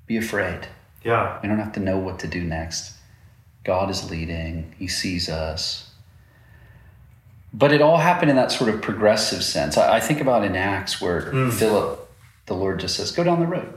be 0.07 0.17
afraid. 0.17 0.67
Yeah. 1.03 1.37
We 1.41 1.49
don't 1.49 1.59
have 1.59 1.73
to 1.73 1.79
know 1.79 1.97
what 1.97 2.19
to 2.19 2.27
do 2.27 2.41
next. 2.43 2.93
God 3.63 3.89
is 3.89 4.09
leading, 4.09 4.73
He 4.79 4.87
sees 4.87 5.29
us. 5.29 5.90
But 7.53 7.71
it 7.73 7.81
all 7.81 7.97
happened 7.97 8.29
in 8.29 8.37
that 8.37 8.51
sort 8.51 8.69
of 8.69 8.81
progressive 8.81 9.43
sense. 9.43 9.77
I, 9.77 9.97
I 9.97 9.99
think 9.99 10.21
about 10.21 10.43
in 10.45 10.55
Acts 10.55 11.01
where 11.01 11.21
Mm. 11.33 11.51
Philip, 11.53 12.09
the 12.45 12.53
Lord 12.53 12.79
just 12.79 12.95
says, 12.95 13.11
Go 13.11 13.23
down 13.23 13.39
the 13.39 13.47
road. 13.47 13.73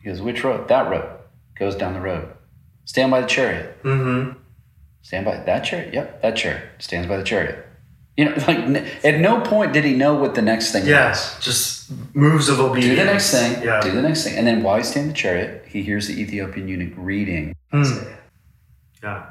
He 0.00 0.08
goes, 0.08 0.20
Which 0.20 0.42
road? 0.44 0.68
That 0.68 0.90
road. 0.90 1.08
Goes 1.58 1.74
down 1.76 1.94
the 1.94 2.00
road. 2.00 2.28
Stand 2.84 3.10
by 3.10 3.20
the 3.20 3.26
chariot. 3.26 3.82
Mm-hmm. 3.82 4.38
Stand 5.02 5.24
by 5.24 5.36
that 5.38 5.60
chariot. 5.64 5.94
Yep, 5.94 6.22
that 6.22 6.36
chariot. 6.36 6.64
Stands 6.78 7.06
by 7.08 7.16
the 7.16 7.24
chariot. 7.24 7.64
You 8.16 8.24
know, 8.26 8.32
like 8.48 8.58
at 9.04 9.20
no 9.20 9.40
point 9.42 9.72
did 9.72 9.84
he 9.84 9.94
know 9.94 10.14
what 10.14 10.34
the 10.34 10.42
next 10.42 10.72
thing 10.72 10.82
was. 10.82 10.88
Yes. 10.90 11.38
Just 11.40 11.90
moves 12.14 12.48
of 12.48 12.58
obedience. 12.60 12.98
Do 12.98 13.04
the 13.04 13.12
next 13.12 13.30
thing. 13.30 13.62
Yeah. 13.62 13.80
Do 13.80 13.90
the 13.92 14.02
next 14.02 14.24
thing. 14.24 14.36
And 14.36 14.46
then 14.46 14.62
while 14.62 14.76
he's 14.76 14.88
standing 14.88 15.10
in 15.10 15.14
the 15.14 15.18
chariot, 15.18 15.64
he 15.68 15.82
hears 15.82 16.08
the 16.08 16.20
Ethiopian 16.20 16.66
eunuch 16.68 16.92
reading. 16.96 17.54
Mm. 17.72 18.16
Yeah. 19.02 19.26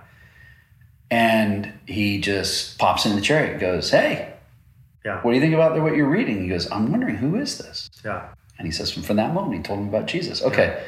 And 1.10 1.72
he 1.86 2.20
just 2.20 2.78
pops 2.78 3.06
in 3.06 3.16
the 3.16 3.22
chariot 3.22 3.52
and 3.54 3.60
goes, 3.62 3.90
Hey, 3.92 4.34
Yeah. 5.06 5.22
what 5.22 5.32
do 5.32 5.36
you 5.36 5.42
think 5.42 5.54
about 5.54 5.80
what 5.82 5.96
you're 5.96 6.10
reading? 6.10 6.42
He 6.44 6.50
goes, 6.50 6.70
I'm 6.72 6.92
wondering 6.92 7.16
who 7.16 7.36
is 7.38 7.58
this? 7.58 7.90
Yeah. 8.04 8.28
And 8.58 8.66
he 8.68 8.72
says, 8.72 8.92
from, 8.92 9.16
that 9.18 9.34
moment, 9.34 9.56
he 9.56 9.62
told 9.62 9.80
him 9.80 9.88
about 9.88 10.08
Jesus. 10.08 10.42
Okay. 10.44 10.84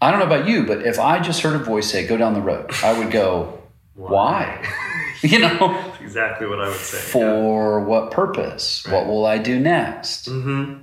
I 0.00 0.10
don't 0.10 0.20
know 0.20 0.26
about 0.26 0.46
you, 0.46 0.64
but 0.66 0.82
if 0.86 0.98
I 1.00 1.18
just 1.20 1.40
heard 1.42 1.54
a 1.54 1.64
voice 1.64 1.90
say, 1.90 2.06
go 2.06 2.16
down 2.16 2.34
the 2.34 2.40
road, 2.42 2.70
I 2.84 2.96
would 2.98 3.10
go, 3.10 3.60
why? 3.94 4.64
you 5.22 5.38
know, 5.38 5.56
That's 5.58 6.00
exactly 6.02 6.46
what 6.46 6.60
I 6.60 6.68
would 6.68 6.76
say. 6.76 6.98
for 6.98 7.80
what 7.80 8.10
purpose? 8.10 8.84
Right. 8.86 8.94
What 8.94 9.06
will 9.06 9.26
I 9.26 9.38
do 9.38 9.58
next? 9.58 10.28
Mm-hmm. 10.28 10.82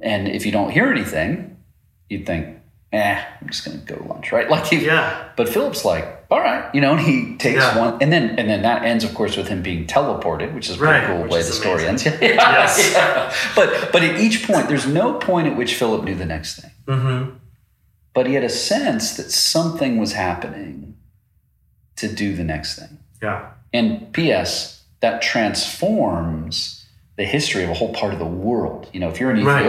And 0.00 0.28
if 0.28 0.44
you 0.44 0.52
don't 0.52 0.70
hear 0.70 0.86
anything, 0.90 1.56
you'd 2.08 2.26
think, 2.26 2.58
eh, 2.92 3.22
I'm 3.40 3.48
just 3.48 3.64
going 3.64 3.78
to 3.78 3.84
go 3.86 3.96
to 3.96 4.04
lunch, 4.08 4.32
right? 4.32 4.48
Like, 4.50 4.70
Yeah. 4.72 5.28
But 5.36 5.48
Philip's 5.48 5.84
like, 5.84 6.21
all 6.32 6.40
right, 6.40 6.64
you 6.74 6.80
know, 6.80 6.92
and 6.92 7.00
he 7.00 7.36
takes 7.36 7.60
Yeah. 7.60 7.78
one, 7.78 7.98
and 8.00 8.10
then 8.12 8.24
and 8.38 8.48
then 8.50 8.62
that 8.62 8.84
ends, 8.84 9.04
of 9.04 9.12
course, 9.14 9.36
with 9.36 9.48
him 9.48 9.60
being 9.62 9.86
teleported, 9.86 10.54
which 10.54 10.68
is 10.70 10.76
a 10.76 10.78
pretty 10.78 10.98
Right, 11.00 11.06
cool 11.06 11.28
way 11.28 11.42
the 11.42 11.52
story 11.62 11.84
amazing. 11.86 12.12
ends. 12.12 12.22
Yeah, 12.22 12.52
Yes. 12.58 12.92
yeah. 12.94 13.32
But 13.54 13.92
but 13.92 14.02
at 14.02 14.18
each 14.18 14.46
point, 14.46 14.68
there's 14.68 14.86
no 14.86 15.14
point 15.14 15.46
at 15.48 15.56
which 15.56 15.74
Philip 15.74 16.04
knew 16.04 16.14
the 16.14 16.24
next 16.34 16.50
thing. 16.60 16.70
Mm-hmm. 16.86 17.30
But 18.14 18.26
he 18.26 18.34
had 18.34 18.44
a 18.44 18.48
sense 18.72 19.16
that 19.18 19.30
something 19.30 19.98
was 19.98 20.12
happening 20.14 20.94
to 21.96 22.08
do 22.08 22.34
the 22.34 22.44
next 22.44 22.78
thing. 22.78 22.98
Yeah. 23.22 23.38
And 23.72 24.12
P.S. 24.12 24.80
That 25.00 25.20
transforms 25.22 26.84
the 27.16 27.24
history 27.24 27.64
of 27.64 27.70
a 27.70 27.74
whole 27.74 27.92
part 27.92 28.12
of 28.12 28.18
the 28.18 28.24
world. 28.26 28.88
You 28.92 29.00
know, 29.00 29.08
if 29.10 29.18
you're 29.20 29.30
in 29.34 29.44
Right. 29.44 29.64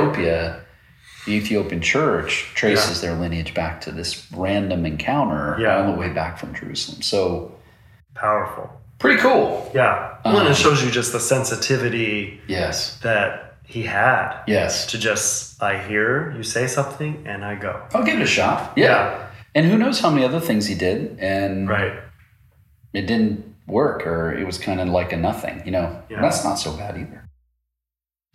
The 1.25 1.33
Ethiopian 1.33 1.81
church 1.81 2.51
traces 2.53 3.01
their 3.01 3.13
lineage 3.13 3.53
back 3.53 3.79
to 3.81 3.91
this 3.91 4.27
random 4.33 4.85
encounter 4.85 5.57
Yeah. 5.59 5.77
on 5.77 5.91
the 5.91 5.97
way 5.97 6.09
back 6.09 6.37
from 6.37 6.53
Jerusalem. 6.53 7.01
So 7.01 7.55
Powerful. 8.15 8.69
pretty 8.99 9.21
cool. 9.21 9.71
Yeah. 9.73 10.15
Well, 10.25 10.37
and 10.39 10.47
Um, 10.47 10.51
it 10.51 10.55
shows 10.55 10.83
you 10.83 10.91
just 10.91 11.11
the 11.13 11.19
sensitivity 11.19 12.41
Yes. 12.47 12.97
that 13.03 13.55
he 13.65 13.83
had 13.83 14.33
Yes. 14.47 14.85
to 14.87 14.97
just, 14.97 15.61
I 15.63 15.77
hear 15.77 16.31
you 16.35 16.43
say 16.43 16.67
something 16.67 17.23
and 17.25 17.45
I 17.45 17.55
go. 17.55 17.81
I'll 17.93 18.03
give 18.03 18.19
it 18.19 18.23
a 18.23 18.27
shot. 18.27 18.73
Yeah. 18.75 19.17
And 19.55 19.65
who 19.65 19.77
knows 19.77 20.01
how 20.01 20.09
many 20.09 20.25
other 20.25 20.39
things 20.41 20.67
he 20.67 20.75
did 20.75 21.17
and 21.19 21.69
Right. 21.69 21.93
it 22.93 23.07
didn't 23.07 23.45
work 23.65 24.05
or 24.05 24.33
it 24.33 24.45
was 24.45 24.57
kind 24.57 24.81
of 24.81 24.89
like 24.89 25.13
a 25.13 25.17
nothing, 25.17 25.61
you 25.65 25.71
know. 25.71 26.01
Yeah. 26.09 26.19
That's 26.21 26.43
not 26.43 26.55
so 26.59 26.73
bad 26.75 26.97
either. 26.97 27.23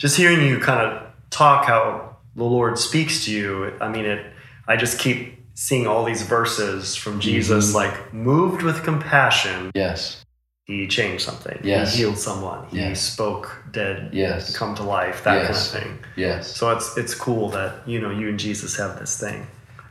Just 0.00 0.16
hearing 0.16 0.40
you 0.40 0.58
kind 0.58 0.80
of 0.80 1.02
talk 1.30 1.66
how 1.66 2.07
the 2.38 2.44
Lord 2.44 2.78
speaks 2.78 3.24
to 3.24 3.30
you, 3.32 3.72
I 3.80 3.88
mean, 3.88 4.04
it, 4.04 4.24
I 4.66 4.76
just 4.76 4.98
keep 4.98 5.36
seeing 5.54 5.86
all 5.86 6.04
these 6.04 6.22
verses 6.22 6.94
from 6.96 7.18
Jesus, 7.20 7.72
Mhm. 7.72 7.74
like 7.74 8.14
moved 8.14 8.62
with 8.62 8.82
compassion, 8.84 9.70
Yes. 9.74 10.24
he 10.64 10.86
changed 10.86 11.24
something. 11.24 11.58
Yes. 11.64 11.92
He 11.94 11.98
healed 12.02 12.18
someone. 12.18 12.66
He 12.70 12.78
Yes. 12.78 13.00
spoke 13.00 13.44
dead 13.72 14.10
Yes. 14.12 14.52
to 14.52 14.58
come 14.58 14.74
to 14.76 14.84
life, 14.84 15.24
that 15.24 15.34
Yes. 15.42 15.46
kind 15.46 15.56
of 15.58 15.90
thing. 15.90 15.98
Yes. 16.16 16.56
So 16.56 16.70
it's 16.70 16.96
it's 16.96 17.14
cool 17.14 17.50
that 17.50 17.72
you 17.86 18.00
know 18.00 18.10
you 18.10 18.28
and 18.28 18.38
Jesus 18.38 18.76
have 18.78 18.98
this 19.00 19.18
thing. 19.18 19.46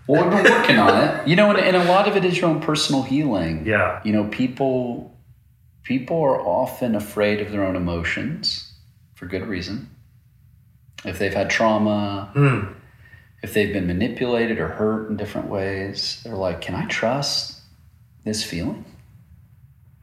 Well, 0.08 0.24
we've 0.30 0.42
been 0.44 0.54
working 0.54 0.80
on 0.80 0.94
it. 1.04 1.28
You 1.28 1.36
know, 1.36 1.50
and, 1.50 1.60
and 1.60 1.76
a 1.76 1.84
lot 1.84 2.08
of 2.08 2.16
it 2.16 2.24
is 2.24 2.38
your 2.40 2.50
own 2.50 2.62
personal 2.62 3.04
healing. 3.04 3.66
Yeah. 3.66 4.00
You 4.06 4.14
know, 4.14 4.24
people 4.42 5.14
people 5.84 6.18
are 6.22 6.40
often 6.42 6.96
afraid 6.96 7.42
of 7.42 7.52
their 7.52 7.64
own 7.66 7.76
emotions 7.76 8.72
for 9.16 9.26
good 9.26 9.46
reason. 9.48 9.90
If 11.06 11.20
they've 11.20 11.34
had 11.34 11.50
trauma, 11.50 12.30
Hmm. 12.34 12.74
if 13.44 13.54
they've 13.54 13.72
been 13.72 13.88
manipulated 13.88 14.60
or 14.60 14.68
hurt 14.70 15.10
in 15.10 15.18
different 15.18 15.48
ways, 15.48 16.22
they're 16.24 16.36
like, 16.36 16.62
"Can 16.62 16.76
I 16.76 16.86
trust 16.86 17.60
this 18.24 18.44
feeling? 18.44 18.84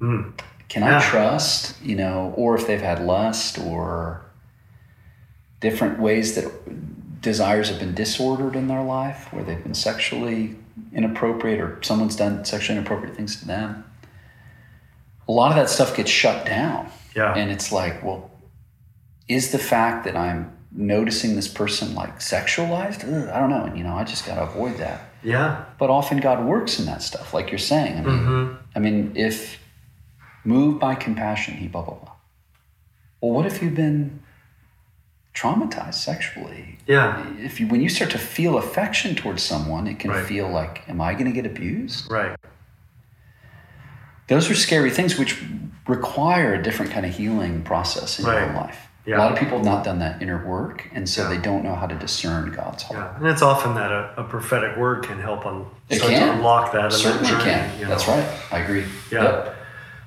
Hmm. 0.01 0.31
Can 0.69 0.83
Yeah. 0.83 0.99
I 0.99 1.01
trust, 1.01 1.81
you 1.83 1.95
know, 1.97 2.33
or 2.37 2.55
if 2.57 2.67
they've 2.67 2.81
had 2.81 3.05
lust 3.05 3.59
or 3.59 4.23
different 5.61 5.99
ways 5.99 6.35
that 6.35 7.21
desires 7.21 7.69
have 7.71 7.79
been 7.79 7.95
disordered 7.95 8.55
in 8.57 8.69
their 8.69 8.83
life, 8.83 9.33
where 9.33 9.43
they've 9.45 9.63
been 9.63 9.75
sexually 9.75 10.57
inappropriate 10.93 11.61
or 11.61 11.79
someone's 11.83 12.17
done 12.17 12.45
sexually 12.45 12.79
inappropriate 12.79 13.15
things 13.17 13.37
to 13.41 13.47
them. 13.47 13.85
A 15.29 15.33
lot 15.33 15.51
of 15.51 15.57
that 15.57 15.71
stuff 15.71 15.97
gets 15.97 16.11
shut 16.11 16.45
down. 16.45 16.89
Yeah. 17.15 17.33
And 17.35 17.51
it's 17.51 17.71
like, 17.73 18.03
well, 18.03 18.31
is 19.29 19.53
the 19.53 19.59
fact 19.59 20.05
that 20.05 20.17
I'm 20.17 20.54
noticing 20.75 21.37
this 21.37 21.49
person 21.49 21.95
like 21.95 22.19
sexualized? 22.19 23.05
Ugh, 23.05 23.29
I 23.33 23.39
don't 23.41 23.51
know. 23.51 23.65
And, 23.65 23.79
you 23.79 23.85
know, 23.85 23.95
I 23.95 24.05
just 24.05 24.27
got 24.27 24.35
to 24.35 24.43
avoid 24.43 24.77
that. 24.79 25.09
yeah. 25.23 25.65
But 25.79 25.89
often 25.91 26.19
God 26.19 26.45
works 26.45 26.79
in 26.81 26.87
that 26.87 27.01
stuff, 27.03 27.33
like 27.33 27.51
you're 27.51 27.59
saying. 27.59 27.99
I 27.99 28.03
mean, 28.03 28.19
Mm-hmm. 28.19 28.57
I 28.75 28.79
mean, 28.81 29.13
if 29.15 29.59
moved 30.45 30.81
by 30.81 30.95
compassion, 30.95 31.55
he 31.55 31.69
blah 31.69 31.83
blah 31.83 31.95
blah. 31.95 32.13
Well, 33.21 33.33
what 33.33 33.47
if 33.47 33.63
you've 33.63 33.75
been 33.77 34.21
traumatized 35.35 35.95
sexually? 35.95 36.79
Yeah. 36.87 37.25
If 37.39 37.61
you 37.61 37.69
when 37.69 37.81
you 37.81 37.89
start 37.89 38.11
to 38.11 38.19
feel 38.19 38.59
affection 38.59 39.15
towards 39.15 39.43
someone, 39.43 39.87
it 39.87 39.99
can 39.99 40.11
Right. 40.11 40.27
feel 40.27 40.49
like, 40.49 40.83
am 40.89 41.01
I 41.01 41.13
going 41.15 41.27
to 41.27 41.33
get 41.33 41.47
abused? 41.47 42.11
Right. 42.11 42.37
Those 44.29 44.51
are 44.51 44.55
scary 44.55 44.91
things 44.91 45.19
which 45.19 45.43
require 45.87 46.55
a 46.55 46.63
different 46.63 46.93
kind 46.93 47.05
of 47.05 47.15
healing 47.15 47.63
process 47.63 48.19
in 48.19 48.25
your 48.27 48.35
Right. 48.35 48.49
own 48.49 48.55
life. 48.55 48.89
Yeah. 49.07 49.17
A 49.17 49.21
lot 49.21 49.33
of 49.33 49.39
people 49.39 49.59
have 49.59 49.67
not 49.67 49.85
done 49.85 49.99
that 49.99 50.23
inner 50.23 50.47
work, 50.47 50.89
and 50.95 51.07
so 51.09 51.23
Yeah. 51.23 51.29
they 51.29 51.39
don't 51.39 51.63
know 51.63 51.75
how 51.75 51.87
to 51.87 51.95
discern 51.95 52.51
God's 52.53 52.85
heart. 52.85 52.99
Yeah. 53.13 53.17
And 53.19 53.27
it's 53.27 53.43
often 53.43 53.75
that 53.75 53.93
a, 53.93 54.15
a 54.19 54.25
prophetic 54.25 54.77
word 54.79 55.05
can 55.05 55.21
help 55.21 55.45
on 55.45 55.67
It 55.91 55.97
start 55.97 56.13
can. 56.13 56.29
to 56.29 56.35
unlock 56.35 56.73
that. 56.73 56.85
in 56.85 56.89
that 56.91 56.93
Certainly 56.93 57.29
journey, 57.29 57.45
can. 57.45 57.79
you 57.81 57.87
That's 57.87 58.09
right. 58.09 58.27
I 58.51 58.59
agree. 58.61 58.85
Yeah. 59.13 59.23
Yep. 59.25 59.57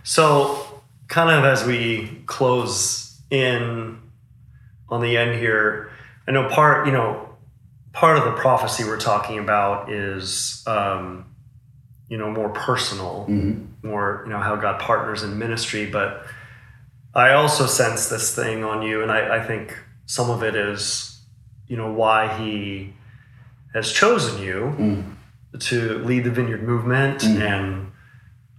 So, 0.03 0.81
kind 1.09 1.29
of 1.29 1.45
as 1.45 1.63
we 1.65 2.21
close 2.25 3.19
in 3.29 3.99
on 4.89 5.01
the 5.01 5.15
end 5.17 5.37
here, 5.39 5.91
I 6.27 6.31
know 6.31 6.49
part, 6.49 6.87
you 6.87 6.93
know, 6.93 7.29
part 7.93 8.17
of 8.17 8.25
the 8.25 8.31
prophecy 8.31 8.83
we're 8.83 8.99
talking 8.99 9.37
about 9.39 9.91
is, 9.91 10.63
um, 10.65 11.25
you 12.09 12.17
know, 12.17 12.31
more 12.31 12.49
personal, 12.49 13.25
Mhm. 13.29 13.67
more, 13.83 14.21
you 14.25 14.31
know, 14.31 14.39
how 14.39 14.55
God 14.55 14.79
partners 14.79 15.23
in 15.23 15.37
ministry. 15.37 15.85
But 15.85 16.25
I 17.17 17.33
also 17.33 17.65
sense 17.65 18.07
this 18.09 18.33
thing 18.35 18.63
on 18.63 18.81
you, 18.83 19.01
and 19.01 19.11
I, 19.11 19.37
I 19.37 19.43
think 19.43 19.75
some 20.05 20.29
of 20.29 20.43
it 20.43 20.55
is, 20.55 21.19
you 21.67 21.75
know, 21.75 21.91
why 21.91 22.37
He 22.37 22.93
has 23.73 23.91
chosen 23.91 24.41
you 24.41 24.75
Mm. 24.79 25.03
to 25.59 25.97
lead 26.05 26.23
the 26.23 26.29
vineyard 26.31 26.63
movement 26.63 27.19
Mm. 27.21 27.41
and 27.41 27.91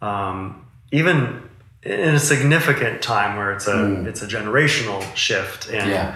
um, 0.02 0.66
even 0.92 1.42
in 1.82 2.14
a 2.14 2.18
significant 2.18 3.00
time 3.02 3.36
where 3.36 3.52
it's 3.52 3.66
a 3.68 3.74
Mm. 3.74 4.06
it's 4.06 4.22
a 4.22 4.26
generational 4.26 5.02
shift 5.14 5.68
and 5.70 5.88
Yeah. 5.90 6.14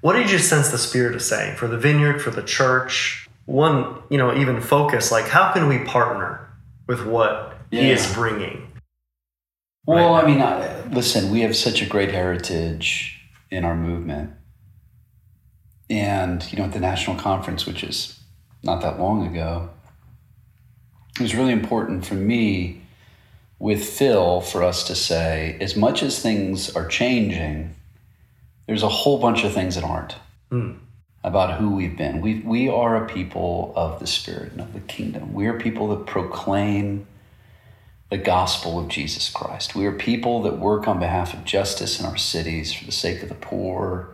what 0.00 0.14
did 0.14 0.30
you 0.30 0.38
sense 0.38 0.68
the 0.70 0.78
spirit 0.78 1.14
is 1.14 1.24
saying 1.24 1.56
for 1.56 1.66
the 1.68 1.78
vineyard 1.78 2.20
for 2.20 2.30
the 2.30 2.42
church 2.42 3.28
one 3.46 3.96
you 4.10 4.18
know 4.18 4.34
even 4.34 4.60
focus 4.60 5.10
like 5.12 5.28
how 5.28 5.52
can 5.52 5.68
we 5.68 5.78
partner 5.78 6.40
with 6.86 7.04
what 7.06 7.56
he 7.70 7.90
is 7.90 8.12
bringing 8.14 8.63
Well, 9.86 10.14
I 10.14 10.24
mean, 10.26 10.40
I, 10.40 10.86
listen, 10.88 11.30
we 11.30 11.40
have 11.40 11.54
such 11.54 11.82
a 11.82 11.86
great 11.86 12.10
heritage 12.10 13.20
in 13.50 13.64
our 13.64 13.74
movement. 13.76 14.30
And, 15.90 16.50
you 16.50 16.58
know, 16.58 16.64
at 16.64 16.72
the 16.72 16.80
national 16.80 17.16
conference, 17.16 17.66
which 17.66 17.84
is 17.84 18.18
not 18.62 18.80
that 18.80 18.98
long 18.98 19.26
ago, 19.26 19.68
it 21.16 21.20
was 21.22 21.34
really 21.34 21.52
important 21.52 22.06
for 22.06 22.14
me 22.14 22.82
with 23.58 23.84
Phil 23.84 24.40
for 24.40 24.62
us 24.62 24.84
to 24.84 24.94
say, 24.94 25.56
as 25.60 25.76
much 25.76 26.02
as 26.02 26.20
things 26.20 26.74
are 26.74 26.86
changing, 26.86 27.74
there's 28.66 28.82
a 28.82 28.88
whole 28.88 29.18
bunch 29.18 29.44
of 29.44 29.52
things 29.52 29.74
that 29.74 29.84
aren't 29.84 30.16
Mm. 30.50 30.76
about 31.24 31.58
who 31.58 31.74
we've 31.74 31.96
been. 31.96 32.20
We, 32.20 32.40
we 32.40 32.68
are 32.68 33.02
a 33.02 33.06
people 33.08 33.72
of 33.76 33.98
the 33.98 34.06
Spirit 34.06 34.52
and 34.52 34.60
of 34.60 34.72
the 34.72 34.80
kingdom. 34.80 35.32
We 35.32 35.46
are 35.46 35.58
people 35.58 35.88
that 35.88 36.06
proclaim 36.06 37.06
the 38.10 38.18
gospel 38.18 38.78
of 38.78 38.88
Jesus 38.88 39.30
Christ. 39.30 39.74
We 39.74 39.86
are 39.86 39.92
people 39.92 40.42
that 40.42 40.58
work 40.58 40.86
on 40.86 40.98
behalf 41.00 41.34
of 41.34 41.44
justice 41.44 41.98
in 41.98 42.06
our 42.06 42.16
cities 42.16 42.72
for 42.72 42.84
the 42.84 42.92
sake 42.92 43.22
of 43.22 43.28
the 43.28 43.34
poor 43.34 44.08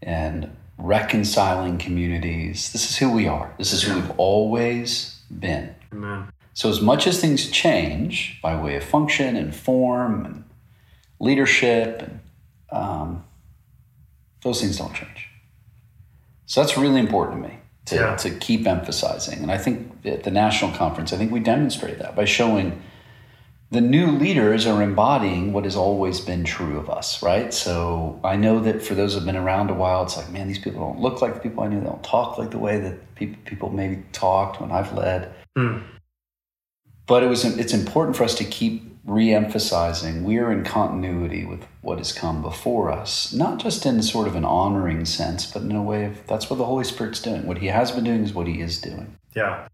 and 0.00 0.56
reconciling 0.78 1.78
communities. 1.78 2.72
This 2.72 2.88
is 2.90 2.96
who 2.98 3.10
we 3.10 3.26
are. 3.26 3.52
This 3.58 3.72
is 3.72 3.82
who 3.82 3.94
we've 3.96 4.12
always 4.16 5.20
been. 5.36 5.74
Amen. 5.92 6.28
So, 6.54 6.68
as 6.68 6.80
much 6.80 7.06
as 7.06 7.20
things 7.20 7.50
change 7.50 8.38
by 8.42 8.60
way 8.60 8.76
of 8.76 8.84
function 8.84 9.36
and 9.36 9.54
form 9.54 10.24
and 10.24 10.44
leadership, 11.20 12.02
and 12.02 12.20
um, 12.72 13.24
those 14.42 14.60
things 14.60 14.78
don't 14.78 14.94
change. 14.94 15.28
So, 16.46 16.60
that's 16.60 16.76
really 16.76 17.00
important 17.00 17.42
to 17.42 17.48
me 17.48 17.58
to, 17.86 17.94
Yeah. 17.96 18.16
to 18.16 18.30
keep 18.30 18.66
emphasizing. 18.66 19.40
And 19.42 19.50
I 19.52 19.58
think 19.58 20.04
at 20.04 20.24
the 20.24 20.30
national 20.30 20.72
conference, 20.72 21.12
I 21.12 21.16
think 21.16 21.30
we 21.32 21.40
demonstrate 21.40 21.98
that 21.98 22.16
by 22.16 22.24
showing 22.24 22.82
the 23.70 23.80
new 23.80 24.12
leaders 24.12 24.66
are 24.66 24.82
embodying 24.82 25.52
what 25.52 25.64
has 25.64 25.76
always 25.76 26.20
been 26.20 26.44
true 26.44 26.78
of 26.78 26.88
us, 26.88 27.22
right? 27.22 27.52
So 27.52 28.18
I 28.24 28.36
know 28.36 28.60
that 28.60 28.82
for 28.82 28.94
those 28.94 29.14
who've 29.14 29.24
been 29.24 29.36
around 29.36 29.68
a 29.68 29.74
while, 29.74 30.04
it's 30.04 30.16
like, 30.16 30.30
man, 30.30 30.48
these 30.48 30.58
people 30.58 30.80
don't 30.80 31.00
look 31.00 31.20
like 31.20 31.34
the 31.34 31.40
people 31.40 31.62
I 31.62 31.68
knew. 31.68 31.80
They 31.80 31.86
don't 31.86 32.02
talk 32.02 32.38
like 32.38 32.50
the 32.50 32.58
way 32.58 32.80
that 32.80 33.14
people 33.14 33.38
people 33.44 33.70
maybe 33.70 34.02
talked 34.12 34.60
when 34.60 34.72
I've 34.72 34.92
led. 34.94 35.34
Mm. 35.56 35.82
But 37.06 37.22
it 37.22 37.26
was 37.26 37.44
it's 37.44 37.74
important 37.74 38.16
for 38.16 38.24
us 38.24 38.34
to 38.36 38.44
keep 38.44 38.84
re-emphasizing 39.04 40.22
we 40.22 40.36
are 40.36 40.52
in 40.52 40.62
continuity 40.62 41.42
with 41.46 41.64
what 41.80 41.96
has 41.96 42.12
come 42.12 42.42
before 42.42 42.92
us, 42.92 43.32
not 43.32 43.58
just 43.58 43.86
in 43.86 44.02
sort 44.02 44.28
of 44.28 44.36
an 44.36 44.44
honoring 44.44 45.06
sense, 45.06 45.50
but 45.50 45.62
in 45.62 45.72
a 45.72 45.82
way 45.82 46.04
of 46.04 46.26
that's 46.26 46.50
what 46.50 46.56
the 46.56 46.64
Holy 46.64 46.84
Spirit's 46.84 47.20
doing. 47.20 47.46
What 47.46 47.58
He 47.58 47.66
has 47.66 47.90
been 47.90 48.04
doing 48.04 48.22
is 48.22 48.32
what 48.32 48.46
He 48.46 48.60
is 48.60 48.80
doing. 48.80 49.16
Yeah. 49.34 49.68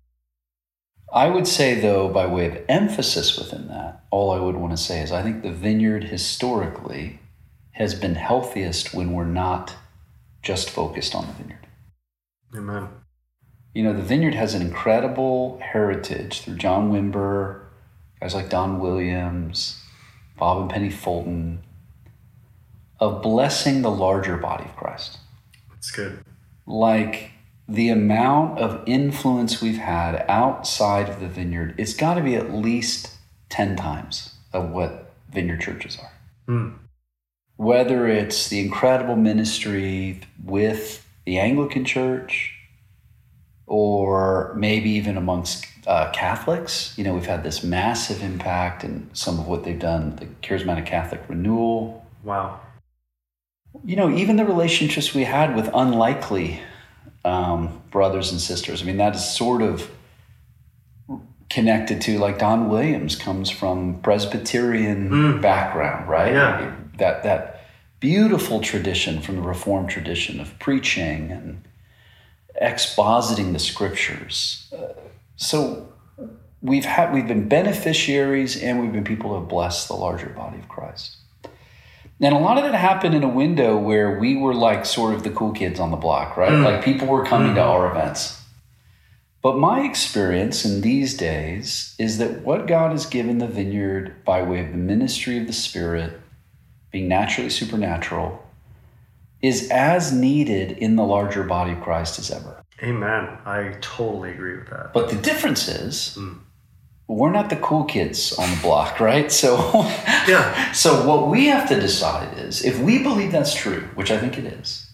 I 1.14 1.28
would 1.28 1.46
say, 1.46 1.80
though, 1.80 2.08
by 2.08 2.26
way 2.26 2.46
of 2.46 2.58
emphasis 2.68 3.38
within 3.38 3.68
that, 3.68 4.04
all 4.10 4.32
I 4.32 4.40
would 4.40 4.56
want 4.56 4.72
to 4.72 4.76
say 4.76 5.00
is 5.00 5.12
I 5.12 5.22
think 5.22 5.42
the 5.42 5.52
vineyard 5.52 6.04
historically 6.04 7.20
has 7.70 7.94
been 7.94 8.16
healthiest 8.16 8.92
when 8.92 9.12
we're 9.12 9.24
not 9.24 9.76
just 10.42 10.68
focused 10.68 11.14
on 11.14 11.28
the 11.28 11.32
vineyard. 11.34 11.66
Amen. 12.56 12.88
You 13.74 13.84
know, 13.84 13.92
the 13.92 14.02
vineyard 14.02 14.34
has 14.34 14.54
an 14.54 14.62
incredible 14.62 15.60
heritage 15.62 16.40
through 16.40 16.56
John 16.56 16.90
Wimber, 16.90 17.62
guys 18.20 18.34
like 18.34 18.50
Don 18.50 18.80
Williams, 18.80 19.80
Bob 20.36 20.62
and 20.62 20.70
Penny 20.70 20.90
Fulton, 20.90 21.62
of 22.98 23.22
blessing 23.22 23.82
the 23.82 23.90
larger 23.90 24.36
body 24.36 24.64
of 24.64 24.74
Christ. 24.74 25.18
That's 25.70 25.90
good. 25.92 26.24
like 26.66 27.30
the 27.68 27.88
amount 27.88 28.58
of 28.58 28.82
influence 28.86 29.62
we've 29.62 29.78
had 29.78 30.24
outside 30.28 31.08
of 31.08 31.20
the 31.20 31.28
vineyard, 31.28 31.74
it's 31.78 31.94
got 31.94 32.14
to 32.14 32.22
be 32.22 32.34
at 32.34 32.52
least 32.52 33.10
10 33.48 33.76
times 33.76 34.34
of 34.52 34.70
what 34.70 35.12
vineyard 35.30 35.60
churches 35.60 35.98
are. 36.00 36.12
Mm. 36.48 36.74
Whether 37.56 38.06
it's 38.08 38.48
the 38.48 38.60
incredible 38.60 39.16
ministry 39.16 40.20
with 40.44 41.06
the 41.24 41.38
Anglican 41.38 41.84
Church 41.84 42.52
or 43.66 44.54
maybe 44.58 44.90
even 44.90 45.16
amongst 45.16 45.66
uh, 45.86 46.10
Catholics, 46.12 46.92
you 46.98 47.04
know, 47.04 47.14
we've 47.14 47.26
had 47.26 47.42
this 47.42 47.62
massive 47.62 48.22
impact 48.22 48.84
in 48.84 49.08
some 49.14 49.38
of 49.38 49.46
what 49.46 49.64
they've 49.64 49.78
done, 49.78 50.16
the 50.16 50.26
Charismatic 50.46 50.86
Catholic 50.86 51.22
Renewal, 51.28 52.04
Wow. 52.22 52.60
you 53.84 53.96
know, 53.96 54.10
even 54.14 54.36
the 54.36 54.44
relationships 54.44 55.14
we 55.14 55.24
had 55.24 55.54
with 55.54 55.70
unlikely 55.74 56.60
um, 57.24 57.82
brothers 57.90 58.30
and 58.32 58.40
sisters. 58.40 58.82
I 58.82 58.84
mean, 58.84 58.98
that 58.98 59.14
is 59.14 59.24
sort 59.36 59.62
of 59.62 59.90
connected 61.50 62.00
to 62.02 62.18
like 62.18 62.38
Don 62.38 62.68
Williams 62.68 63.16
comes 63.16 63.50
from 63.50 64.00
Presbyterian 64.00 65.10
Mm. 65.10 65.42
background, 65.42 66.08
right? 66.08 66.32
Yeah. 66.32 66.74
That 66.98 67.22
that 67.22 67.66
beautiful 68.00 68.60
tradition 68.60 69.20
from 69.20 69.36
the 69.36 69.42
Reformed 69.42 69.88
tradition 69.88 70.40
of 70.40 70.58
preaching 70.58 71.30
and 71.30 71.62
expositing 72.60 73.52
the 73.52 73.58
scriptures. 73.58 74.72
Uh, 74.76 74.92
so 75.36 75.88
we've 76.62 76.84
had 76.84 77.12
we've 77.12 77.26
been 77.28 77.48
beneficiaries 77.48 78.60
and 78.62 78.80
we've 78.80 78.92
been 78.92 79.04
people 79.04 79.30
who 79.30 79.36
have 79.40 79.48
blessed 79.48 79.88
the 79.88 79.94
larger 79.94 80.28
body 80.30 80.58
of 80.58 80.68
Christ. 80.68 81.16
And 82.20 82.34
a 82.34 82.38
lot 82.38 82.56
of 82.58 82.64
that 82.64 82.74
happened 82.74 83.14
in 83.14 83.22
a 83.24 83.28
window 83.28 83.76
where 83.76 84.18
we 84.18 84.36
were 84.36 84.54
like 84.54 84.86
sort 84.86 85.14
of 85.14 85.22
the 85.24 85.30
cool 85.30 85.52
kids 85.52 85.80
on 85.80 85.90
the 85.90 85.96
block, 85.96 86.36
right? 86.36 86.52
Mm. 86.52 86.64
Like 86.64 86.84
people 86.84 87.08
were 87.08 87.24
coming 87.24 87.54
to 87.54 87.60
Mhm. 87.60 87.66
our 87.66 87.90
events. 87.90 88.40
But 89.42 89.58
my 89.58 89.80
experience 89.82 90.64
in 90.64 90.80
these 90.80 91.14
days 91.16 91.94
is 91.98 92.16
that 92.18 92.42
what 92.42 92.66
God 92.66 92.92
has 92.92 93.04
given 93.04 93.38
the 93.38 93.46
vineyard 93.46 94.24
by 94.24 94.42
way 94.42 94.60
of 94.64 94.70
the 94.70 94.78
ministry 94.78 95.38
of 95.38 95.46
the 95.46 95.52
Spirit, 95.52 96.18
being 96.90 97.08
naturally 97.08 97.50
supernatural, 97.50 98.42
is 99.42 99.68
as 99.70 100.12
needed 100.12 100.70
in 100.78 100.96
the 100.96 101.04
larger 101.04 101.42
body 101.42 101.72
of 101.72 101.82
Christ 101.82 102.18
as 102.18 102.30
ever. 102.30 102.62
Amen. 102.82 103.28
I 103.44 103.74
totally 103.82 104.30
agree 104.30 104.56
with 104.56 104.70
that. 104.70 104.94
But 104.94 105.10
the 105.10 105.16
difference 105.16 105.68
is 105.68 106.16
Mm. 106.18 106.38
We're 107.07 107.32
not 107.32 107.50
the 107.50 107.57
cool 107.57 107.84
kids 107.84 108.32
on 108.38 108.50
the 108.50 108.62
block, 108.62 108.98
right? 109.00 109.30
So 109.30 109.57
Yeah. 110.28 110.72
So 110.72 111.07
what 111.07 111.28
we 111.28 111.46
have 111.46 111.68
to 111.68 111.78
decide 111.80 112.38
is 112.38 112.64
if 112.64 112.78
we 112.78 113.02
believe 113.02 113.30
that's 113.32 113.55
true, 113.55 113.82
which 113.94 114.11
I 114.11 114.18
think 114.18 114.38
it 114.38 114.46
is, 114.46 114.90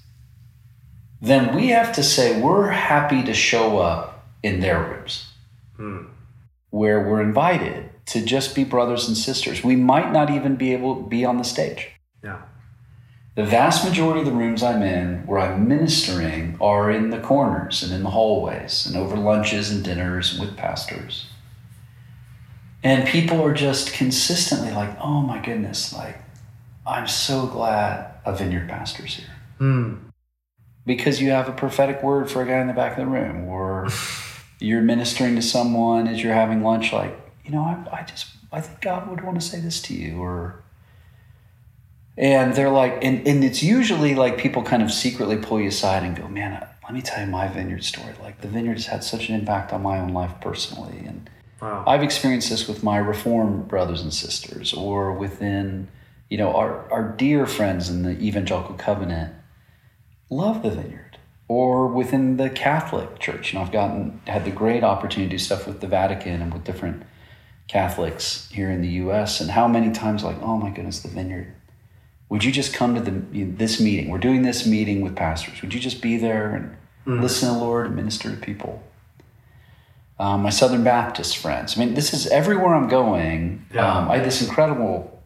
then 1.21 1.55
we 1.55 1.69
have 1.69 1.93
to 1.95 2.03
say 2.03 2.41
we're 2.41 2.71
happy 2.71 3.23
to 3.25 3.35
show 3.35 3.79
up 3.79 4.27
in 4.43 4.61
their 4.61 4.81
rooms 4.83 5.27
Mm. 5.79 6.09
where 6.69 7.09
we're 7.09 7.23
invited 7.23 7.89
to 8.07 8.23
just 8.23 8.55
be 8.55 8.65
brothers 8.65 9.09
and 9.09 9.17
sisters. 9.17 9.65
We 9.65 9.77
might 9.77 10.13
not 10.13 10.29
even 10.29 10.57
be 10.57 10.75
able 10.75 10.97
to 10.97 11.09
be 11.09 11.25
on 11.25 11.39
the 11.39 11.45
stage. 11.45 11.89
Yeah. 12.23 12.43
The 13.35 13.47
vast 13.47 13.83
majority 13.87 14.21
of 14.21 14.27
the 14.27 14.33
rooms 14.33 14.63
I'm 14.63 14.83
in 14.83 15.25
where 15.27 15.39
I'm 15.39 15.67
ministering 15.69 16.59
are 16.61 16.91
in 16.91 17.09
the 17.09 17.19
corners 17.21 17.83
and 17.83 17.93
in 17.95 18.03
the 18.03 18.11
hallways 18.11 18.85
and 18.85 18.95
over 18.95 19.17
lunches 19.17 19.71
and 19.71 19.83
dinners 19.83 20.39
with 20.39 20.55
pastors. 20.59 21.25
And 22.83 23.07
people 23.07 23.43
are 23.43 23.53
just 23.53 23.93
consistently 23.93 24.71
like, 24.71 24.97
oh 25.01 25.21
my 25.21 25.39
goodness, 25.39 25.93
like, 25.93 26.19
I'm 26.87 27.07
so 27.07 27.47
glad 27.47 28.15
a 28.25 28.35
vineyard 28.35 28.69
pastor's 28.69 29.17
here. 29.17 29.31
Mm. 29.61 29.99
Because 30.87 31.21
you 31.21 31.31
have 31.31 31.49
a 31.49 31.53
prophetic 31.53 32.03
word 32.03 32.31
for 32.31 32.43
a 32.43 32.47
guy 32.47 32.59
in 32.59 32.67
the 32.67 32.73
back 32.73 32.93
of 32.93 33.05
the 33.05 33.11
room, 33.11 33.45
or 33.45 33.89
you're 34.61 34.81
ministering 34.81 35.37
to 35.37 35.43
someone 35.43 36.09
as 36.09 36.23
you're 36.23 36.35
having 36.35 36.63
lunch, 36.63 36.93
like, 36.93 37.15
you 37.45 37.51
know, 37.51 37.61
I, 37.61 38.01
I 38.01 38.03
just, 38.05 38.29
I 38.51 38.61
think 38.63 38.81
God 38.81 39.09
would 39.11 39.23
want 39.23 39.39
to 39.39 39.47
say 39.47 39.61
this 39.61 39.83
to 39.83 39.95
you, 39.95 40.19
or, 40.23 40.63
and 42.17 42.55
they're 42.55 42.71
like, 42.71 43.05
and, 43.05 43.27
and 43.29 43.45
it's 43.45 43.63
usually 43.63 44.15
like 44.15 44.39
people 44.39 44.63
kind 44.63 44.83
of 44.83 44.91
secretly 44.91 45.37
pull 45.37 45.61
you 45.61 45.69
aside 45.69 46.03
and 46.03 46.17
go, 46.17 46.29
man, 46.29 46.67
let 46.83 46.95
me 46.95 47.03
tell 47.03 47.25
you 47.25 47.31
my 47.31 47.47
vineyard 47.47 47.85
story. 47.85 48.15
Like, 48.23 48.41
the 48.41 48.49
vineyard 48.49 48.75
has 48.75 48.87
had 48.87 49.05
such 49.05 49.29
an 49.29 49.35
impact 49.35 49.73
on 49.73 49.83
my 49.83 49.99
own 49.99 50.09
life 50.09 50.33
personally. 50.41 51.05
And, 51.07 51.29
Wow. 51.61 51.85
I've 51.87 52.03
experienced 52.03 52.49
this 52.51 52.67
with 52.67 52.83
my 52.83 52.97
Reformed 52.99 53.69
brothers 53.69 54.01
and 54.03 54.13
sisters, 54.15 54.73
or 54.73 55.13
within, 55.13 55.89
you 56.29 56.39
know, 56.39 56.55
our, 56.55 56.91
our 56.91 57.15
dear 57.17 57.47
friends 57.47 57.89
in 57.91 58.03
the 58.03 58.19
Evangelical 58.19 58.75
Covenant 58.77 59.35
love 60.31 60.63
the 60.63 60.71
vineyard, 60.71 61.19
or 61.49 61.87
within 61.89 62.37
the 62.37 62.49
Catholic 62.51 63.19
Church. 63.19 63.53
You 63.53 63.59
know, 63.59 63.65
I've 63.65 63.73
gotten 63.73 64.21
had 64.27 64.45
the 64.45 64.51
great 64.51 64.85
opportunity 64.85 65.29
to 65.29 65.35
do 65.35 65.39
stuff 65.39 65.67
with 65.67 65.81
the 65.81 65.87
Vatican 65.89 66.41
and 66.41 66.53
with 66.53 66.65
different 66.65 67.03
Catholics 67.69 68.49
here 68.53 68.71
in 68.71 68.81
the 68.83 68.89
U.S. 69.05 69.41
And 69.41 69.51
how 69.51 69.69
many 69.69 69.91
times, 69.93 70.25
like, 70.25 70.41
oh 70.43 70.57
my 70.57 70.71
goodness, 70.71 71.01
the 71.01 71.09
vineyard. 71.09 71.55
Would 72.29 72.45
you 72.45 72.53
just 72.53 72.73
come 72.73 72.95
to 72.95 73.01
the 73.01 73.43
this 73.45 73.81
meeting? 73.81 74.09
We're 74.09 74.19
doing 74.19 74.43
this 74.43 74.65
meeting 74.65 75.01
with 75.03 75.17
pastors. 75.17 75.61
Would 75.63 75.75
you 75.75 75.81
just 75.81 76.01
be 76.01 76.17
there 76.17 76.55
and 76.55 76.77
Mm. 77.07 77.23
listen 77.23 77.49
to 77.49 77.55
the 77.55 77.61
Lord 77.61 77.87
and 77.87 77.97
minister 77.97 78.31
to 78.31 78.37
people? 78.37 78.83
Um, 80.21 80.43
my 80.43 80.51
Southern 80.51 80.85
Baptist 80.85 81.39
friends. 81.39 81.77
I 81.77 81.81
mean, 81.85 81.95
this 81.95 82.13
is 82.13 82.27
everywhere 82.29 82.75
I'm 82.75 82.89
going. 82.89 83.65
Yeah. 83.75 83.91
Um, 83.91 84.11
I 84.11 84.17
had 84.19 84.25
this 84.27 84.43
incredible 84.47 85.21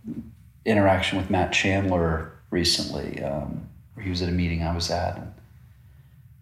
interaction 0.64 1.18
with 1.18 1.28
Matt 1.30 1.53
Chandler 1.53 2.32
recently, 2.51 3.22
um, 3.22 3.68
where 3.95 4.05
he 4.05 4.11
was 4.11 4.22
at 4.22 4.28
a 4.28 4.32
meeting 4.32 4.62
I 4.62 4.74
was 4.74 4.90
at, 4.90 5.16
and 5.18 5.32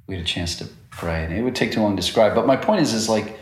we 0.07 0.15
had 0.17 0.23
a 0.23 0.27
chance 0.27 0.55
to 0.57 0.69
pray. 0.91 1.25
And 1.25 1.33
it 1.33 1.43
would 1.43 1.57
take 1.57 1.73
too 1.73 1.81
long 1.81 1.97
to 1.97 2.01
describe, 2.03 2.35
but 2.35 2.47
my 2.47 2.57
point 2.57 2.83
is, 2.83 2.93
is 2.93 3.09
like 3.09 3.39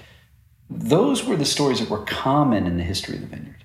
those 0.70 1.24
were 1.24 1.36
the 1.36 1.44
stories 1.44 1.80
that 1.80 1.90
were 1.90 2.04
common 2.04 2.66
in 2.66 2.76
the 2.76 2.84
history 2.84 3.16
of 3.16 3.22
the 3.22 3.26
vineyard. 3.26 3.64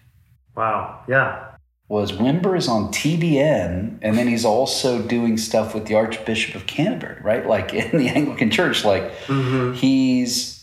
Wow. 0.58 1.02
Yeah. 1.08 1.44
Was 1.88 2.12
Wimber 2.14 2.58
is 2.58 2.68
on 2.68 2.88
TBN, 2.92 4.00
and 4.02 4.18
then 4.18 4.28
he's 4.28 4.44
also 4.46 5.04
doing 5.04 5.38
stuff 5.38 5.76
with 5.76 5.86
the 5.86 5.94
Archbishop 5.94 6.56
of 6.56 6.66
Canterbury, 6.66 7.22
right? 7.22 7.46
Like 7.46 7.74
in 7.76 7.96
the 7.98 8.10
Anglican 8.10 8.50
Church, 8.50 8.84
like 8.84 9.04
Mm-hmm. 9.28 9.74
he's 9.74 10.55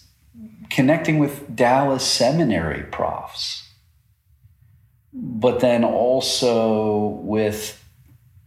connecting 0.75 1.19
with 1.19 1.55
Dallas 1.55 2.05
seminary 2.05 2.83
profs, 2.85 3.69
but 5.13 5.61
then 5.61 5.85
also 5.85 7.07
with 7.23 7.79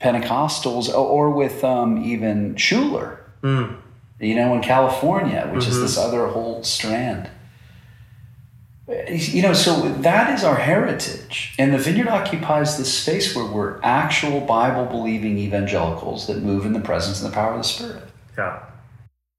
Pentecostals 0.01 0.93
or 0.93 1.29
with 1.29 1.63
um, 1.63 2.03
even 2.03 2.55
Schuller, 2.55 3.17
Mm. 3.41 3.75
you 4.19 4.35
know, 4.35 4.55
in 4.55 4.61
California, 4.61 5.47
which 5.53 5.67
is 5.67 5.77
Mhm. 5.77 5.81
this 5.81 5.97
other 5.97 6.27
whole 6.27 6.63
strand. 6.63 7.29
You 9.07 9.41
know, 9.41 9.53
so 9.53 9.81
that 9.89 10.31
is 10.37 10.43
our 10.43 10.57
heritage. 10.57 11.55
And 11.57 11.73
the 11.73 11.77
vineyard 11.79 12.07
occupies 12.07 12.77
this 12.77 12.93
space 13.01 13.35
where 13.35 13.45
we're 13.45 13.79
actual 13.81 14.41
Bible 14.41 14.85
believing 14.85 15.37
evangelicals 15.39 16.27
that 16.27 16.43
move 16.43 16.65
in 16.67 16.73
the 16.73 16.79
presence 16.79 17.21
and 17.21 17.31
the 17.31 17.35
power 17.35 17.53
of 17.53 17.57
the 17.57 17.63
Spirit. 17.63 18.03
Yeah. 18.37 18.59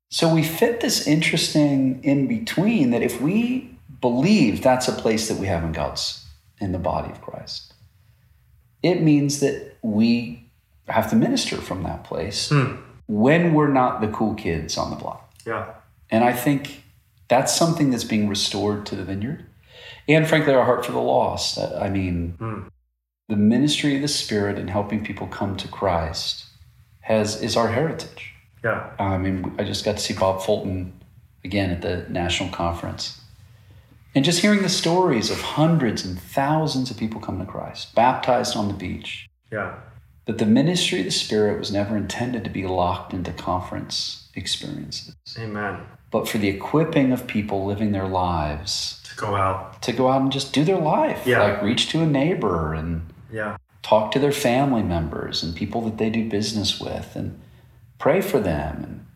So 0.08 0.32
we 0.32 0.42
fit 0.42 0.80
this 0.80 1.06
interesting 1.06 2.02
in 2.04 2.26
between 2.26 2.90
that 2.90 3.02
if 3.02 3.20
we 3.20 3.76
believe 4.00 4.62
that's 4.62 4.88
a 4.88 4.92
place 4.92 5.28
that 5.28 5.38
we 5.38 5.46
have 5.46 5.64
in 5.64 5.72
God's 5.72 6.24
in 6.60 6.72
the 6.72 6.78
body 6.78 7.10
of 7.10 7.20
Christ, 7.20 7.74
it 8.82 9.02
means 9.02 9.40
that 9.40 9.76
we 9.82 10.48
have 10.88 11.10
to 11.10 11.16
minister 11.16 11.56
from 11.56 11.82
that 11.82 12.04
place 12.04 12.48
Hmm. 12.50 12.76
when 13.08 13.52
we're 13.54 13.72
not 13.72 14.00
the 14.00 14.08
cool 14.08 14.34
kids 14.34 14.78
on 14.78 14.90
the 14.90 14.96
block. 14.96 15.32
Yeah. 15.44 15.66
And 16.10 16.22
I 16.24 16.32
think 16.32 16.84
that's 17.28 17.54
something 17.54 17.90
that's 17.90 18.04
being 18.04 18.28
restored 18.28 18.86
to 18.86 18.94
the 18.96 19.04
vineyard. 19.04 19.44
And 20.08 20.26
frankly, 20.28 20.54
our 20.54 20.64
heart 20.64 20.86
for 20.86 20.92
the 20.92 21.00
lost. 21.00 21.58
I 21.58 21.88
mean, 21.88 22.36
Hmm. 22.38 22.60
the 23.28 23.36
ministry 23.36 23.96
of 23.96 24.02
the 24.02 24.08
Spirit 24.08 24.56
and 24.56 24.70
helping 24.70 25.04
people 25.04 25.26
come 25.26 25.56
to 25.56 25.66
Christ 25.66 26.44
has 27.00 27.42
is 27.42 27.56
our 27.56 27.68
heritage. 27.72 28.34
Yeah. 28.66 28.90
Um, 28.98 29.12
I 29.12 29.18
mean, 29.18 29.54
I 29.58 29.64
just 29.64 29.84
got 29.84 29.96
to 29.96 30.02
see 30.02 30.14
Bob 30.14 30.42
Fulton 30.42 30.92
again 31.44 31.70
at 31.70 31.82
the 31.82 32.04
national 32.08 32.48
conference. 32.50 33.20
And 34.14 34.24
just 34.24 34.40
hearing 34.40 34.62
the 34.62 34.68
stories 34.68 35.30
of 35.30 35.40
hundreds 35.40 36.04
and 36.04 36.18
thousands 36.18 36.90
of 36.90 36.96
people 36.96 37.20
coming 37.20 37.46
to 37.46 37.52
Christ, 37.52 37.94
baptized 37.94 38.56
on 38.56 38.66
the 38.68 38.74
beach, 38.74 39.28
Yeah. 39.52 39.74
that 40.24 40.38
the 40.38 40.46
ministry 40.46 40.98
of 41.00 41.04
the 41.04 41.10
Spirit 41.12 41.58
was 41.58 41.70
never 41.70 41.96
intended 41.96 42.42
to 42.44 42.50
be 42.50 42.66
locked 42.66 43.12
into 43.12 43.30
conference 43.32 44.28
experiences, 44.34 45.14
Amen. 45.38 45.76
but 46.10 46.28
for 46.28 46.38
the 46.38 46.48
equipping 46.48 47.12
of 47.12 47.26
people 47.26 47.64
living 47.66 47.92
their 47.92 48.08
lives 48.08 49.00
To 49.10 49.16
go 49.16 49.36
out. 49.36 49.80
to 49.82 49.92
go 49.92 50.10
out 50.10 50.22
and 50.22 50.32
just 50.32 50.52
do 50.52 50.64
their 50.64 50.78
life, 50.80 51.24
Yeah. 51.26 51.42
like 51.42 51.62
reach 51.62 51.88
to 51.90 52.02
a 52.02 52.06
neighbor 52.06 52.74
and 52.74 53.02
Yeah. 53.30 53.58
talk 53.82 54.10
to 54.12 54.18
their 54.18 54.32
family 54.32 54.82
members 54.82 55.42
and 55.44 55.54
people 55.54 55.82
that 55.82 55.98
they 55.98 56.10
do 56.10 56.28
business 56.28 56.80
with 56.80 57.14
and 57.14 57.38
pray 57.98 58.20
for 58.20 58.40
them 58.40 58.82
and 58.82 59.06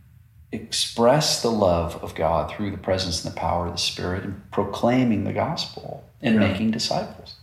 express 0.53 1.43
the 1.43 1.51
love 1.51 2.03
of 2.03 2.15
God 2.15 2.51
through 2.51 2.71
the 2.71 2.79
presence 2.79 3.25
and 3.25 3.33
the 3.35 3.39
power 3.39 3.67
of 3.67 3.73
the 3.73 3.79
Spirit 3.79 4.25
and 4.25 4.51
proclaiming 4.51 5.25
the 5.25 5.33
gospel 5.33 6.05
and 6.23 6.35
Yeah. 6.35 6.49
making 6.49 6.71
disciples. 6.73 7.35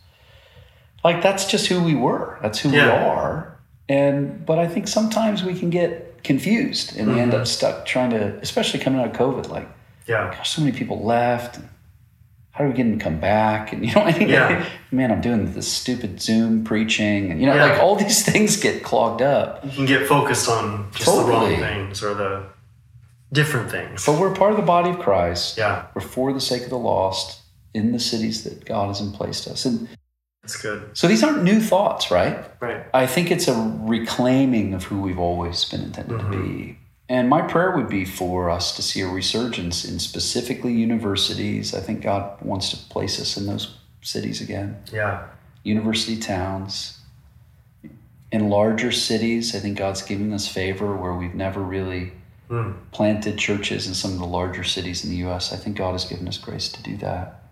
Like 1.04 1.22
that's 1.22 1.46
just 1.46 1.68
who 1.68 1.82
we 1.82 1.96
were. 1.96 2.38
That's 2.42 2.60
who 2.60 2.70
we 2.70 2.80
are. 2.80 3.58
And 3.88 4.46
but 4.46 4.60
I 4.60 4.68
think 4.68 4.88
sometimes 4.88 5.44
we 5.44 5.58
can 5.58 5.70
get 5.70 6.24
confused 6.24 6.98
and 6.98 7.14
we 7.14 7.20
end 7.20 7.34
up 7.34 7.42
mm-hmm. 7.42 7.46
stuck 7.46 7.86
trying 7.86 8.10
to, 8.10 8.38
especially 8.42 8.80
coming 8.80 9.00
out 9.00 9.08
of 9.08 9.14
COVID, 9.14 9.50
like 9.50 9.70
Yeah. 10.08 10.34
gosh, 10.36 10.50
so 10.50 10.62
many 10.62 10.78
people 10.78 11.02
left. 11.04 11.58
And 11.58 11.70
how 12.58 12.64
do 12.64 12.72
we 12.72 12.76
get 12.76 12.84
them 12.84 12.98
to 12.98 13.04
come 13.04 13.20
back? 13.20 13.72
And 13.72 13.86
you 13.86 13.94
know, 13.94 14.02
I 14.06 14.12
think, 14.12 14.30
Yeah. 14.32 14.66
man, 14.92 15.12
I'm 15.12 15.22
doing 15.22 15.54
this 15.54 15.72
stupid 15.72 16.20
Zoom 16.22 16.64
preaching, 16.64 17.30
and 17.32 17.40
you 17.40 17.46
know, 17.46 17.54
Yeah. 17.56 17.66
like 17.66 17.80
all 17.80 17.96
these 17.96 18.24
things 18.26 18.58
get 18.58 18.84
clogged 18.84 19.22
up. 19.22 19.64
You 19.64 19.72
can 19.72 19.86
get 19.86 20.08
focused 20.08 20.50
on 20.50 20.90
just 20.92 21.06
the 21.06 21.12
Totally. 21.12 21.52
wrong 21.54 21.60
things 21.60 22.02
or 22.04 22.14
the 22.16 22.44
different 23.32 23.70
things. 23.70 24.06
But 24.06 24.20
we're 24.20 24.34
part 24.34 24.52
of 24.52 24.58
the 24.58 24.64
body 24.64 24.90
of 24.90 25.00
Christ. 25.00 25.58
Yeah. 25.58 25.86
We're 25.94 26.02
for 26.02 26.34
the 26.34 26.42
sake 26.42 26.64
of 26.64 26.70
the 26.70 26.78
lost 26.78 27.42
in 27.74 27.92
the 27.92 28.00
cities 28.00 28.44
that 28.44 28.66
God 28.66 28.88
has 28.88 29.02
emplaced 29.02 29.48
us. 29.48 29.66
And 29.66 29.88
That's 30.42 30.60
good. 30.62 30.90
so 30.98 31.08
these 31.08 31.24
aren't 31.24 31.44
new 31.44 31.60
thoughts, 31.60 32.10
right? 32.10 32.50
Right. 32.62 32.86
I 32.94 33.06
think 33.06 33.30
it's 33.30 33.48
a 33.48 33.54
reclaiming 33.82 34.74
of 34.74 34.86
who 34.86 35.00
we've 35.02 35.20
always 35.20 35.66
been 35.66 35.82
intended 35.82 36.20
to 36.20 36.26
be. 36.26 36.38
Mm-hmm. 36.38 36.72
And 37.10 37.30
my 37.30 37.42
prayer 37.42 37.72
would 37.72 37.88
be 37.90 38.04
for 38.04 38.50
us 38.50 38.76
to 38.76 38.82
see 38.82 39.02
a 39.02 39.08
resurgence 39.08 39.86
in 39.86 39.98
specifically 40.00 40.74
universities. 40.74 41.74
I 41.74 41.80
think 41.80 42.02
God 42.02 42.42
wants 42.42 42.70
to 42.72 42.78
place 42.90 43.20
us 43.22 43.38
in 43.38 43.46
those 43.46 43.78
cities 44.02 44.42
again. 44.42 44.78
Yeah. 44.92 45.24
university 45.64 46.18
towns. 46.18 47.00
In 48.32 48.50
larger 48.50 48.92
cities, 48.92 49.54
I 49.54 49.60
think 49.60 49.78
God's 49.78 50.02
giving 50.02 50.32
us 50.34 50.48
favor 50.48 50.96
where 50.96 51.14
we've 51.14 51.36
never 51.36 51.62
really 51.62 52.14
Mm. 52.50 52.76
planted 52.92 53.38
churches 53.38 53.86
in 53.88 53.94
some 53.94 54.14
of 54.14 54.20
the 54.20 54.26
larger 54.26 54.64
cities 54.64 55.04
in 55.04 55.10
the 55.10 55.18
US. 55.28 55.52
I 55.52 55.58
think 55.58 55.76
God 55.76 55.92
has 55.92 56.06
given 56.06 56.26
us 56.30 56.38
grace 56.38 56.70
to 56.70 56.82
do 56.82 56.96
that. 56.98 57.44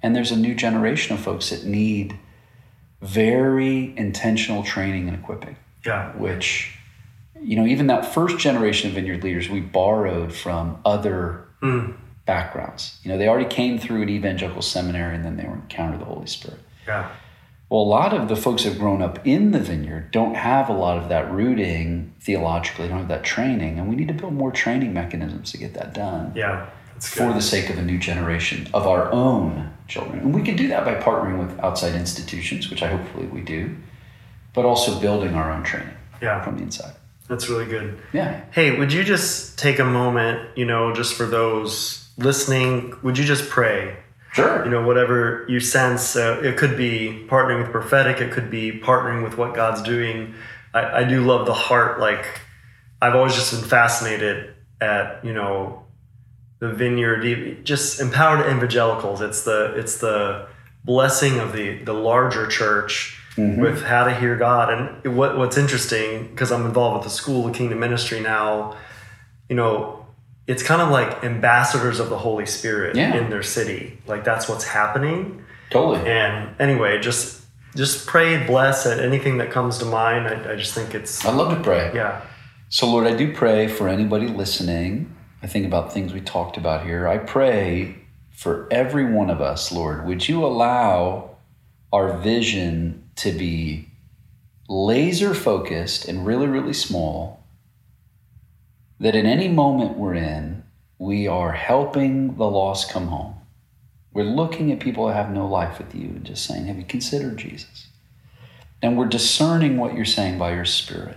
And 0.00 0.14
there's 0.14 0.30
a 0.30 0.36
new 0.36 0.54
generation 0.54 1.14
of 1.14 1.20
folks 1.20 1.50
that 1.50 1.64
need 1.64 2.16
very 3.00 3.92
intentional 3.96 4.62
training 4.62 5.08
and 5.08 5.16
equipping, 5.16 5.56
Yeah. 5.84 6.12
which, 6.12 6.78
you 7.42 7.56
know, 7.56 7.66
even 7.66 7.86
that 7.88 8.06
first 8.06 8.38
generation 8.38 8.88
of 8.88 8.94
vineyard 8.94 9.22
leaders, 9.24 9.48
we 9.48 9.60
borrowed 9.60 10.32
from 10.34 10.78
other 10.84 11.44
Mm. 11.62 11.94
backgrounds. 12.26 12.98
You 13.02 13.10
know, 13.12 13.18
they 13.18 13.28
already 13.28 13.48
came 13.48 13.78
through 13.78 14.02
an 14.02 14.08
evangelical 14.08 14.62
seminary 14.62 15.14
and 15.14 15.24
then 15.24 15.36
they 15.36 15.44
were 15.44 15.54
encountered 15.54 16.00
the 16.00 16.04
Holy 16.04 16.26
Spirit. 16.26 16.60
Yeah. 16.86 17.06
Well, 17.68 17.80
a 17.82 17.84
lot 17.84 18.12
of 18.12 18.28
the 18.28 18.36
folks 18.36 18.64
that 18.64 18.70
have 18.70 18.78
grown 18.78 19.00
up 19.00 19.26
in 19.26 19.52
the 19.52 19.58
vineyard 19.58 20.10
don't 20.10 20.34
have 20.34 20.68
a 20.68 20.72
lot 20.72 20.98
of 20.98 21.08
that 21.08 21.32
rooting 21.32 22.12
theologically, 22.20 22.86
don't 22.88 22.98
have 22.98 23.08
that 23.08 23.24
training, 23.24 23.78
and 23.78 23.88
we 23.88 23.96
need 23.96 24.08
to 24.08 24.14
build 24.14 24.34
more 24.34 24.50
training 24.52 24.92
mechanisms 24.92 25.50
to 25.52 25.58
get 25.58 25.74
that 25.74 25.94
done 25.94 26.32
Yeah. 26.34 26.66
For 27.00 27.32
the 27.32 27.40
sake 27.42 27.68
of 27.70 27.78
a 27.78 27.82
new 27.82 27.98
generation 27.98 28.68
of 28.74 28.86
our 28.86 29.10
own 29.12 29.70
children. 29.88 30.20
And 30.20 30.34
we 30.34 30.42
can 30.42 30.54
do 30.54 30.68
that 30.68 30.84
by 30.84 30.94
partnering 30.94 31.38
with 31.38 31.58
outside 31.60 31.94
institutions, 31.96 32.70
which 32.70 32.82
I 32.82 32.88
hopefully 32.88 33.26
we 33.26 33.40
do, 33.40 33.74
but 34.54 34.64
also 34.64 35.00
building 35.00 35.34
our 35.34 35.50
own 35.50 35.62
training 35.64 35.94
Yeah. 36.20 36.40
from 36.42 36.56
the 36.58 36.62
inside. 36.62 36.92
That's 37.32 37.48
really 37.48 37.64
good. 37.64 37.98
Yeah. 38.12 38.44
Hey, 38.50 38.78
would 38.78 38.92
you 38.92 39.02
just 39.02 39.58
take 39.58 39.78
a 39.78 39.86
moment, 39.86 40.50
you 40.54 40.66
know, 40.66 40.92
just 40.92 41.14
for 41.14 41.24
those 41.24 42.10
listening, 42.18 42.94
would 43.02 43.16
you 43.16 43.24
just 43.24 43.48
pray? 43.48 43.96
Sure. 44.34 44.62
You 44.62 44.70
know, 44.70 44.86
whatever 44.86 45.46
you 45.48 45.58
sense, 45.58 46.14
uh, 46.14 46.42
it 46.44 46.58
could 46.58 46.76
be 46.76 47.26
partnering 47.30 47.62
with 47.62 47.72
prophetic, 47.72 48.20
it 48.20 48.32
could 48.32 48.50
be 48.50 48.78
partnering 48.78 49.24
with 49.24 49.38
what 49.38 49.54
God's 49.54 49.80
doing. 49.80 50.34
I, 50.74 51.00
I 51.00 51.04
do 51.04 51.24
love 51.24 51.46
the 51.46 51.54
heart. 51.54 51.98
Like, 51.98 52.42
I've 53.00 53.14
always 53.14 53.34
just 53.34 53.58
been 53.58 53.66
fascinated 53.66 54.52
at, 54.82 55.24
you 55.24 55.32
know, 55.32 55.84
the 56.58 56.70
vineyard, 56.70 57.64
just 57.64 57.98
empowered 57.98 58.40
evangelicals. 58.40 59.22
It's 59.22 59.44
the, 59.44 59.72
it's 59.74 59.96
the 59.96 60.48
blessing 60.84 61.38
of 61.38 61.54
the, 61.54 61.82
the 61.82 61.94
larger 61.94 62.46
church 62.46 63.21
Mhm. 63.36 63.58
with 63.58 63.82
how 63.84 64.04
to 64.04 64.14
hear 64.14 64.36
God. 64.36 64.70
And 65.04 65.16
what, 65.16 65.38
what's 65.38 65.56
interesting, 65.56 66.28
because 66.28 66.52
I'm 66.52 66.66
involved 66.66 66.96
with 66.96 67.04
the 67.04 67.10
School 67.10 67.46
of 67.48 67.54
Kingdom 67.54 67.80
Ministry 67.80 68.20
now, 68.20 68.76
you 69.48 69.56
know, 69.56 70.04
it's 70.46 70.62
kind 70.62 70.82
of 70.82 70.90
like 70.90 71.24
ambassadors 71.24 71.98
of 72.00 72.10
the 72.10 72.18
Holy 72.18 72.46
Spirit 72.46 72.94
Yeah. 72.96 73.14
in 73.14 73.30
their 73.30 73.42
city. 73.42 73.98
Like 74.06 74.24
that's 74.24 74.48
what's 74.48 74.64
happening. 74.64 75.42
Totally. 75.70 76.06
And 76.10 76.50
anyway, 76.60 77.00
just 77.00 77.40
just 77.74 78.06
pray, 78.06 78.44
bless 78.46 78.84
at 78.86 78.98
anything 79.00 79.38
that 79.38 79.50
comes 79.50 79.78
to 79.78 79.86
mind. 79.86 80.28
I, 80.28 80.52
I 80.52 80.56
just 80.56 80.74
think 80.74 80.94
it's 80.94 81.24
I'd 81.24 81.34
love 81.34 81.56
to 81.56 81.62
pray. 81.64 81.90
yeah, 81.94 82.20
So, 82.68 82.86
Lord, 82.86 83.06
I 83.06 83.14
do 83.16 83.32
pray 83.32 83.66
for 83.66 83.88
anybody 83.88 84.26
listening. 84.26 85.14
I 85.42 85.46
think 85.46 85.64
about 85.64 85.90
things 85.90 86.12
we 86.12 86.20
talked 86.20 86.58
about 86.58 86.84
here. 86.84 87.08
I 87.08 87.16
pray 87.16 87.94
for 88.30 88.68
every 88.70 89.06
one 89.06 89.30
of 89.30 89.40
us, 89.40 89.72
Lord. 89.72 90.06
Would 90.06 90.28
you 90.28 90.44
allow 90.44 91.30
our 91.94 92.18
vision 92.18 93.01
to 93.16 93.32
be 93.32 93.88
laser 94.68 95.34
focused 95.34 96.06
and 96.06 96.26
really, 96.26 96.46
really 96.46 96.72
small? 96.72 97.44
That 99.00 99.14
in 99.14 99.26
any 99.26 99.48
moment 99.48 99.98
we're 99.98 100.14
in, 100.14 100.64
we 100.98 101.26
are 101.26 101.52
helping 101.52 102.36
the 102.36 102.48
lost 102.48 102.90
come 102.90 103.08
home. 103.08 103.34
We're 104.12 104.24
looking 104.24 104.70
at 104.70 104.80
people 104.80 105.06
that 105.06 105.14
have 105.14 105.30
no 105.30 105.46
life 105.46 105.78
with 105.78 105.94
you 105.94 106.08
and 106.08 106.24
just 106.24 106.44
saying, 106.44 106.66
Have 106.66 106.78
you 106.78 106.84
considered 106.84 107.38
Jesus? 107.38 107.88
And 108.82 108.96
we're 108.96 109.06
discerning 109.06 109.76
what 109.76 109.94
you're 109.94 110.04
saying 110.04 110.38
by 110.38 110.54
your 110.54 110.64
Spirit. 110.64 111.16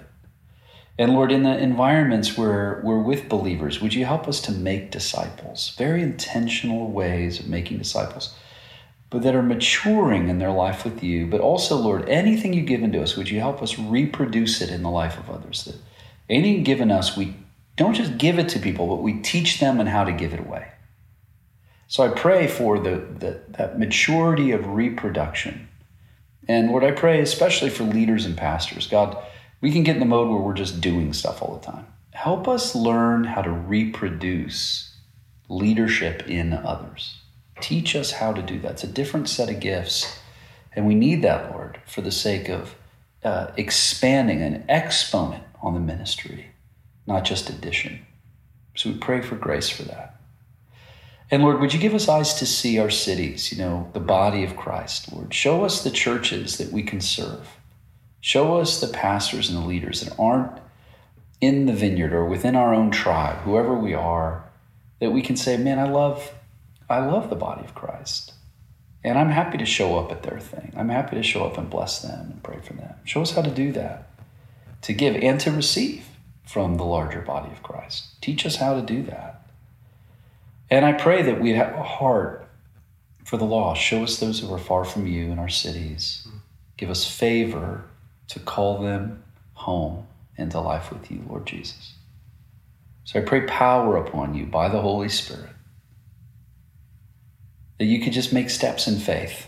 And 0.97 1.13
Lord, 1.13 1.31
in 1.31 1.43
the 1.43 1.57
environments 1.57 2.37
where 2.37 2.79
we're 2.83 3.01
with 3.01 3.27
believers, 3.27 3.81
would 3.81 3.93
you 3.93 4.05
help 4.05 4.27
us 4.27 4.39
to 4.41 4.51
make 4.51 4.91
disciples? 4.91 5.75
Very 5.77 6.01
intentional 6.01 6.89
ways 6.89 7.39
of 7.39 7.49
making 7.49 7.79
disciples, 7.79 8.33
but 9.09 9.21
that 9.21 9.35
are 9.35 9.43
maturing 9.43 10.29
in 10.29 10.39
their 10.39 10.51
life 10.51 10.83
with 10.83 11.03
you. 11.03 11.27
But 11.27 11.41
also, 11.41 11.75
Lord, 11.75 12.09
anything 12.09 12.53
you've 12.53 12.65
given 12.65 12.91
to 12.93 13.01
us, 13.01 13.15
would 13.15 13.29
you 13.29 13.39
help 13.39 13.61
us 13.61 13.77
reproduce 13.77 14.61
it 14.61 14.69
in 14.69 14.83
the 14.83 14.89
life 14.89 15.17
of 15.17 15.29
others? 15.29 15.65
That 15.65 15.75
anything 16.29 16.63
given 16.63 16.91
us, 16.91 17.15
we 17.15 17.35
don't 17.75 17.93
just 17.93 18.17
give 18.17 18.39
it 18.39 18.49
to 18.49 18.59
people, 18.59 18.87
but 18.87 19.03
we 19.03 19.21
teach 19.21 19.59
them 19.59 19.79
on 19.79 19.87
how 19.87 20.03
to 20.03 20.11
give 20.11 20.33
it 20.33 20.39
away. 20.39 20.71
So 21.87 22.03
I 22.03 22.09
pray 22.09 22.47
for 22.47 22.79
the, 22.79 23.05
the 23.19 23.41
that 23.49 23.77
maturity 23.77 24.51
of 24.51 24.67
reproduction. 24.67 25.67
And 26.47 26.69
Lord, 26.69 26.83
I 26.83 26.91
pray 26.91 27.21
especially 27.21 27.69
for 27.69 27.83
leaders 27.83 28.25
and 28.25 28.35
pastors. 28.37 28.87
God, 28.87 29.17
we 29.61 29.71
can 29.71 29.83
get 29.83 29.95
in 29.95 29.99
the 29.99 30.05
mode 30.05 30.29
where 30.29 30.39
we're 30.39 30.53
just 30.53 30.81
doing 30.81 31.13
stuff 31.13 31.41
all 31.41 31.57
the 31.57 31.65
time. 31.65 31.87
Help 32.11 32.47
us 32.47 32.75
learn 32.75 33.23
how 33.23 33.41
to 33.41 33.51
reproduce 33.51 34.95
leadership 35.49 36.27
in 36.27 36.53
others. 36.53 37.19
Teach 37.61 37.95
us 37.95 38.11
how 38.11 38.33
to 38.33 38.41
do 38.41 38.59
that. 38.59 38.73
It's 38.73 38.83
a 38.83 38.87
different 38.87 39.29
set 39.29 39.49
of 39.49 39.59
gifts, 39.59 40.19
and 40.73 40.85
we 40.85 40.95
need 40.95 41.21
that, 41.21 41.51
Lord, 41.51 41.79
for 41.85 42.01
the 42.01 42.11
sake 42.11 42.49
of 42.49 42.75
uh, 43.23 43.51
expanding 43.57 44.41
an 44.41 44.65
exponent 44.67 45.43
on 45.61 45.73
the 45.73 45.79
ministry, 45.79 46.47
not 47.07 47.23
just 47.23 47.49
addition. 47.49 48.05
So 48.75 48.89
we 48.89 48.97
pray 48.97 49.21
for 49.21 49.35
grace 49.35 49.69
for 49.69 49.83
that. 49.83 50.19
And 51.31 51.41
Lord, 51.41 51.59
would 51.59 51.73
you 51.73 51.79
give 51.79 51.95
us 51.95 52.07
eyes 52.07 52.35
to 52.35 52.45
see 52.45 52.77
our 52.77 52.91
cities, 52.91 53.51
you 53.51 53.57
know, 53.57 53.89
the 53.93 53.99
body 53.99 54.43
of 54.43 54.55
Christ, 54.55 55.11
Lord? 55.11 55.33
Show 55.33 55.65
us 55.65 55.83
the 55.83 55.89
churches 55.89 56.57
that 56.57 56.71
we 56.71 56.83
can 56.83 57.01
serve. 57.01 57.57
Show 58.21 58.57
us 58.57 58.79
the 58.79 58.87
pastors 58.87 59.49
and 59.49 59.57
the 59.57 59.67
leaders 59.67 60.01
that 60.01 60.15
aren't 60.19 60.59
in 61.41 61.65
the 61.65 61.73
vineyard 61.73 62.13
or 62.13 62.25
within 62.25 62.55
our 62.55 62.73
own 62.73 62.91
tribe, 62.91 63.37
whoever 63.39 63.73
we 63.73 63.93
are, 63.93 64.43
that 64.99 65.11
we 65.11 65.21
can 65.21 65.35
say, 65.35 65.57
man, 65.57 65.79
I 65.79 65.89
love, 65.89 66.31
I 66.89 67.05
love 67.05 67.29
the 67.29 67.35
body 67.35 67.63
of 67.63 67.75
Christ. 67.75 68.33
And 69.03 69.19
I'm 69.19 69.29
happy 69.29 69.57
to 69.59 69.65
show 69.65 69.99
up 69.99 70.11
at 70.11 70.23
their 70.23 70.39
thing. 70.39 70.73
I'm 70.75 70.89
happy 70.89 71.15
to 71.15 71.23
show 71.23 71.45
up 71.45 71.57
and 71.57 71.69
bless 71.69 72.01
them 72.01 72.31
and 72.31 72.43
pray 72.43 72.59
for 72.59 72.73
them. 72.73 72.95
Show 73.03 73.21
us 73.21 73.31
how 73.31 73.43
to 73.43 73.51
do 73.51 73.71
that, 73.73 74.09
to 74.81 74.93
give 74.93 75.15
and 75.15 75.39
to 75.41 75.51
receive 75.51 76.05
from 76.43 76.77
the 76.77 76.85
larger 76.85 77.21
body 77.21 77.51
of 77.51 77.61
Christ. 77.63 78.19
Teach 78.21 78.45
us 78.45 78.55
how 78.55 78.73
to 78.73 78.81
do 78.81 79.03
that. 79.03 79.47
And 80.69 80.85
I 80.85 80.93
pray 80.93 81.21
that 81.21 81.39
we 81.39 81.51
have 81.53 81.73
a 81.73 81.83
heart 81.83 82.47
for 83.23 83.37
the 83.37 83.45
lost. 83.45 83.81
Show 83.81 84.03
us 84.03 84.19
those 84.19 84.39
who 84.39 84.53
are 84.53 84.59
far 84.59 84.85
from 84.85 85.05
you 85.07 85.31
in 85.31 85.39
our 85.39 85.49
cities. 85.49 86.27
Give 86.77 86.89
us 86.89 87.09
favor 87.09 87.83
to 88.29 88.39
call 88.39 88.81
them 88.81 89.23
home 89.53 90.07
into 90.37 90.59
life 90.59 90.91
with 90.91 91.11
you, 91.11 91.23
Lord 91.27 91.45
Jesus. 91.45 91.93
So 93.03 93.19
I 93.19 93.23
pray 93.23 93.41
power 93.41 93.97
upon 93.97 94.33
you 94.33 94.45
by 94.45 94.67
the 94.67 94.81
Holy 94.81 95.09
Spirit. 95.09 95.54
That 97.77 97.85
you 97.85 98.01
could 98.01 98.13
just 98.13 98.31
make 98.31 98.49
steps 98.49 98.87
in 98.87 98.99
faith 98.99 99.47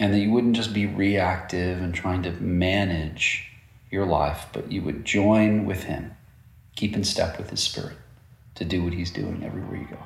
and 0.00 0.12
that 0.12 0.18
you 0.18 0.30
wouldn't 0.30 0.56
just 0.56 0.72
be 0.72 0.86
reactive 0.86 1.80
and 1.80 1.94
trying 1.94 2.22
to 2.22 2.32
manage 2.32 3.48
your 3.90 4.06
life, 4.06 4.46
but 4.52 4.72
you 4.72 4.82
would 4.82 5.04
join 5.04 5.66
with 5.66 5.84
Him, 5.84 6.16
keep 6.76 6.94
in 6.94 7.04
step 7.04 7.38
with 7.38 7.50
His 7.50 7.60
Spirit 7.60 7.96
to 8.56 8.64
do 8.64 8.82
what 8.82 8.92
He's 8.92 9.10
doing 9.10 9.42
everywhere 9.44 9.76
you 9.76 9.86
go. 9.86 9.98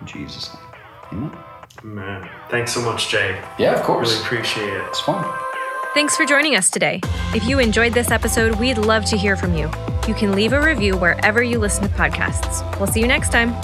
In 0.00 0.06
Jesus' 0.06 0.50
name. 0.54 0.64
Amen. 1.12 1.38
Man, 1.82 2.30
thanks 2.50 2.72
so 2.72 2.80
much, 2.80 3.08
Jay. 3.08 3.42
Yeah, 3.58 3.74
of 3.74 3.82
course. 3.82 4.12
Really 4.12 4.24
appreciate 4.24 4.72
it. 4.72 4.84
It's 4.88 5.00
fun. 5.00 5.24
Thanks 5.92 6.16
for 6.16 6.24
joining 6.24 6.56
us 6.56 6.70
today. 6.70 7.00
If 7.34 7.44
you 7.46 7.58
enjoyed 7.58 7.92
this 7.92 8.10
episode, 8.10 8.58
we'd 8.58 8.78
love 8.78 9.04
to 9.06 9.16
hear 9.16 9.36
from 9.36 9.56
you. 9.56 9.70
You 10.08 10.14
can 10.14 10.32
leave 10.32 10.52
a 10.52 10.60
review 10.60 10.96
wherever 10.96 11.42
you 11.42 11.58
listen 11.58 11.82
to 11.84 11.88
podcasts. 11.90 12.78
We'll 12.78 12.88
see 12.88 13.00
you 13.00 13.08
next 13.08 13.32
time. 13.32 13.54